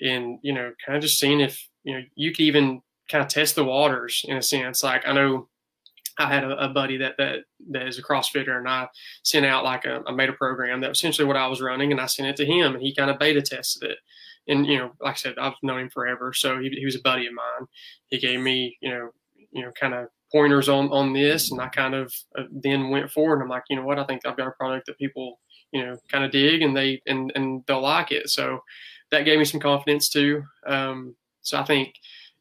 and, 0.00 0.38
you 0.42 0.52
know, 0.52 0.72
kind 0.84 0.96
of 0.96 1.02
just 1.02 1.18
seeing 1.18 1.40
if, 1.40 1.68
you 1.84 1.94
know, 1.94 2.02
you 2.14 2.30
could 2.32 2.42
even 2.42 2.82
kind 3.10 3.24
of 3.24 3.28
test 3.28 3.54
the 3.54 3.64
waters 3.64 4.22
in 4.28 4.36
a 4.36 4.42
sense. 4.42 4.82
Like 4.82 5.06
I 5.06 5.12
know 5.12 5.48
I 6.18 6.26
had 6.26 6.44
a, 6.44 6.64
a, 6.64 6.68
buddy 6.68 6.96
that, 6.98 7.16
that 7.18 7.40
that 7.70 7.86
is 7.86 7.98
a 7.98 8.02
CrossFitter, 8.02 8.58
and 8.58 8.68
I 8.68 8.88
sent 9.22 9.46
out 9.46 9.64
like 9.64 9.84
a, 9.84 10.02
I 10.06 10.12
made 10.12 10.28
a 10.28 10.34
program 10.34 10.80
that 10.80 10.88
was 10.88 10.98
essentially 10.98 11.26
what 11.26 11.36
I 11.36 11.46
was 11.46 11.60
running, 11.60 11.92
and 11.92 12.00
I 12.00 12.06
sent 12.06 12.28
it 12.28 12.36
to 12.36 12.46
him, 12.46 12.74
and 12.74 12.82
he 12.82 12.94
kind 12.94 13.10
of 13.10 13.18
beta 13.18 13.42
tested 13.42 13.90
it. 13.90 13.98
And 14.48 14.66
you 14.66 14.78
know, 14.78 14.92
like 15.00 15.14
I 15.14 15.16
said, 15.16 15.34
I've 15.38 15.54
known 15.62 15.80
him 15.80 15.90
forever, 15.90 16.32
so 16.32 16.58
he, 16.58 16.70
he 16.70 16.84
was 16.84 16.96
a 16.96 17.02
buddy 17.02 17.26
of 17.26 17.34
mine. 17.34 17.68
He 18.08 18.18
gave 18.18 18.40
me, 18.40 18.76
you 18.80 18.90
know, 18.90 19.10
you 19.52 19.62
know, 19.62 19.70
kind 19.78 19.94
of 19.94 20.08
pointers 20.32 20.68
on 20.68 20.88
on 20.90 21.12
this, 21.12 21.50
and 21.50 21.60
I 21.60 21.68
kind 21.68 21.94
of 21.94 22.12
uh, 22.36 22.44
then 22.50 22.90
went 22.90 23.10
forward. 23.10 23.34
And 23.34 23.44
I'm 23.44 23.48
like, 23.48 23.64
you 23.70 23.76
know 23.76 23.84
what, 23.84 23.98
I 23.98 24.04
think 24.04 24.26
I've 24.26 24.36
got 24.36 24.48
a 24.48 24.52
product 24.52 24.86
that 24.86 24.98
people, 24.98 25.38
you 25.72 25.84
know, 25.84 25.98
kind 26.10 26.24
of 26.24 26.30
dig, 26.30 26.62
and 26.62 26.76
they 26.76 27.00
and 27.06 27.32
and 27.34 27.62
they'll 27.66 27.82
like 27.82 28.10
it. 28.12 28.28
So 28.30 28.60
that 29.10 29.24
gave 29.24 29.38
me 29.38 29.44
some 29.44 29.60
confidence 29.60 30.08
too. 30.08 30.42
Um, 30.66 31.14
so 31.42 31.58
I 31.58 31.64
think, 31.64 31.94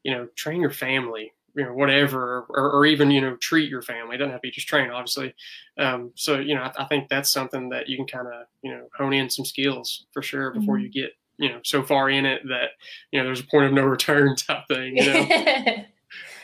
you 0.04 0.12
know, 0.14 0.28
train 0.36 0.62
your 0.62 0.72
family 0.72 1.32
you 1.58 1.64
know 1.64 1.74
whatever 1.74 2.46
or, 2.50 2.72
or, 2.72 2.86
even 2.86 3.10
you 3.10 3.20
know 3.20 3.36
treat 3.38 3.70
your 3.70 3.82
family. 3.82 4.16
It 4.16 4.20
doesn't 4.20 4.32
have 4.32 4.42
to 4.42 4.48
be 4.48 4.52
just 4.52 4.68
train 4.68 4.92
obviously. 4.92 5.34
Um, 5.78 6.12
so 6.16 6.40
you 6.40 6.54
know 6.54 6.62
I, 6.62 6.84
I, 6.84 6.86
think 6.86 7.10
that's 7.10 7.32
something 7.32 7.70
that 7.70 7.90
you 7.90 7.98
can 7.98 8.06
kind 8.06 8.28
of 8.28 8.46
you 8.62 8.72
know 8.72 8.88
hone 8.96 9.14
in 9.14 9.30
some 9.30 9.44
skills 9.44 10.06
for 10.14 10.22
sure 10.22 10.52
before 10.52 10.76
mm-hmm. 10.76 10.86
you 10.86 10.92
get 10.92 11.12
you 11.38 11.50
know 11.50 11.60
so 11.64 11.82
far 11.82 12.12
in 12.12 12.26
it 12.26 12.44
that 12.48 12.70
you 13.12 13.20
know 13.20 13.26
there's 13.26 13.40
a 13.40 13.48
point 13.48 13.66
of 13.66 13.74
no 13.74 13.84
return 13.84 14.36
type 14.48 14.68
thing 14.70 14.98
you 14.98 15.06
know? 15.06 15.86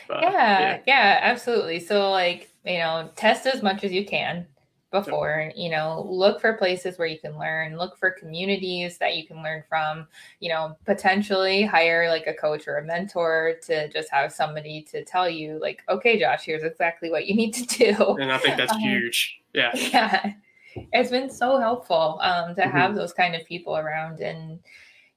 But, 0.06 0.20
yeah, 0.20 0.30
yeah. 0.60 0.78
yeah 0.86 1.18
absolutely. 1.22 1.80
So 1.80 2.10
like 2.10 2.50
you 2.62 2.76
know 2.76 3.08
test 3.16 3.46
as 3.46 3.62
much 3.62 3.84
as 3.84 3.92
you 3.92 4.04
can 4.04 4.46
before 4.94 5.50
you 5.56 5.68
know 5.68 6.06
look 6.08 6.40
for 6.40 6.52
places 6.52 6.98
where 6.98 7.08
you 7.08 7.18
can 7.18 7.36
learn 7.36 7.76
look 7.76 7.98
for 7.98 8.12
communities 8.12 8.96
that 8.96 9.16
you 9.16 9.26
can 9.26 9.42
learn 9.42 9.60
from 9.68 10.06
you 10.38 10.48
know 10.48 10.76
potentially 10.84 11.64
hire 11.64 12.08
like 12.08 12.28
a 12.28 12.32
coach 12.32 12.68
or 12.68 12.78
a 12.78 12.84
mentor 12.84 13.54
to 13.60 13.88
just 13.88 14.08
have 14.08 14.32
somebody 14.32 14.80
to 14.80 15.04
tell 15.04 15.28
you 15.28 15.58
like 15.60 15.82
okay 15.88 16.16
josh 16.16 16.44
here's 16.44 16.62
exactly 16.62 17.10
what 17.10 17.26
you 17.26 17.34
need 17.34 17.52
to 17.52 17.66
do. 17.66 18.16
And 18.20 18.30
i 18.30 18.38
think 18.38 18.56
that's 18.56 18.72
um, 18.72 18.78
huge. 18.78 19.40
Yeah. 19.52 19.70
yeah. 19.74 20.32
It's 20.92 21.10
been 21.10 21.30
so 21.30 21.58
helpful 21.58 22.18
um, 22.20 22.54
to 22.54 22.62
mm-hmm. 22.62 22.70
have 22.70 22.94
those 22.94 23.12
kind 23.12 23.34
of 23.34 23.44
people 23.46 23.76
around 23.76 24.20
and 24.20 24.60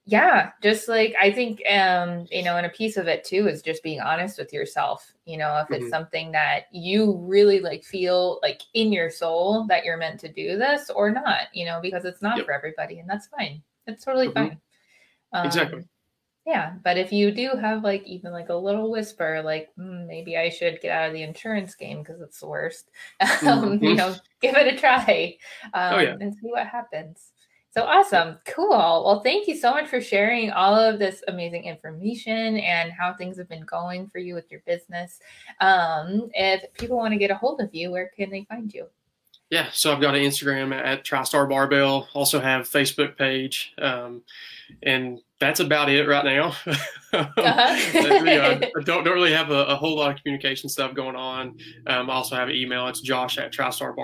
yeah 0.06 0.52
just 0.64 0.88
like 0.88 1.14
i 1.22 1.32
think 1.32 1.62
um 1.70 2.26
you 2.32 2.42
know 2.42 2.58
and 2.58 2.66
a 2.66 2.70
piece 2.70 2.98
of 2.98 3.08
it 3.08 3.24
too 3.24 3.48
is 3.48 3.62
just 3.62 3.84
being 3.84 4.00
honest 4.00 4.40
with 4.40 4.54
yourself 4.54 5.14
you 5.28 5.38
know 5.38 5.58
if 5.58 5.70
it's 5.70 5.84
mm-hmm. 5.84 5.90
something 5.90 6.32
that 6.32 6.68
you 6.72 7.18
really 7.28 7.60
like 7.60 7.84
feel 7.84 8.40
like 8.42 8.62
in 8.74 8.94
your 8.94 9.10
soul 9.10 9.66
that 9.68 9.84
you're 9.84 9.98
meant 9.98 10.20
to 10.20 10.32
do 10.32 10.58
this 10.58 10.90
or 10.90 11.12
not 11.12 11.54
you 11.54 11.66
know 11.66 11.80
because 11.82 12.06
it's 12.06 12.22
not 12.22 12.38
yep. 12.38 12.46
for 12.46 12.54
everybody 12.54 13.00
and 13.00 13.10
that's 13.10 13.28
fine 13.28 13.62
it's 13.86 14.04
totally 14.04 14.28
mm-hmm. 14.30 14.48
fine 14.48 14.62
um, 15.34 15.46
exactly 15.46 15.84
yeah 16.46 16.76
but 16.84 16.98
if 16.98 17.12
you 17.12 17.30
do 17.30 17.50
have 17.60 17.84
like 17.84 18.04
even 18.06 18.32
like 18.32 18.48
a 18.50 18.56
little 18.56 18.90
whisper 18.90 19.42
like 19.44 19.70
mm, 19.78 20.08
maybe 20.08 20.38
i 20.38 20.50
should 20.50 20.80
get 20.82 20.92
out 20.92 21.10
of 21.10 21.14
the 21.14 21.24
insurance 21.24 21.76
game 21.76 22.00
because 22.00 22.22
it's 22.22 22.40
the 22.40 22.48
worst 22.48 22.90
um, 23.20 23.28
mm-hmm. 23.30 23.84
you 23.84 23.96
know 23.96 24.16
give 24.42 24.56
it 24.56 24.74
a 24.74 24.78
try 24.78 25.36
um, 25.74 25.96
oh, 25.96 26.00
yeah. 26.00 26.16
and 26.22 26.34
see 26.34 26.48
what 26.48 26.66
happens 26.66 27.32
so 27.78 27.84
awesome. 27.84 28.40
Cool. 28.46 28.70
Well, 28.70 29.22
thank 29.22 29.48
you 29.48 29.56
so 29.56 29.70
much 29.70 29.88
for 29.88 30.02
sharing 30.02 30.50
all 30.50 30.74
of 30.74 30.98
this 30.98 31.24
amazing 31.28 31.66
information 31.66 32.58
and 32.58 32.92
how 32.92 33.14
things 33.14 33.38
have 33.38 33.48
been 33.48 33.66
going 33.66 34.10
for 34.10 34.18
you 34.18 34.34
with 34.34 34.50
your 34.50 34.62
business. 34.66 35.20
Um, 35.62 36.32
if 36.34 36.74
people 36.74 36.98
want 36.98 37.12
to 37.12 37.20
get 37.20 37.30
a 37.30 37.36
hold 37.36 37.62
of 37.62 37.70
you, 37.76 37.92
where 37.92 38.10
can 38.18 38.32
they 38.32 38.46
find 38.50 38.74
you? 38.74 38.88
Yeah, 39.52 39.68
so 39.72 39.94
I've 39.94 40.02
got 40.02 40.16
an 40.16 40.22
Instagram 40.22 40.74
at 40.74 41.06
TriStar 41.06 41.48
Barbell. 41.48 42.08
Also 42.16 42.40
have 42.40 42.68
Facebook 42.68 43.16
page, 43.16 43.74
um, 43.78 44.24
and 44.82 45.20
that's 45.40 45.60
about 45.60 45.88
it 45.88 46.08
right 46.08 46.26
now. 46.26 46.48
uh-huh. 47.14 47.32
I 47.38 48.60
don't, 48.84 49.06
don't 49.06 49.14
really 49.14 49.34
have 49.34 49.52
a, 49.52 49.66
a, 49.66 49.76
whole 49.76 49.96
lot 49.96 50.16
of 50.16 50.22
communication 50.24 50.68
stuff 50.68 50.96
going 50.96 51.16
on. 51.16 51.60
Um, 51.86 52.10
I 52.10 52.14
also 52.14 52.36
have 52.36 52.50
an 52.50 52.56
email. 52.56 52.88
It's 52.88 53.02
josh 53.02 53.38
at 53.38 53.54
tristar 53.54 53.96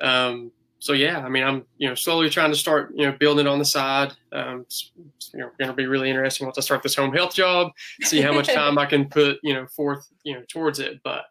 Um, 0.00 0.52
so 0.80 0.92
yeah, 0.92 1.20
I 1.20 1.28
mean, 1.28 1.42
I'm 1.42 1.64
you 1.76 1.88
know 1.88 1.94
slowly 1.94 2.30
trying 2.30 2.52
to 2.52 2.56
start 2.56 2.92
you 2.94 3.06
know 3.06 3.16
building 3.18 3.46
on 3.46 3.58
the 3.58 3.64
side. 3.64 4.12
Um, 4.32 4.60
it's, 4.60 4.92
you 5.34 5.40
know, 5.40 5.50
going 5.58 5.70
to 5.70 5.74
be 5.74 5.86
really 5.86 6.08
interesting 6.08 6.46
once 6.46 6.58
I 6.58 6.60
start 6.60 6.82
this 6.82 6.94
home 6.94 7.12
health 7.12 7.34
job, 7.34 7.72
see 8.02 8.20
how 8.20 8.32
much 8.32 8.48
time 8.54 8.78
I 8.78 8.86
can 8.86 9.08
put 9.08 9.38
you 9.42 9.54
know 9.54 9.66
forth 9.66 10.06
you 10.22 10.34
know 10.34 10.42
towards 10.48 10.78
it. 10.78 11.00
But 11.02 11.24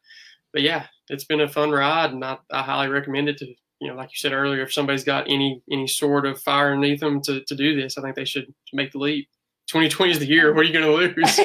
but 0.51 0.61
yeah, 0.61 0.87
it's 1.09 1.23
been 1.23 1.41
a 1.41 1.47
fun 1.47 1.71
ride, 1.71 2.11
and 2.11 2.23
I, 2.23 2.37
I 2.51 2.61
highly 2.61 2.89
recommend 2.89 3.29
it 3.29 3.37
to 3.37 3.45
you 3.79 3.87
know 3.87 3.95
like 3.95 4.09
you 4.09 4.17
said 4.17 4.33
earlier, 4.33 4.63
if 4.63 4.73
somebody's 4.73 5.05
got 5.05 5.27
any 5.27 5.61
any 5.71 5.87
sort 5.87 6.25
of 6.25 6.41
fire 6.41 6.73
underneath 6.73 6.99
them 6.99 7.21
to 7.21 7.43
to 7.45 7.55
do 7.55 7.79
this, 7.79 7.97
I 7.97 8.01
think 8.01 8.15
they 8.15 8.25
should 8.25 8.53
make 8.73 8.91
the 8.91 8.99
leap. 8.99 9.29
2020 9.67 10.11
is 10.13 10.19
the 10.19 10.25
year. 10.25 10.53
What 10.53 10.61
are 10.61 10.67
you 10.69 10.73
going 10.73 10.85
to 10.85 10.93
lose? 10.93 11.39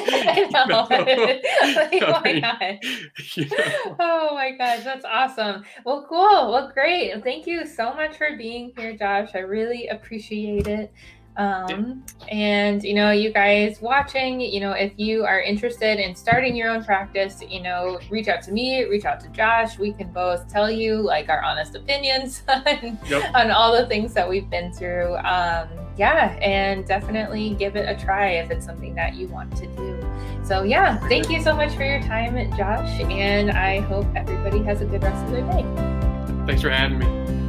Oh 3.99 4.33
my 4.33 4.51
gosh, 4.57 4.83
that's 4.83 5.05
awesome. 5.05 5.63
Well, 5.85 6.05
cool. 6.07 6.51
Well, 6.51 6.71
great. 6.73 7.21
Thank 7.23 7.45
you 7.45 7.65
so 7.65 7.93
much 7.93 8.17
for 8.17 8.37
being 8.37 8.71
here, 8.77 8.95
Josh. 8.95 9.31
I 9.35 9.39
really 9.39 9.87
appreciate 9.87 10.67
it. 10.67 10.93
Um, 11.35 12.03
and 12.29 12.83
you 12.83 12.93
know, 12.93 13.11
you 13.11 13.31
guys 13.31 13.81
watching, 13.81 14.39
you 14.39 14.59
know, 14.59 14.71
if 14.71 14.93
you 14.97 15.25
are 15.25 15.41
interested 15.41 15.99
in 15.99 16.15
starting 16.15 16.55
your 16.55 16.69
own 16.69 16.83
practice, 16.83 17.41
you 17.47 17.61
know, 17.61 17.99
reach 18.09 18.27
out 18.27 18.43
to 18.43 18.51
me, 18.51 18.83
reach 18.85 19.05
out 19.05 19.19
to 19.21 19.29
Josh. 19.29 19.79
We 19.79 19.93
can 19.93 20.11
both 20.11 20.47
tell 20.51 20.69
you 20.69 21.01
like 21.01 21.29
our 21.29 21.41
honest 21.43 21.75
opinions 21.75 22.43
on, 22.47 22.99
yep. 23.07 23.33
on 23.33 23.51
all 23.51 23.75
the 23.75 23.87
things 23.87 24.13
that 24.13 24.29
we've 24.29 24.49
been 24.49 24.71
through. 24.71 25.15
Um, 25.17 25.69
yeah, 25.95 26.37
and 26.41 26.87
definitely 26.87 27.55
give 27.55 27.75
it 27.75 27.87
a 27.87 27.95
try 28.03 28.29
if 28.31 28.49
it's 28.49 28.65
something 28.65 28.95
that 28.95 29.15
you 29.15 29.27
want 29.27 29.55
to 29.57 29.67
do. 29.67 29.99
So 30.43 30.63
yeah, 30.63 30.97
thank 31.07 31.29
you 31.29 31.41
so 31.41 31.55
much 31.55 31.73
for 31.75 31.83
your 31.83 32.01
time, 32.01 32.35
Josh, 32.57 32.99
and 33.01 33.51
I 33.51 33.79
hope 33.81 34.05
everybody 34.15 34.63
has 34.63 34.81
a 34.81 34.85
good 34.85 35.03
rest 35.03 35.23
of 35.25 35.31
their 35.31 35.41
day. 35.51 36.45
Thanks 36.45 36.61
for 36.61 36.69
having 36.69 36.99
me. 36.99 37.42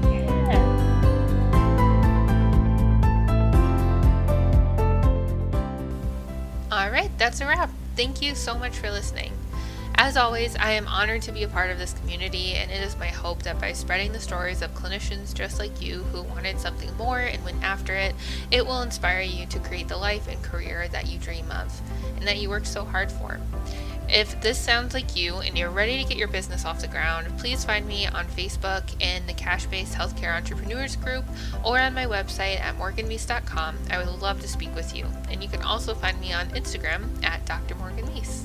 That's 7.25 7.41
a 7.41 7.47
wrap. 7.47 7.71
Thank 7.97 8.21
you 8.21 8.35
so 8.35 8.55
much 8.55 8.77
for 8.77 8.91
listening. 8.91 9.33
As 9.95 10.19
always, 10.19 10.57
I 10.57 10.73
am 10.73 10.87
honored 10.87 11.23
to 11.23 11.33
be 11.33 11.43
a 11.43 11.49
part 11.49 11.71
of 11.71 11.79
this 11.79 11.95
community, 11.95 12.53
and 12.53 12.71
it 12.71 12.83
is 12.83 12.99
my 12.99 13.07
hope 13.07 13.45
that 13.45 13.59
by 13.59 13.73
spreading 13.73 14.13
the 14.13 14.21
stories 14.21 14.61
of 14.61 14.75
clinicians 14.75 15.33
just 15.33 15.59
like 15.59 15.81
you 15.81 16.03
who 16.13 16.23
wanted 16.25 16.61
something 16.61 16.95
more 16.99 17.21
and 17.21 17.43
went 17.43 17.65
after 17.65 17.95
it, 17.95 18.15
it 18.51 18.67
will 18.67 18.83
inspire 18.83 19.23
you 19.23 19.47
to 19.47 19.59
create 19.61 19.89
the 19.89 19.97
life 19.97 20.29
and 20.29 20.43
career 20.43 20.87
that 20.89 21.07
you 21.07 21.19
dream 21.19 21.51
of 21.51 21.81
and 22.19 22.29
that 22.29 22.37
you 22.37 22.51
work 22.51 22.67
so 22.67 22.85
hard 22.85 23.11
for. 23.11 23.41
If 24.15 24.41
this 24.41 24.61
sounds 24.61 24.95
like 24.95 25.17
you 25.17 25.39
and 25.39 25.59
you're 25.59 25.71
ready 25.71 26.01
to 26.01 26.09
get 26.09 26.17
your 26.17 26.29
business 26.29 26.65
off 26.65 26.81
the 26.81 26.87
ground, 26.87 27.37
please 27.37 27.65
find 27.65 27.85
me 27.85 28.07
on 28.07 28.27
Facebook 28.27 28.85
in 29.03 29.27
the 29.27 29.33
Cash 29.33 29.67
Based 29.67 29.93
Healthcare 29.93 30.37
Entrepreneurs 30.37 30.95
group 30.95 31.25
or 31.65 31.81
on 31.81 31.95
my 31.95 32.07
website 32.07 32.61
at 32.61 32.79
morganmeese.com. 32.79 33.77
I 33.91 33.99
would 33.99 34.07
love 34.23 34.41
to 34.43 34.47
speak 34.47 34.73
with 34.77 34.95
you. 34.95 35.05
And 35.29 35.43
you 35.43 35.49
can 35.49 35.63
also 35.63 35.95
find 35.95 36.21
me 36.21 36.33
on 36.33 36.49
Instagram 36.51 37.09
at 37.25 37.45
Dr. 37.45 37.75
Morgan 37.75 38.07
Meese. 38.07 38.45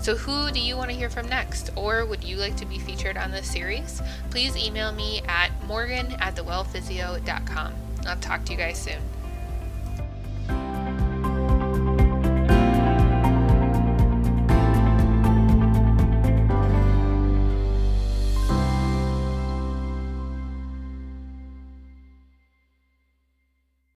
So, 0.00 0.14
who 0.14 0.52
do 0.52 0.60
you 0.60 0.76
want 0.76 0.90
to 0.90 0.96
hear 0.96 1.10
from 1.10 1.28
next? 1.28 1.70
Or 1.74 2.06
would 2.06 2.22
you 2.22 2.36
like 2.36 2.56
to 2.58 2.64
be 2.64 2.78
featured 2.78 3.16
on 3.16 3.32
this 3.32 3.50
series? 3.50 4.00
Please 4.30 4.56
email 4.56 4.92
me 4.92 5.22
at 5.26 5.50
morgan 5.66 6.12
at 6.20 6.36
thewellphysio.com. 6.36 7.74
I'll 8.06 8.16
talk 8.18 8.44
to 8.44 8.52
you 8.52 8.58
guys 8.58 8.78
soon. 8.78 9.02